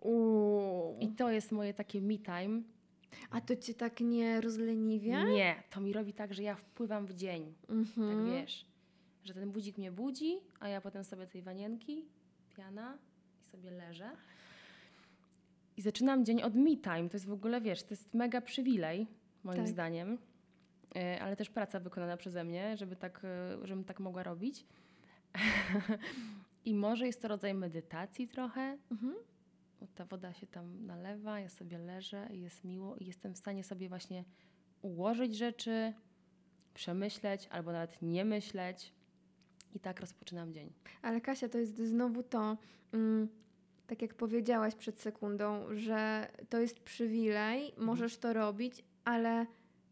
Uuu. 0.00 0.98
I 1.00 1.08
to 1.08 1.30
jest 1.30 1.52
moje 1.52 1.74
takie 1.74 2.02
me 2.02 2.18
time. 2.18 2.62
A 3.30 3.40
to 3.40 3.56
cię 3.56 3.74
tak 3.74 4.00
nie 4.00 4.40
rozleniwia? 4.40 5.24
Nie, 5.24 5.62
to 5.70 5.80
mi 5.80 5.92
robi 5.92 6.12
tak, 6.12 6.34
że 6.34 6.42
ja 6.42 6.54
wpływam 6.54 7.06
w 7.06 7.14
dzień. 7.14 7.54
Mhm. 7.68 8.16
Tak 8.16 8.32
wiesz, 8.34 8.66
że 9.24 9.34
ten 9.34 9.52
budzik 9.52 9.78
mnie 9.78 9.92
budzi, 9.92 10.38
a 10.60 10.68
ja 10.68 10.80
potem 10.80 11.04
sobie 11.04 11.26
tej 11.26 11.42
wanienki, 11.42 12.04
piana 12.56 12.98
i 13.40 13.44
sobie 13.50 13.70
leżę. 13.70 14.10
I 15.76 15.82
zaczynam 15.82 16.24
dzień 16.24 16.42
od 16.42 16.54
me 16.54 16.76
time. 16.76 17.08
To 17.08 17.16
jest 17.16 17.26
w 17.26 17.32
ogóle, 17.32 17.60
wiesz, 17.60 17.82
to 17.82 17.90
jest 17.90 18.14
mega 18.14 18.40
przywilej, 18.40 19.06
moim 19.44 19.58
Tak. 19.58 19.68
zdaniem. 19.68 20.18
E, 20.96 21.22
Ale 21.22 21.36
też 21.36 21.50
praca 21.50 21.80
wykonana 21.80 22.16
przeze 22.16 22.44
mnie, 22.44 22.76
żeby 22.76 22.96
tak, 22.96 23.24
e, 23.24 23.66
żebym 23.66 23.84
tak 23.84 24.00
mogła 24.00 24.22
robić. 24.22 24.66
I 26.64 26.74
może 26.74 27.06
jest 27.06 27.22
to 27.22 27.28
rodzaj 27.28 27.54
medytacji 27.54 28.28
trochę. 28.28 28.78
Mhm. 28.90 29.14
Ta 29.94 30.04
woda 30.04 30.32
się 30.32 30.46
tam 30.46 30.86
nalewa, 30.86 31.40
ja 31.40 31.48
sobie 31.48 31.78
leżę 31.78 32.28
i 32.32 32.40
jest 32.40 32.64
miło 32.64 32.96
i 32.96 33.06
jestem 33.06 33.34
w 33.34 33.38
stanie 33.38 33.64
sobie 33.64 33.88
właśnie 33.88 34.24
ułożyć 34.82 35.36
rzeczy, 35.36 35.92
przemyśleć 36.74 37.48
albo 37.50 37.72
nawet 37.72 38.02
nie 38.02 38.24
myśleć. 38.24 38.92
I 39.74 39.80
tak 39.80 40.00
rozpoczynam 40.00 40.52
dzień. 40.52 40.72
Ale 41.02 41.20
Kasia, 41.20 41.48
to 41.48 41.58
jest 41.58 41.78
znowu 41.78 42.22
to, 42.22 42.56
mm, 42.92 43.28
tak 43.86 44.02
jak 44.02 44.14
powiedziałaś 44.14 44.74
przed 44.74 45.00
sekundą, 45.00 45.66
że 45.74 46.28
to 46.48 46.58
jest 46.58 46.80
przywilej, 46.80 47.72
możesz 47.76 48.18
to 48.18 48.32
robić, 48.32 48.84
ale 49.04 49.46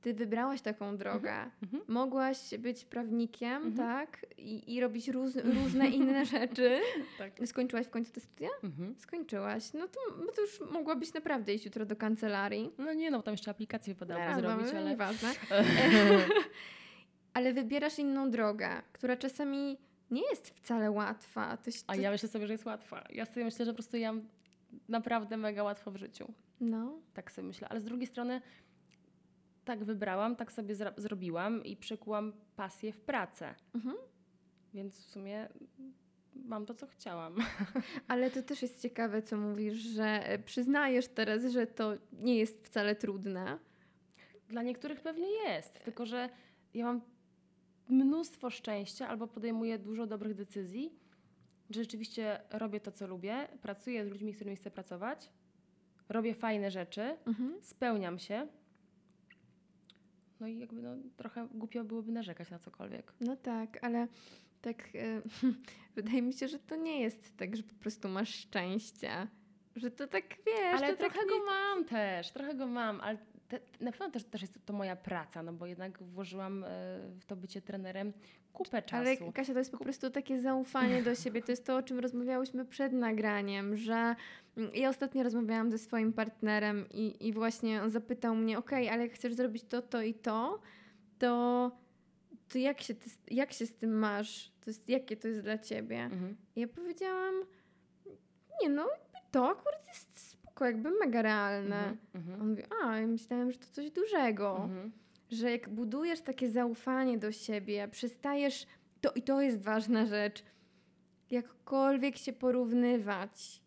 ty 0.05 0.15
wybrałaś 0.15 0.61
taką 0.61 0.97
drogę. 0.97 1.35
Mhm. 1.63 1.83
Mogłaś 1.89 2.39
być 2.59 2.85
prawnikiem, 2.85 3.63
Mhm. 3.63 3.75
tak? 3.77 4.27
I, 4.39 4.75
i 4.75 4.81
robić 4.81 5.09
róz, 5.09 5.37
różne 5.37 5.89
inne 5.89 6.25
rzeczy. 6.37 6.81
Tak. 7.19 7.33
Skończyłaś 7.47 7.87
w 7.87 7.91
końcu 7.91 8.13
te 8.13 8.21
studia? 8.21 8.49
Mhm. 8.65 8.95
Skończyłaś. 8.99 9.73
No 9.73 9.89
to, 9.89 10.01
no 10.27 10.33
to 10.33 10.41
już 10.41 10.61
mogłabyś 10.73 11.15
naprawdę 11.15 11.55
iść 11.55 11.65
jutro 11.65 11.87
do 11.87 11.97
kancelarii. 11.97 12.71
No 12.79 12.93
nie, 12.93 13.11
no 13.11 13.19
bo 13.19 13.23
tam 13.23 13.35
jeszcze 13.35 13.51
aplikację 13.51 13.95
wypadałoby 13.95 14.27
Zaraz, 14.27 14.41
zrobić, 14.41 14.67
mamy, 14.67 14.79
ale... 14.79 14.91
Nieważne. 14.91 15.29
ale 17.35 17.53
wybierasz 17.53 17.99
inną 17.99 18.31
drogę, 18.31 18.69
która 18.93 19.17
czasami 19.17 19.79
nie 20.11 20.23
jest 20.31 20.49
wcale 20.51 20.91
łatwa. 20.91 21.57
To, 21.57 21.71
się- 21.71 21.81
A 21.87 21.95
to, 21.95 22.01
ja 22.01 22.11
myślę 22.11 22.29
sobie, 22.29 22.47
że 22.47 22.53
jest 22.55 22.65
łatwa. 22.65 23.05
Ja 23.11 23.27
sobie 23.27 23.45
myślę, 23.45 23.65
że 23.65 23.71
po 23.73 23.75
prostu 23.77 23.97
ja 23.97 24.15
naprawdę 24.89 25.37
mega 25.37 25.63
łatwo 25.63 25.91
w 25.91 25.97
życiu. 25.97 26.33
No. 26.61 26.99
Tak 27.15 27.33
sobie 27.33 27.49
myślę. 27.49 27.69
Ale 27.69 27.81
z 27.81 27.85
drugiej 27.85 28.07
strony 28.07 28.41
tak 29.65 29.85
wybrałam, 29.85 30.37
tak 30.37 30.53
sobie 30.53 30.75
zra- 30.75 30.93
zrobiłam 31.01 31.65
i 31.65 31.77
przykułam 31.77 32.33
pasję 32.57 32.93
w 32.93 33.01
pracę. 33.01 33.55
Mhm. 33.75 33.97
Więc 34.75 34.97
w 35.07 35.11
sumie 35.11 35.49
mam 36.35 36.67
to, 36.67 36.75
co 36.75 36.87
chciałam. 36.87 37.37
Ale 38.09 38.31
to 38.31 38.43
też 38.43 38.63
jest 38.63 38.83
ciekawe, 38.83 39.23
co 39.23 39.37
mówisz, 39.37 39.75
że 39.79 40.05
e, 40.29 40.39
przyznajesz 40.39 41.09
teraz, 41.09 41.45
że 41.53 41.67
to 41.67 41.93
nie 42.13 42.37
jest 42.37 42.67
wcale 42.67 42.97
trudne. 42.97 43.59
Dla 44.49 44.63
niektórych 44.63 45.01
pewnie 45.01 45.29
jest, 45.29 45.85
tylko 45.85 46.07
że 46.07 46.29
ja 46.75 46.85
mam 46.85 47.01
mnóstwo 47.89 48.51
szczęścia 48.51 49.09
albo 49.09 49.27
podejmuję 49.27 49.79
dużo 49.79 50.07
dobrych 50.07 50.35
decyzji, 50.35 50.93
że 51.71 51.81
rzeczywiście 51.83 52.41
robię 52.51 52.81
to, 52.81 52.93
co 52.93 53.07
lubię, 53.07 53.49
pracuję 53.63 54.05
z 54.07 54.09
ludźmi, 54.11 54.33
z 54.33 54.37
którymi 54.37 54.57
chcę 54.57 54.71
pracować, 54.71 55.31
robię 56.09 56.35
fajne 56.35 56.71
rzeczy, 56.71 57.17
Mhm. 57.27 57.55
spełniam 57.63 58.19
się. 58.19 58.49
No 60.41 60.47
i 60.47 60.59
jakby 60.59 60.83
no, 60.83 60.97
trochę 61.17 61.49
głupio 61.55 61.85
byłoby 61.85 62.13
narzekać 62.13 62.51
na 62.51 62.59
cokolwiek. 62.59 63.13
No 63.21 63.37
tak, 63.37 63.85
ale 63.85 64.09
tak 64.61 64.89
e, 64.95 65.23
wydaje 65.97 66.23
mi 66.23 66.33
się, 66.33 66.49
że 66.49 66.59
to 66.59 66.77
nie 66.77 67.01
jest 67.01 67.37
tak, 67.37 67.57
że 67.57 67.63
po 67.63 67.75
prostu 67.75 68.09
masz 68.09 68.35
szczęście. 68.35 69.27
Że 69.77 69.91
to 69.91 70.07
tak 70.07 70.25
wiesz, 70.47 70.75
ale 70.75 70.93
to 70.93 70.97
trochę 70.97 71.19
tak 71.19 71.29
go 71.29 71.45
mam 71.45 71.85
też, 71.85 72.31
trochę 72.31 72.55
go 72.55 72.67
mam, 72.67 73.01
ale 73.01 73.19
te, 73.49 73.61
na 73.81 73.93
pewno 73.93 74.11
też, 74.11 74.25
też 74.25 74.43
jest 74.43 74.59
to 74.67 74.73
moja 74.73 74.97
praca, 74.97 75.43
no 75.43 75.53
bo 75.53 75.67
jednak 75.67 76.03
włożyłam 76.03 76.65
e, 76.65 76.69
w 77.21 77.25
to 77.27 77.37
bycie 77.37 77.63
trenerem 77.63 78.13
kupę 78.53 78.83
czasu. 78.83 78.97
Ale 78.97 79.33
Kasia, 79.33 79.53
to 79.53 79.59
jest 79.59 79.71
po 79.71 79.79
prostu 79.79 80.11
takie 80.11 80.41
zaufanie 80.41 81.03
do 81.03 81.15
siebie. 81.15 81.43
To 81.43 81.53
jest 81.53 81.67
to, 81.67 81.77
o 81.77 81.83
czym 81.83 81.99
rozmawiałyśmy 81.99 82.65
przed 82.65 82.93
nagraniem, 82.93 83.77
że 83.77 84.15
mm, 84.57 84.71
ja 84.75 84.89
ostatnio 84.89 85.23
rozmawiałam 85.23 85.71
ze 85.71 85.79
swoim 85.79 86.13
partnerem 86.13 86.87
i, 86.91 87.29
i 87.29 87.33
właśnie 87.33 87.83
on 87.83 87.91
zapytał 87.91 88.35
mnie, 88.35 88.59
okej, 88.59 88.89
ale 88.89 89.03
jak 89.03 89.13
chcesz 89.13 89.35
zrobić 89.35 89.65
to, 89.65 89.83
to 89.83 90.03
i 90.03 90.15
to, 90.15 90.61
to, 91.19 91.71
to 92.49 92.59
jak, 92.59 92.81
się 92.81 92.95
ty, 92.95 93.11
jak 93.31 93.53
się 93.53 93.67
z 93.67 93.75
tym 93.75 93.99
masz? 93.99 94.53
To 94.61 94.71
jest, 94.71 94.89
jakie 94.89 95.17
to 95.17 95.29
jest 95.29 95.41
dla 95.41 95.59
ciebie? 95.59 96.01
Mhm. 96.01 96.37
I 96.57 96.61
ja 96.61 96.69
powiedziałam, 96.69 97.35
nie 98.63 98.69
no, 98.69 98.89
to 99.31 99.49
akurat 99.49 99.87
jest 99.89 100.14
spoko, 100.55 100.65
jakby 100.65 100.91
mega 100.91 101.23
realne. 101.23 101.77
Mhm. 101.77 101.99
Mhm. 102.15 102.41
On 102.41 102.49
mówi, 102.51 102.63
a, 102.83 102.99
ja 102.99 103.07
myślałem, 103.07 103.53
że 103.53 103.59
to 103.59 103.67
coś 103.73 103.91
dużego 103.91 104.57
Mhm. 104.63 104.93
że 105.31 105.51
jak 105.51 105.69
budujesz 105.69 106.21
takie 106.21 106.51
zaufanie 106.51 107.19
do 107.19 107.33
siebie, 107.33 107.89
przestajesz, 107.89 108.67
to 109.01 109.13
i 109.13 109.23
to 109.23 109.41
jest 109.41 109.63
ważna 109.63 110.07
rzecz, 110.07 110.43
jakkolwiek 111.31 112.17
się 112.17 112.33
porównywać 112.33 113.61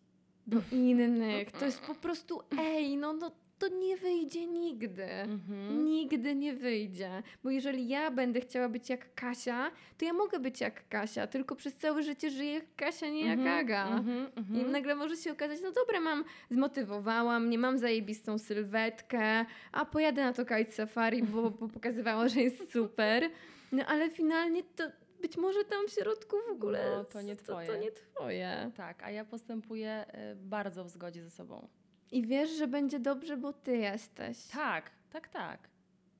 do 0.46 0.60
innych, 0.88 1.52
to 1.52 1.64
jest 1.64 1.80
po 1.80 1.94
prostu, 1.94 2.40
ej, 2.58 2.96
no, 2.96 3.12
no 3.12 3.30
to 3.58 3.68
nie 3.68 3.96
wyjdzie 3.96 4.46
nigdy. 4.46 5.04
Mhm. 5.04 5.84
Nigdy 5.84 6.34
nie 6.34 6.54
wyjdzie. 6.54 7.22
Bo 7.44 7.50
jeżeli 7.50 7.88
ja 7.88 8.10
będę 8.10 8.40
chciała 8.40 8.68
być 8.68 8.90
jak 8.90 9.14
Kasia, 9.14 9.70
to 9.98 10.04
ja 10.04 10.12
mogę 10.12 10.38
być 10.40 10.60
jak 10.60 10.88
Kasia, 10.88 11.26
tylko 11.26 11.56
przez 11.56 11.76
całe 11.76 12.02
życie 12.02 12.30
żyję 12.30 12.54
jak 12.54 12.64
Kasia, 12.76 13.08
nie 13.08 13.20
jak 13.26 13.38
Mhm. 13.38 13.58
Aga. 13.60 13.88
Mhm. 13.96 14.30
I 14.36 14.38
Mhm. 14.38 14.70
nagle 14.70 14.94
może 14.94 15.16
się 15.16 15.32
okazać, 15.32 15.58
no 15.62 15.72
dobra, 15.72 16.00
mam, 16.00 16.24
zmotywowałam 16.50 17.46
mnie, 17.46 17.58
mam 17.58 17.78
zajebistą 17.78 18.38
sylwetkę, 18.38 19.44
a 19.72 19.84
pojadę 19.84 20.22
na 20.24 20.32
to 20.32 20.44
kite 20.44 20.72
safari, 20.72 21.22
bo, 21.22 21.50
bo 21.50 21.68
pokazywało, 21.78 22.28
że 22.28 22.40
jest 22.40 22.72
super. 22.72 23.30
No 23.72 23.84
ale 23.86 24.10
finalnie 24.10 24.62
to 24.62 24.84
być 25.22 25.36
może 25.36 25.64
tam 25.64 25.88
w 25.88 25.90
środku 25.90 26.36
w 26.48 26.50
ogóle 26.52 26.90
No, 26.96 27.04
to 27.04 27.22
nie 27.22 27.36
To, 27.36 27.42
twoje. 27.42 27.66
to 27.66 27.76
nie 27.76 27.92
twoje. 27.92 28.70
Tak, 28.76 29.02
a 29.02 29.10
ja 29.10 29.24
postępuję 29.24 30.04
y, 30.32 30.36
bardzo 30.36 30.84
w 30.84 30.88
zgodzie 30.88 31.22
ze 31.22 31.30
sobą. 31.30 31.68
I 32.12 32.26
wiesz, 32.26 32.50
że 32.50 32.66
będzie 32.66 33.00
dobrze, 33.00 33.36
bo 33.36 33.52
ty 33.52 33.76
jesteś. 33.76 34.46
Tak, 34.46 34.90
tak, 35.10 35.28
tak. 35.28 35.68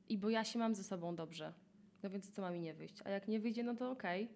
I 0.09 0.19
bo 0.19 0.31
ja 0.31 0.45
się 0.45 0.59
mam 0.59 0.75
ze 0.75 0.85
sobą 0.85 1.17
dobrze. 1.17 1.53
No 2.03 2.11
więc 2.11 2.31
co 2.31 2.43
ma 2.43 2.51
mi 2.51 2.61
nie 2.61 2.75
wyjść? 2.75 3.03
A 3.05 3.11
jak 3.11 3.29
nie 3.29 3.41
wyjdzie, 3.41 3.65
no 3.65 3.75
to 3.75 3.91
okej, 3.91 4.29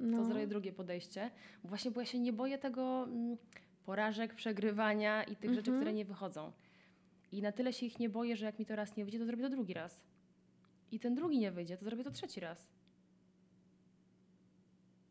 No. 0.00 0.18
to 0.18 0.24
zrobię 0.24 0.46
drugie 0.46 0.72
podejście. 0.72 1.30
Właśnie, 1.64 1.90
bo 1.90 2.00
ja 2.00 2.06
się 2.06 2.18
nie 2.18 2.32
boję 2.32 2.58
tego 2.58 3.02
mm, 3.04 3.36
porażek, 3.84 4.34
przegrywania 4.34 5.24
i 5.24 5.36
tych 5.36 5.50
rzeczy, 5.54 5.70
Mhm. 5.70 5.76
które 5.78 5.92
nie 5.92 6.04
wychodzą. 6.04 6.52
I 7.32 7.42
na 7.42 7.52
tyle 7.52 7.72
się 7.72 7.86
ich 7.86 7.98
nie 7.98 8.08
boję, 8.08 8.36
że 8.36 8.46
jak 8.46 8.58
mi 8.58 8.66
to 8.66 8.76
raz 8.76 8.96
nie 8.96 9.04
wyjdzie, 9.04 9.18
to 9.18 9.24
zrobię 9.26 9.42
to 9.42 9.50
drugi 9.50 9.74
raz. 9.74 10.04
I 10.90 11.00
ten 11.00 11.14
drugi 11.14 11.38
nie 11.38 11.52
wyjdzie, 11.52 11.76
to 11.76 11.84
zrobię 11.84 12.04
to 12.04 12.10
trzeci 12.10 12.40
raz. 12.40 12.68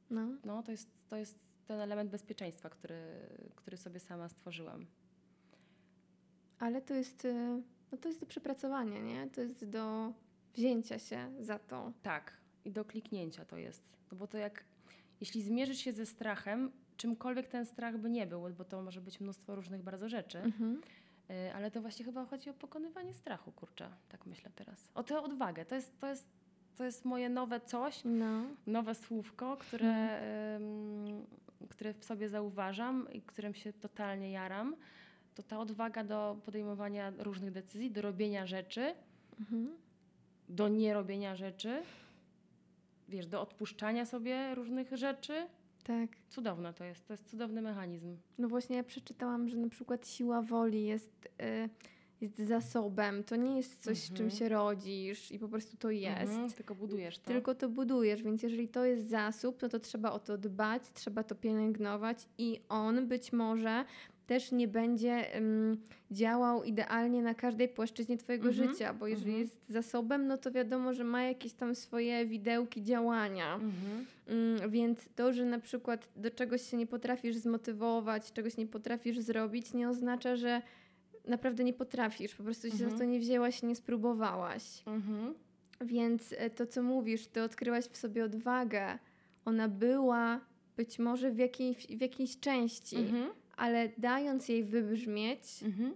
No. 0.09 0.27
No, 0.45 0.63
to 0.63 0.71
jest, 0.71 0.89
to 1.09 1.15
jest 1.17 1.39
ten 1.67 1.79
element 1.79 2.11
bezpieczeństwa, 2.11 2.69
który, 2.69 3.01
który 3.55 3.77
sobie 3.77 3.99
sama 3.99 4.29
stworzyłam. 4.29 4.85
Ale 6.61 6.81
to 6.81 6.93
jest, 6.93 7.25
y, 7.25 7.61
no 7.91 7.97
to 7.97 8.07
jest 8.07 8.19
do 8.19 8.25
przepracowania, 8.25 8.99
nie? 8.99 9.29
To 9.29 9.41
jest 9.41 9.65
do 9.69 10.13
wzięcia 10.55 10.99
się 10.99 11.31
za 11.39 11.59
to. 11.59 11.91
Tak, 12.03 12.33
i 12.65 12.71
do 12.71 12.85
kliknięcia 12.85 13.45
to 13.45 13.57
jest. 13.57 13.83
No 14.11 14.17
bo 14.17 14.27
to 14.27 14.37
jak, 14.37 14.63
jeśli 15.19 15.41
zmierzysz 15.43 15.77
się 15.77 15.93
ze 15.93 16.05
strachem, 16.05 16.71
czymkolwiek 16.97 17.47
ten 17.47 17.65
strach 17.65 17.97
by 17.97 18.09
nie 18.09 18.27
był, 18.27 18.49
bo 18.57 18.63
to 18.65 18.81
może 18.81 19.01
być 19.01 19.19
mnóstwo 19.19 19.55
różnych 19.55 19.83
bardzo 19.83 20.09
rzeczy, 20.09 20.37
Mhm. 20.39 20.81
y, 21.29 21.53
ale 21.55 21.71
to 21.71 21.81
właśnie 21.81 22.05
chyba 22.05 22.25
chodzi 22.25 22.49
o 22.49 22.53
pokonywanie 22.53 23.13
strachu, 23.13 23.51
kurczę, 23.51 23.89
tak 24.09 24.25
myślę 24.25 24.51
teraz. 24.55 24.89
O 24.95 25.03
tę 25.03 25.21
odwagę, 25.21 25.65
to 25.65 25.75
jest, 25.75 25.99
to 25.99 26.07
jest, 26.07 26.27
to 26.75 26.83
jest 26.83 27.05
moje 27.05 27.29
nowe 27.29 27.59
coś, 27.61 28.01
No. 28.05 28.43
nowe 28.67 28.95
słówko, 28.95 29.57
które, 29.57 30.21
ym, 30.55 31.25
które 31.69 31.93
w 31.93 32.05
sobie 32.05 32.29
zauważam 32.29 33.07
i 33.13 33.21
którym 33.21 33.53
się 33.53 33.73
totalnie 33.73 34.31
jaram. 34.31 34.75
To 35.35 35.43
ta 35.43 35.59
odwaga 35.59 36.03
do 36.03 36.37
podejmowania 36.45 37.13
różnych 37.17 37.51
decyzji, 37.51 37.91
do 37.91 38.01
robienia 38.01 38.45
rzeczy, 38.47 38.93
Mhm. 39.39 39.69
do 40.49 40.67
nierobienia 40.67 41.35
rzeczy, 41.35 41.81
wiesz, 43.09 43.27
do 43.27 43.41
odpuszczania 43.41 44.05
sobie 44.05 44.55
różnych 44.55 44.97
rzeczy. 44.97 45.47
Tak. 45.83 46.09
Cudowne 46.29 46.73
to 46.73 46.83
jest, 46.83 47.07
to 47.07 47.13
jest 47.13 47.29
cudowny 47.29 47.61
mechanizm. 47.61 48.17
No 48.37 48.47
właśnie 48.47 48.75
ja 48.77 48.83
przeczytałam, 48.83 49.49
że 49.49 49.57
na 49.57 49.69
przykład 49.69 50.07
siła 50.07 50.41
woli 50.41 50.85
jest, 50.85 51.29
y, 51.41 51.69
jest 52.21 52.37
zasobem. 52.37 53.23
To 53.23 53.35
nie 53.35 53.57
jest 53.57 53.83
coś, 53.83 53.97
z 53.97 54.07
czym 54.07 54.25
Mhm. 54.25 54.31
się 54.31 54.49
rodzisz 54.49 55.31
i 55.31 55.39
po 55.39 55.47
prostu 55.47 55.77
to 55.77 55.89
jest. 55.91 56.31
Mhm, 56.31 56.51
tylko 56.51 56.75
budujesz 56.75 57.19
to. 57.19 57.25
Tylko 57.31 57.55
to 57.55 57.69
budujesz, 57.69 58.23
więc 58.23 58.43
jeżeli 58.43 58.67
to 58.67 58.85
jest 58.85 59.09
zasób, 59.09 59.61
no 59.61 59.69
to 59.69 59.79
trzeba 59.79 60.11
o 60.11 60.19
to 60.19 60.37
dbać, 60.37 60.83
trzeba 60.93 61.23
to 61.23 61.35
pielęgnować 61.35 62.27
i 62.37 62.59
on 62.69 63.07
być 63.07 63.33
może 63.33 63.85
też 64.31 64.51
nie 64.51 64.67
będzie 64.67 65.37
ym, 65.37 65.77
działał 66.11 66.63
idealnie 66.63 67.21
na 67.21 67.33
każdej 67.33 67.69
płaszczyźnie 67.69 68.17
Twojego 68.17 68.49
Mhm, 68.49 68.69
życia, 68.69 68.93
bo 68.93 69.07
jeżeli 69.07 69.31
mhm. 69.31 69.41
jest 69.41 69.69
zasobem, 69.69 70.27
no 70.27 70.37
to 70.37 70.51
wiadomo, 70.51 70.93
że 70.93 71.03
ma 71.03 71.23
jakieś 71.23 71.53
tam 71.53 71.75
swoje 71.75 72.25
widełki 72.25 72.83
działania. 72.83 73.59
Mm, 74.27 74.71
więc 74.71 75.09
to, 75.15 75.33
że 75.33 75.45
na 75.45 75.59
przykład 75.59 76.09
do 76.15 76.31
czegoś 76.31 76.61
się 76.61 76.77
nie 76.77 76.87
potrafisz 76.87 77.35
zmotywować, 77.35 78.33
czegoś 78.33 78.57
nie 78.57 78.67
potrafisz 78.67 79.19
zrobić, 79.19 79.73
nie 79.73 79.89
oznacza, 79.89 80.35
że 80.35 80.61
naprawdę 81.27 81.63
nie 81.63 81.73
potrafisz. 81.73 82.35
Po 82.35 82.43
prostu 82.43 82.69
się 82.69 82.77
za 82.77 82.97
to 82.97 83.03
nie 83.03 83.19
wzięłaś, 83.19 83.63
nie 83.63 83.75
spróbowałaś. 83.75 84.63
Więc 85.81 86.33
e, 86.37 86.49
to, 86.49 86.67
co 86.67 86.83
mówisz, 86.83 87.27
ty 87.27 87.41
odkryłaś 87.41 87.85
w 87.85 87.97
sobie 87.97 88.25
odwagę. 88.25 88.99
Ona 89.45 89.67
była 89.67 90.39
być 90.77 90.99
może 90.99 91.31
w 91.31 91.37
jakiejś, 91.37 91.77
w 91.77 92.01
jakiejś 92.01 92.39
części, 92.39 92.95
Mhm. 92.95 93.40
Ale 93.57 93.89
dając 93.97 94.49
jej 94.49 94.63
wybrzmieć, 94.63 95.63
Mhm. 95.63 95.95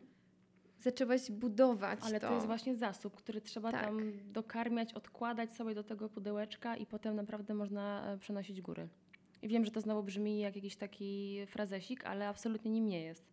zaczęłaś 0.80 1.32
budować 1.32 2.00
Ale 2.04 2.20
to. 2.20 2.28
to 2.28 2.34
jest 2.34 2.46
właśnie 2.46 2.76
zasób, 2.76 3.16
który 3.16 3.42
trzeba 3.42 3.72
Tak. 3.72 3.82
tam 3.86 4.00
dokarmiać, 4.32 4.94
odkładać 4.94 5.54
sobie 5.54 5.76
do 5.76 5.84
tego 5.84 6.10
pudełeczka 6.10 6.76
i 6.78 6.86
potem 6.86 7.16
naprawdę 7.16 7.54
można 7.54 8.14
e, 8.14 8.18
przenosić 8.18 8.62
góry. 8.62 8.88
I 9.42 9.48
wiem, 9.48 9.66
że 9.66 9.72
to 9.72 9.82
znowu 9.82 10.04
brzmi 10.04 10.40
jak 10.40 10.56
jakiś 10.56 10.76
taki 10.76 11.40
frazesik, 11.48 12.06
ale 12.06 12.28
absolutnie 12.28 12.72
nim 12.72 12.88
nie 12.88 13.02
jest. 13.02 13.30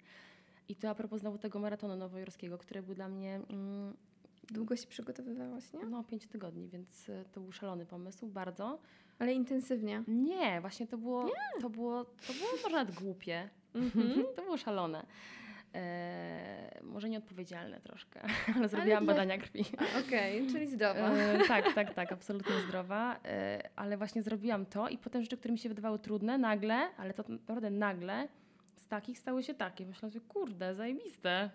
I 0.68 0.76
to 0.76 0.90
a 0.90 0.94
propos 0.94 1.20
znowu 1.20 1.38
tego 1.38 1.58
maratonu 1.58 1.96
nowojorskiego, 1.96 2.58
który 2.58 2.82
był 2.82 2.94
dla 2.94 3.08
mnie 3.08 3.40
mm, 3.50 3.96
Długo 4.50 4.76
się 4.76 4.86
przygotowywałaś, 4.86 5.72
nie? 5.72 5.86
no, 5.86 6.04
pięć 6.04 6.26
tygodni, 6.26 6.68
więc 6.68 7.08
e, 7.08 7.24
to 7.32 7.40
był 7.40 7.52
szalony 7.52 7.86
pomysł, 7.86 8.26
bardzo. 8.26 8.78
Ale 9.18 9.32
intensywnie. 9.32 10.02
Nie, 10.08 10.60
właśnie 10.60 10.86
to 10.86 10.98
było, 10.98 11.30
to 11.60 11.70
było, 11.70 12.04
to 12.04 12.32
było 12.32 12.50
może 12.62 12.76
nawet 12.76 12.94
głupie. 12.94 13.48
Mhm. 13.74 14.24
to 14.36 14.42
było 14.42 14.56
szalone. 14.56 15.06
E, 15.74 16.80
może 16.82 17.08
nieodpowiedzialne 17.08 17.80
troszkę, 17.80 18.20
ale 18.56 18.68
zrobiłam 18.68 19.04
dla- 19.04 19.14
badania 19.14 19.38
krwi. 19.38 19.64
Okej, 20.06 20.46
czyli 20.46 20.66
zdrowa. 20.66 21.10
E, 21.10 21.38
tak, 21.48 21.74
tak, 21.74 21.94
tak, 21.94 22.12
absolutnie 22.12 22.54
zdrowa. 22.68 23.20
E, 23.24 23.62
ale 23.76 23.96
właśnie 23.96 24.22
zrobiłam 24.22 24.66
to 24.66 24.88
i 24.88 24.98
potem 24.98 25.22
rzeczy, 25.22 25.36
które 25.36 25.52
mi 25.52 25.58
się 25.58 25.68
wydawały 25.68 25.98
trudne, 25.98 26.38
nagle, 26.38 26.96
ale 26.96 27.14
to 27.14 27.24
naprawdę 27.28 27.70
nagle, 27.70 28.28
z 28.76 28.86
takich 28.86 29.18
stały 29.18 29.42
się 29.42 29.54
takie. 29.54 29.86
Myślałam 29.86 30.12
sobie, 30.12 30.24
kurde, 30.28 30.74
zajebiste. 30.74 31.50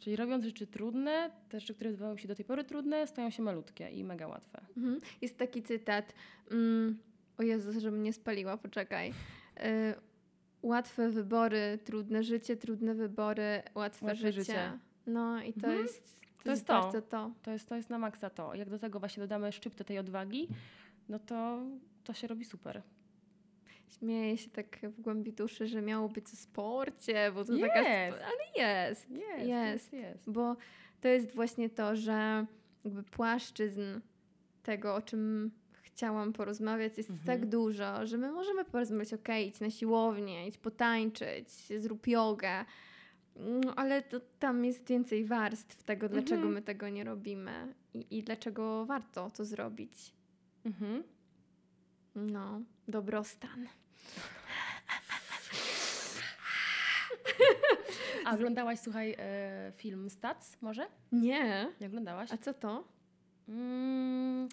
Czyli 0.00 0.16
robiąc 0.16 0.44
rzeczy 0.44 0.66
trudne, 0.66 1.30
te 1.48 1.60
rzeczy, 1.60 1.74
które 1.74 1.90
wydawały 1.90 2.18
się 2.18 2.28
do 2.28 2.34
tej 2.34 2.44
pory 2.44 2.64
trudne, 2.64 3.06
stają 3.06 3.30
się 3.30 3.42
malutkie 3.42 3.90
i 3.90 4.04
mega 4.04 4.26
łatwe. 4.26 4.60
Mhm. 4.76 5.00
Jest 5.22 5.38
taki 5.38 5.62
cytat. 5.62 6.14
Mm, 6.50 6.98
o 7.38 7.42
Jezus, 7.42 7.76
żebym 7.76 8.02
nie 8.02 8.12
spaliła, 8.12 8.56
poczekaj. 8.56 9.10
Y, 9.10 9.62
łatwe 10.62 11.10
wybory, 11.10 11.78
trudne 11.84 12.22
życie, 12.22 12.56
trudne 12.56 12.94
wybory, 12.94 13.62
łatwe, 13.74 14.06
Łatwe 14.06 14.16
życie. 14.32 14.40
życie. 14.40 14.78
No 15.06 15.42
i 15.42 15.52
to 15.52 15.66
Mhm. 15.66 15.78
jest. 15.82 16.20
To, 16.38 16.44
To 16.44 16.50
jest 16.50 16.66
to. 16.66 16.92
to. 17.10 17.30
To 17.42 17.50
jest, 17.50 17.68
to 17.68 17.76
jest 17.76 17.90
na 17.90 17.98
maksa 17.98 18.30
to. 18.30 18.54
Jak 18.54 18.70
do 18.70 18.78
tego 18.78 19.00
właśnie 19.00 19.20
dodamy 19.20 19.52
szczyptę 19.52 19.84
tej 19.84 19.98
odwagi, 19.98 20.48
no 21.08 21.18
to, 21.18 21.62
to 22.04 22.12
się 22.12 22.26
robi 22.26 22.44
super. 22.44 22.82
Śmieję 23.98 24.36
się 24.38 24.50
tak 24.50 24.78
w 24.82 25.00
głębi 25.00 25.32
duszy, 25.32 25.66
że 25.66 25.82
miało 25.82 26.08
być 26.08 26.24
o 26.24 26.36
sporcie, 26.36 27.32
bo 27.34 27.44
to 27.44 27.52
Jest. 27.52 27.74
taka. 27.74 27.88
Ale 27.88 28.16
jest. 28.56 29.10
Jest, 29.10 29.38
Jest. 29.38 29.48
jest, 29.48 29.92
jest. 29.92 30.30
Bo 30.30 30.56
to 31.00 31.08
jest 31.08 31.34
właśnie 31.34 31.70
to, 31.70 31.96
że 31.96 32.46
jakby 32.84 33.02
płaszczyzn 33.02 33.82
tego, 34.62 34.94
o 34.94 35.02
czym 35.02 35.50
chciałam 35.82 36.32
porozmawiać, 36.32 36.96
jest 36.98 37.10
Mhm. 37.10 37.26
tak 37.26 37.48
dużo, 37.48 38.06
że 38.06 38.18
my 38.18 38.32
możemy 38.32 38.64
porozmawiać, 38.64 39.14
ok, 39.14 39.28
idź 39.46 39.60
na 39.60 39.70
siłownię, 39.70 40.46
idź 40.48 40.58
potańczyć, 40.58 41.48
zrób 41.78 42.06
jogę, 42.06 42.64
no, 43.36 43.74
ale 43.76 44.02
to, 44.02 44.20
tam 44.38 44.64
jest 44.64 44.88
więcej 44.88 45.24
warstw 45.24 45.82
tego, 45.82 46.08
dlaczego 46.08 46.34
Mhm. 46.34 46.52
my 46.54 46.62
tego 46.62 46.88
nie 46.88 47.04
robimy 47.04 47.74
i, 47.94 48.18
i 48.18 48.22
dlaczego 48.22 48.86
warto 48.86 49.30
to 49.30 49.44
zrobić. 49.44 50.12
Mhm. 50.64 51.02
No, 52.14 52.60
dobrostan. 52.90 53.66
A 58.24 58.34
oglądałaś, 58.34 58.78
słuchaj, 58.78 59.14
e, 59.18 59.72
film 59.76 60.10
Stats 60.10 60.56
może? 60.62 60.86
Nie. 61.12 61.72
Nie 61.80 61.86
oglądałaś? 61.86 62.32
A 62.32 62.36
co 62.38 62.54
to? 62.54 62.84
Mm, 63.48 64.48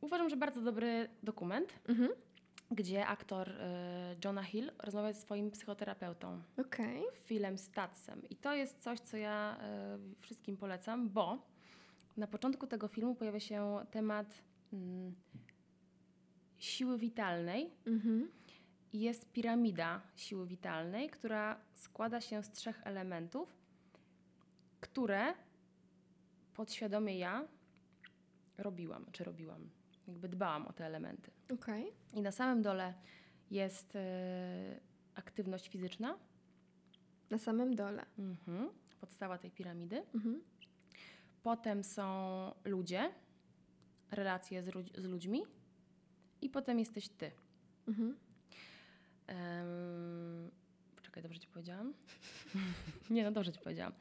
uważam, 0.00 0.30
że 0.30 0.36
bardzo 0.36 0.60
dobry 0.60 1.08
dokument, 1.22 1.72
Mhm. 1.88 2.10
gdzie 2.70 3.06
aktor 3.06 3.48
e, 3.50 4.16
Jonah 4.24 4.46
Hill 4.46 4.72
rozmawia 4.78 5.12
ze 5.12 5.20
swoim 5.20 5.50
psychoterapeutą, 5.50 6.42
Okej. 6.58 7.02
Philem 7.24 7.58
Statsem. 7.58 8.22
I 8.30 8.36
to 8.36 8.54
jest 8.54 8.78
coś, 8.82 9.00
co 9.00 9.16
ja 9.16 9.56
e, 9.60 9.98
wszystkim 10.20 10.56
polecam, 10.56 11.08
bo 11.08 11.38
na 12.16 12.26
początku 12.26 12.66
tego 12.66 12.88
filmu 12.88 13.14
pojawia 13.14 13.40
się 13.40 13.84
temat 13.90 14.42
mm, 14.72 15.14
siły 16.62 16.98
witalnej 16.98 17.70
Mhm. 17.86 18.30
jest 18.92 19.32
piramida 19.32 20.00
siły 20.16 20.46
witalnej, 20.46 21.10
która 21.10 21.60
składa 21.74 22.20
się 22.20 22.42
z 22.42 22.50
trzech 22.50 22.80
elementów, 22.86 23.56
które 24.80 25.34
podświadomie 26.54 27.18
ja 27.18 27.48
robiłam, 28.58 29.06
czy 29.12 29.24
robiłam. 29.24 29.70
Jakby 30.08 30.28
dbałam 30.28 30.66
o 30.66 30.72
te 30.72 30.86
elementy. 30.86 31.30
Okej. 31.54 31.92
I 32.14 32.22
na 32.22 32.32
samym 32.32 32.62
dole 32.62 32.94
jest 33.50 33.96
e, 33.96 34.80
aktywność 35.14 35.68
fizyczna, 35.68 36.18
Na 37.30 37.38
samym 37.38 37.74
dole. 37.76 38.06
mhm, 38.18 38.68
podstawa 39.00 39.38
tej 39.38 39.50
piramidy. 39.50 40.02
Mhm. 40.14 40.42
Potem 41.42 41.84
są 41.84 42.04
ludzie, 42.64 43.12
relacje 44.10 44.62
z 44.62 44.74
ludźmi 44.96 45.42
i 46.42 46.50
potem 46.50 46.78
jesteś 46.78 47.08
ty. 47.08 47.30
Mhm. 47.88 48.16
Um, 49.28 50.50
poczekaj, 50.96 51.22
dobrze 51.22 51.40
ci 51.40 51.48
powiedziałam? 51.48 51.94
nie, 53.10 53.24
no 53.24 53.32
dobrze 53.32 53.52
ci 53.52 53.60
powiedziałam. 53.60 53.92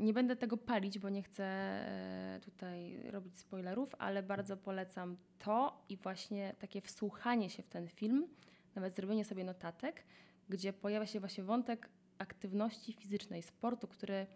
Nie 0.00 0.12
będę 0.12 0.36
tego 0.36 0.56
palić, 0.56 0.98
bo 0.98 1.08
nie 1.08 1.22
chcę 1.22 1.44
e, 1.44 2.40
tutaj 2.44 3.02
robić 3.10 3.38
spoilerów, 3.38 3.94
ale 3.98 4.22
bardzo 4.22 4.56
polecam 4.56 5.16
to 5.38 5.84
i 5.88 5.96
właśnie 5.96 6.54
takie 6.58 6.80
wsłuchanie 6.80 7.50
się 7.50 7.62
w 7.62 7.68
ten 7.68 7.88
film, 7.88 8.26
nawet 8.74 8.96
zrobienie 8.96 9.24
sobie 9.24 9.44
notatek, 9.44 10.04
gdzie 10.48 10.72
pojawia 10.72 11.06
się 11.06 11.20
właśnie 11.20 11.44
wątek 11.44 11.88
aktywności 12.18 12.92
fizycznej, 12.92 13.42
sportu, 13.42 13.88
który 13.88 14.26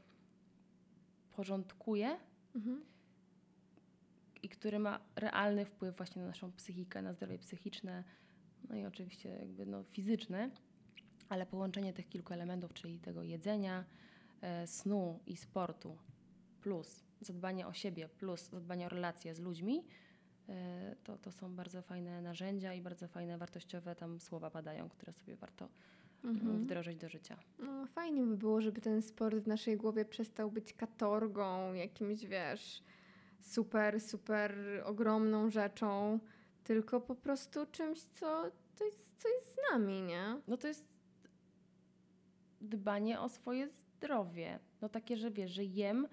porządkuje 1.30 2.16
Mhm. 2.56 2.84
I 4.46 4.48
który 4.48 4.78
ma 4.78 5.00
realny 5.16 5.64
wpływ 5.64 5.96
właśnie 5.96 6.22
na 6.22 6.28
naszą 6.28 6.52
psychikę, 6.52 7.02
na 7.02 7.12
zdrowie 7.12 7.38
psychiczne, 7.38 8.04
no 8.68 8.76
i 8.76 8.86
oczywiście 8.86 9.28
jakby 9.28 9.66
no 9.66 9.84
fizyczne, 9.84 10.50
ale 11.28 11.46
połączenie 11.46 11.92
tych 11.92 12.08
kilku 12.08 12.34
elementów, 12.34 12.72
czyli 12.74 12.98
tego 12.98 13.22
jedzenia, 13.22 13.84
e, 14.40 14.66
snu 14.66 15.20
i 15.26 15.36
sportu, 15.36 15.98
plus 16.60 17.04
zadbanie 17.20 17.66
o 17.66 17.72
siebie, 17.72 18.08
plus 18.08 18.50
zadbanie 18.50 18.86
o 18.86 18.88
relacje 18.88 19.34
z 19.34 19.40
ludźmi, 19.40 19.84
e, 20.48 20.96
to, 21.04 21.18
to 21.18 21.32
są 21.32 21.56
bardzo 21.56 21.82
fajne 21.82 22.22
narzędzia 22.22 22.74
i 22.74 22.80
bardzo 22.80 23.08
fajne, 23.08 23.38
wartościowe 23.38 23.94
tam 23.94 24.20
słowa 24.20 24.50
padają, 24.50 24.88
które 24.88 25.12
sobie 25.12 25.36
warto 25.36 25.68
Mhm. 26.24 26.58
wdrożyć 26.58 26.96
do 26.96 27.08
życia. 27.08 27.36
No, 27.58 27.86
fajnie 27.86 28.22
by 28.22 28.36
było, 28.36 28.60
żeby 28.60 28.80
ten 28.80 29.02
sport 29.02 29.36
w 29.36 29.46
naszej 29.46 29.76
głowie 29.76 30.04
przestał 30.04 30.50
być 30.50 30.72
katorgą, 30.72 31.72
jakimś, 31.72 32.24
wiesz, 32.24 32.82
super, 33.40 34.00
super 34.00 34.54
ogromną 34.84 35.50
rzeczą, 35.50 36.18
tylko 36.64 37.00
po 37.00 37.14
prostu 37.14 37.66
czymś, 37.66 38.02
co, 38.02 38.44
to 38.78 38.84
jest, 38.84 39.14
co 39.22 39.28
jest 39.28 39.54
z 39.54 39.58
nami, 39.72 40.02
nie? 40.02 40.40
No 40.48 40.56
to 40.56 40.68
jest 40.68 40.84
dbanie 42.60 43.20
o 43.20 43.28
swoje 43.28 43.68
zdrowie. 43.68 44.58
No 44.80 44.88
takie, 44.88 45.16
że 45.16 45.30
wiesz, 45.30 45.50
że 45.50 45.64
jem, 45.64 46.08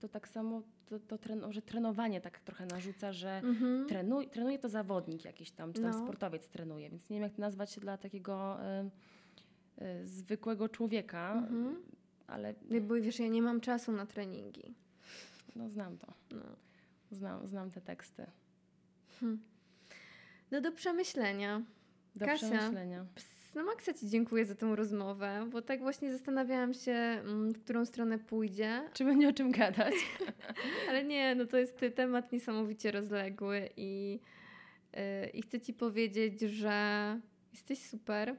to 0.00 0.08
tak 0.08 0.28
samo 0.28 0.62
to, 0.86 0.98
to 1.00 1.18
tren, 1.18 1.44
że 1.52 1.62
trenowanie 1.62 2.20
tak 2.20 2.40
trochę 2.40 2.66
narzuca, 2.66 3.12
że 3.12 3.30
Mhm. 3.44 3.86
trenuj, 3.88 4.28
trenuje 4.28 4.58
to 4.58 4.68
zawodnik 4.68 5.24
jakiś 5.24 5.50
tam, 5.50 5.72
czy 5.72 5.82
tam 5.82 5.90
No. 5.90 5.98
sportowiec 5.98 6.48
trenuje, 6.48 6.90
więc 6.90 7.10
nie 7.10 7.16
wiem 7.16 7.22
jak 7.22 7.32
to 7.32 7.40
nazwać 7.40 7.72
się 7.72 7.80
dla 7.80 7.96
takiego 7.98 8.58
y, 9.80 9.84
y, 9.84 10.06
zwykłego 10.06 10.68
człowieka, 10.68 11.32
Mhm. 11.32 11.82
ale 12.26 12.54
Bo 12.82 12.94
wiesz, 12.94 13.18
ja 13.18 13.28
nie 13.28 13.42
mam 13.42 13.60
czasu 13.60 13.92
na 13.92 14.06
treningi. 14.06 14.74
No 15.56 15.68
znam 15.68 15.98
to, 15.98 16.06
No. 16.30 16.42
znam, 17.10 17.46
znam 17.46 17.70
te 17.70 17.80
teksty. 17.80 18.26
no 20.50 20.60
do 20.60 20.72
przemyślenia. 20.72 21.62
Do 22.16 22.26
Kasia. 22.26 22.46
przemyślenia. 22.48 23.06
Ps, 23.14 23.32
No 23.54 23.64
Maksa 23.64 23.92
Ci 23.94 24.08
dziękuję 24.08 24.44
za 24.44 24.54
tą 24.54 24.76
rozmowę, 24.76 25.48
bo 25.50 25.62
tak 25.62 25.80
właśnie 25.80 26.12
zastanawiałam 26.12 26.74
się, 26.74 26.92
mm, 26.92 27.52
w 27.52 27.64
którą 27.64 27.84
stronę 27.84 28.18
pójdzie, 28.18 28.82
Czy 28.92 29.04
będzie 29.04 29.28
o 29.28 29.32
czym 29.32 29.50
gadać? 29.50 29.94
ale 30.88 31.04
nie, 31.04 31.34
no 31.34 31.46
to 31.46 31.58
jest 31.58 31.80
temat 31.94 32.32
niesamowicie 32.32 32.90
rozległy 32.90 33.68
i, 33.76 34.20
yy, 34.92 35.26
i 35.34 35.42
chcę 35.42 35.60
Ci 35.60 35.74
powiedzieć, 35.74 36.40
że 36.40 37.20
jesteś 37.52 37.78
super. 37.86 38.36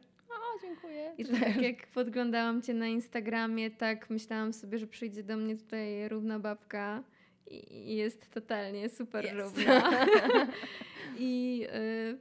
O, 0.55 0.61
dziękuję. 0.61 1.13
I 1.17 1.25
tak 1.25 1.61
jak 1.61 1.87
podglądałam 1.87 2.61
Cię 2.61 2.73
na 2.73 2.87
Instagramie, 2.87 3.71
tak 3.71 4.09
myślałam 4.09 4.53
sobie, 4.53 4.77
że 4.77 4.87
przyjdzie 4.87 5.23
do 5.23 5.37
mnie 5.37 5.55
tutaj 5.57 6.09
równa 6.09 6.39
babka 6.39 7.03
i, 7.47 7.95
jest 7.95 8.31
totalnie 8.31 8.89
super 8.89 9.25
Jest. 9.25 9.37
równa. 9.37 10.05
I, 11.19 11.65
y, 11.75 12.17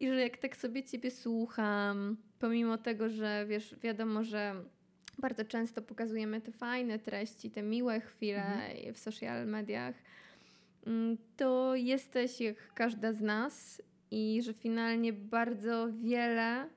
I 0.00 0.08
że 0.08 0.20
jak 0.20 0.36
tak 0.36 0.56
sobie 0.56 0.82
Ciebie 0.82 1.10
słucham, 1.10 2.16
pomimo 2.38 2.78
tego, 2.78 3.08
że 3.08 3.46
wiesz, 3.48 3.74
wiadomo, 3.82 4.24
że 4.24 4.64
bardzo 5.18 5.44
często 5.44 5.82
pokazujemy 5.82 6.40
te 6.40 6.52
fajne 6.52 6.98
treści, 6.98 7.50
te 7.50 7.62
miłe 7.62 8.00
chwile 8.00 8.44
w 8.94 8.98
social 8.98 9.46
mediach, 9.46 9.94
mm, 10.86 11.16
to 11.36 11.74
jesteś 11.74 12.40
jak 12.40 12.74
każda 12.74 13.12
z 13.12 13.22
nas 13.22 13.82
i 14.10 14.42
że 14.42 14.52
finalnie 14.52 15.12
bardzo 15.12 15.88
wiele, 15.92 16.68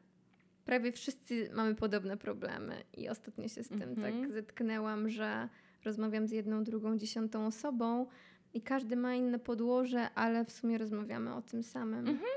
prawie 0.69 0.91
wszyscy 0.91 1.49
mamy 1.53 1.75
podobne 1.75 2.17
problemy. 2.17 2.83
I 2.97 3.09
ostatnio 3.09 3.47
się 3.47 3.63
z 3.63 3.69
tym 3.69 3.81
Mhm. 3.83 4.21
tak 4.23 4.31
zetknęłam, 4.33 5.09
że 5.09 5.49
rozmawiam 5.85 6.27
z 6.27 6.31
jedną, 6.31 6.63
drugą, 6.63 6.97
dziesiątą 6.97 7.45
osobą 7.45 8.07
i 8.53 8.61
każdy 8.61 8.95
ma 8.95 9.15
inne 9.15 9.39
podłoże, 9.39 10.09
ale 10.15 10.45
w 10.45 10.51
sumie 10.51 10.77
rozmawiamy 10.77 11.33
o 11.35 11.41
tym 11.41 11.63
samym. 11.63 11.99
Mhm. 12.07 12.29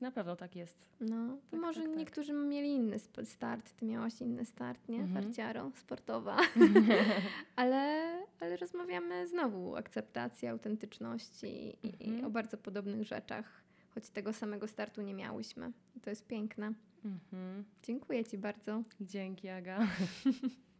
Na 0.00 0.10
pewno 0.10 0.36
tak 0.36 0.56
jest. 0.56 0.78
No, 1.00 1.36
Tak, 1.50 1.60
może 1.60 1.80
tak, 1.80 1.88
tak. 1.90 1.98
niektórzy 1.98 2.32
mieli 2.32 2.68
inny 2.74 2.96
start. 3.24 3.72
Ty 3.76 3.84
miałaś 3.84 4.20
inny 4.20 4.44
start, 4.44 4.88
nie? 4.88 5.00
Mhm. 5.00 5.24
Farciaro, 5.24 5.70
sportowa. 5.76 6.36
ale, 7.56 8.12
ale 8.40 8.56
rozmawiamy 8.56 9.26
znowu 9.26 9.72
o 9.72 9.78
akceptacji, 9.78 10.48
autentyczności 10.48 11.46
i, 11.82 11.88
i 12.00 12.08
Mhm. 12.08 12.24
o 12.24 12.30
bardzo 12.30 12.56
podobnych 12.56 13.04
rzeczach, 13.04 13.62
choć 13.94 14.10
tego 14.10 14.32
samego 14.32 14.68
startu 14.68 15.02
nie 15.02 15.14
miałyśmy. 15.14 15.72
I 15.96 16.00
to 16.00 16.10
jest 16.10 16.26
piękne. 16.26 16.72
Mhm. 17.04 17.64
Dziękuję 17.82 18.24
Ci 18.24 18.38
bardzo. 18.38 18.82
Dzięki, 19.00 19.48
Aga. 19.48 19.78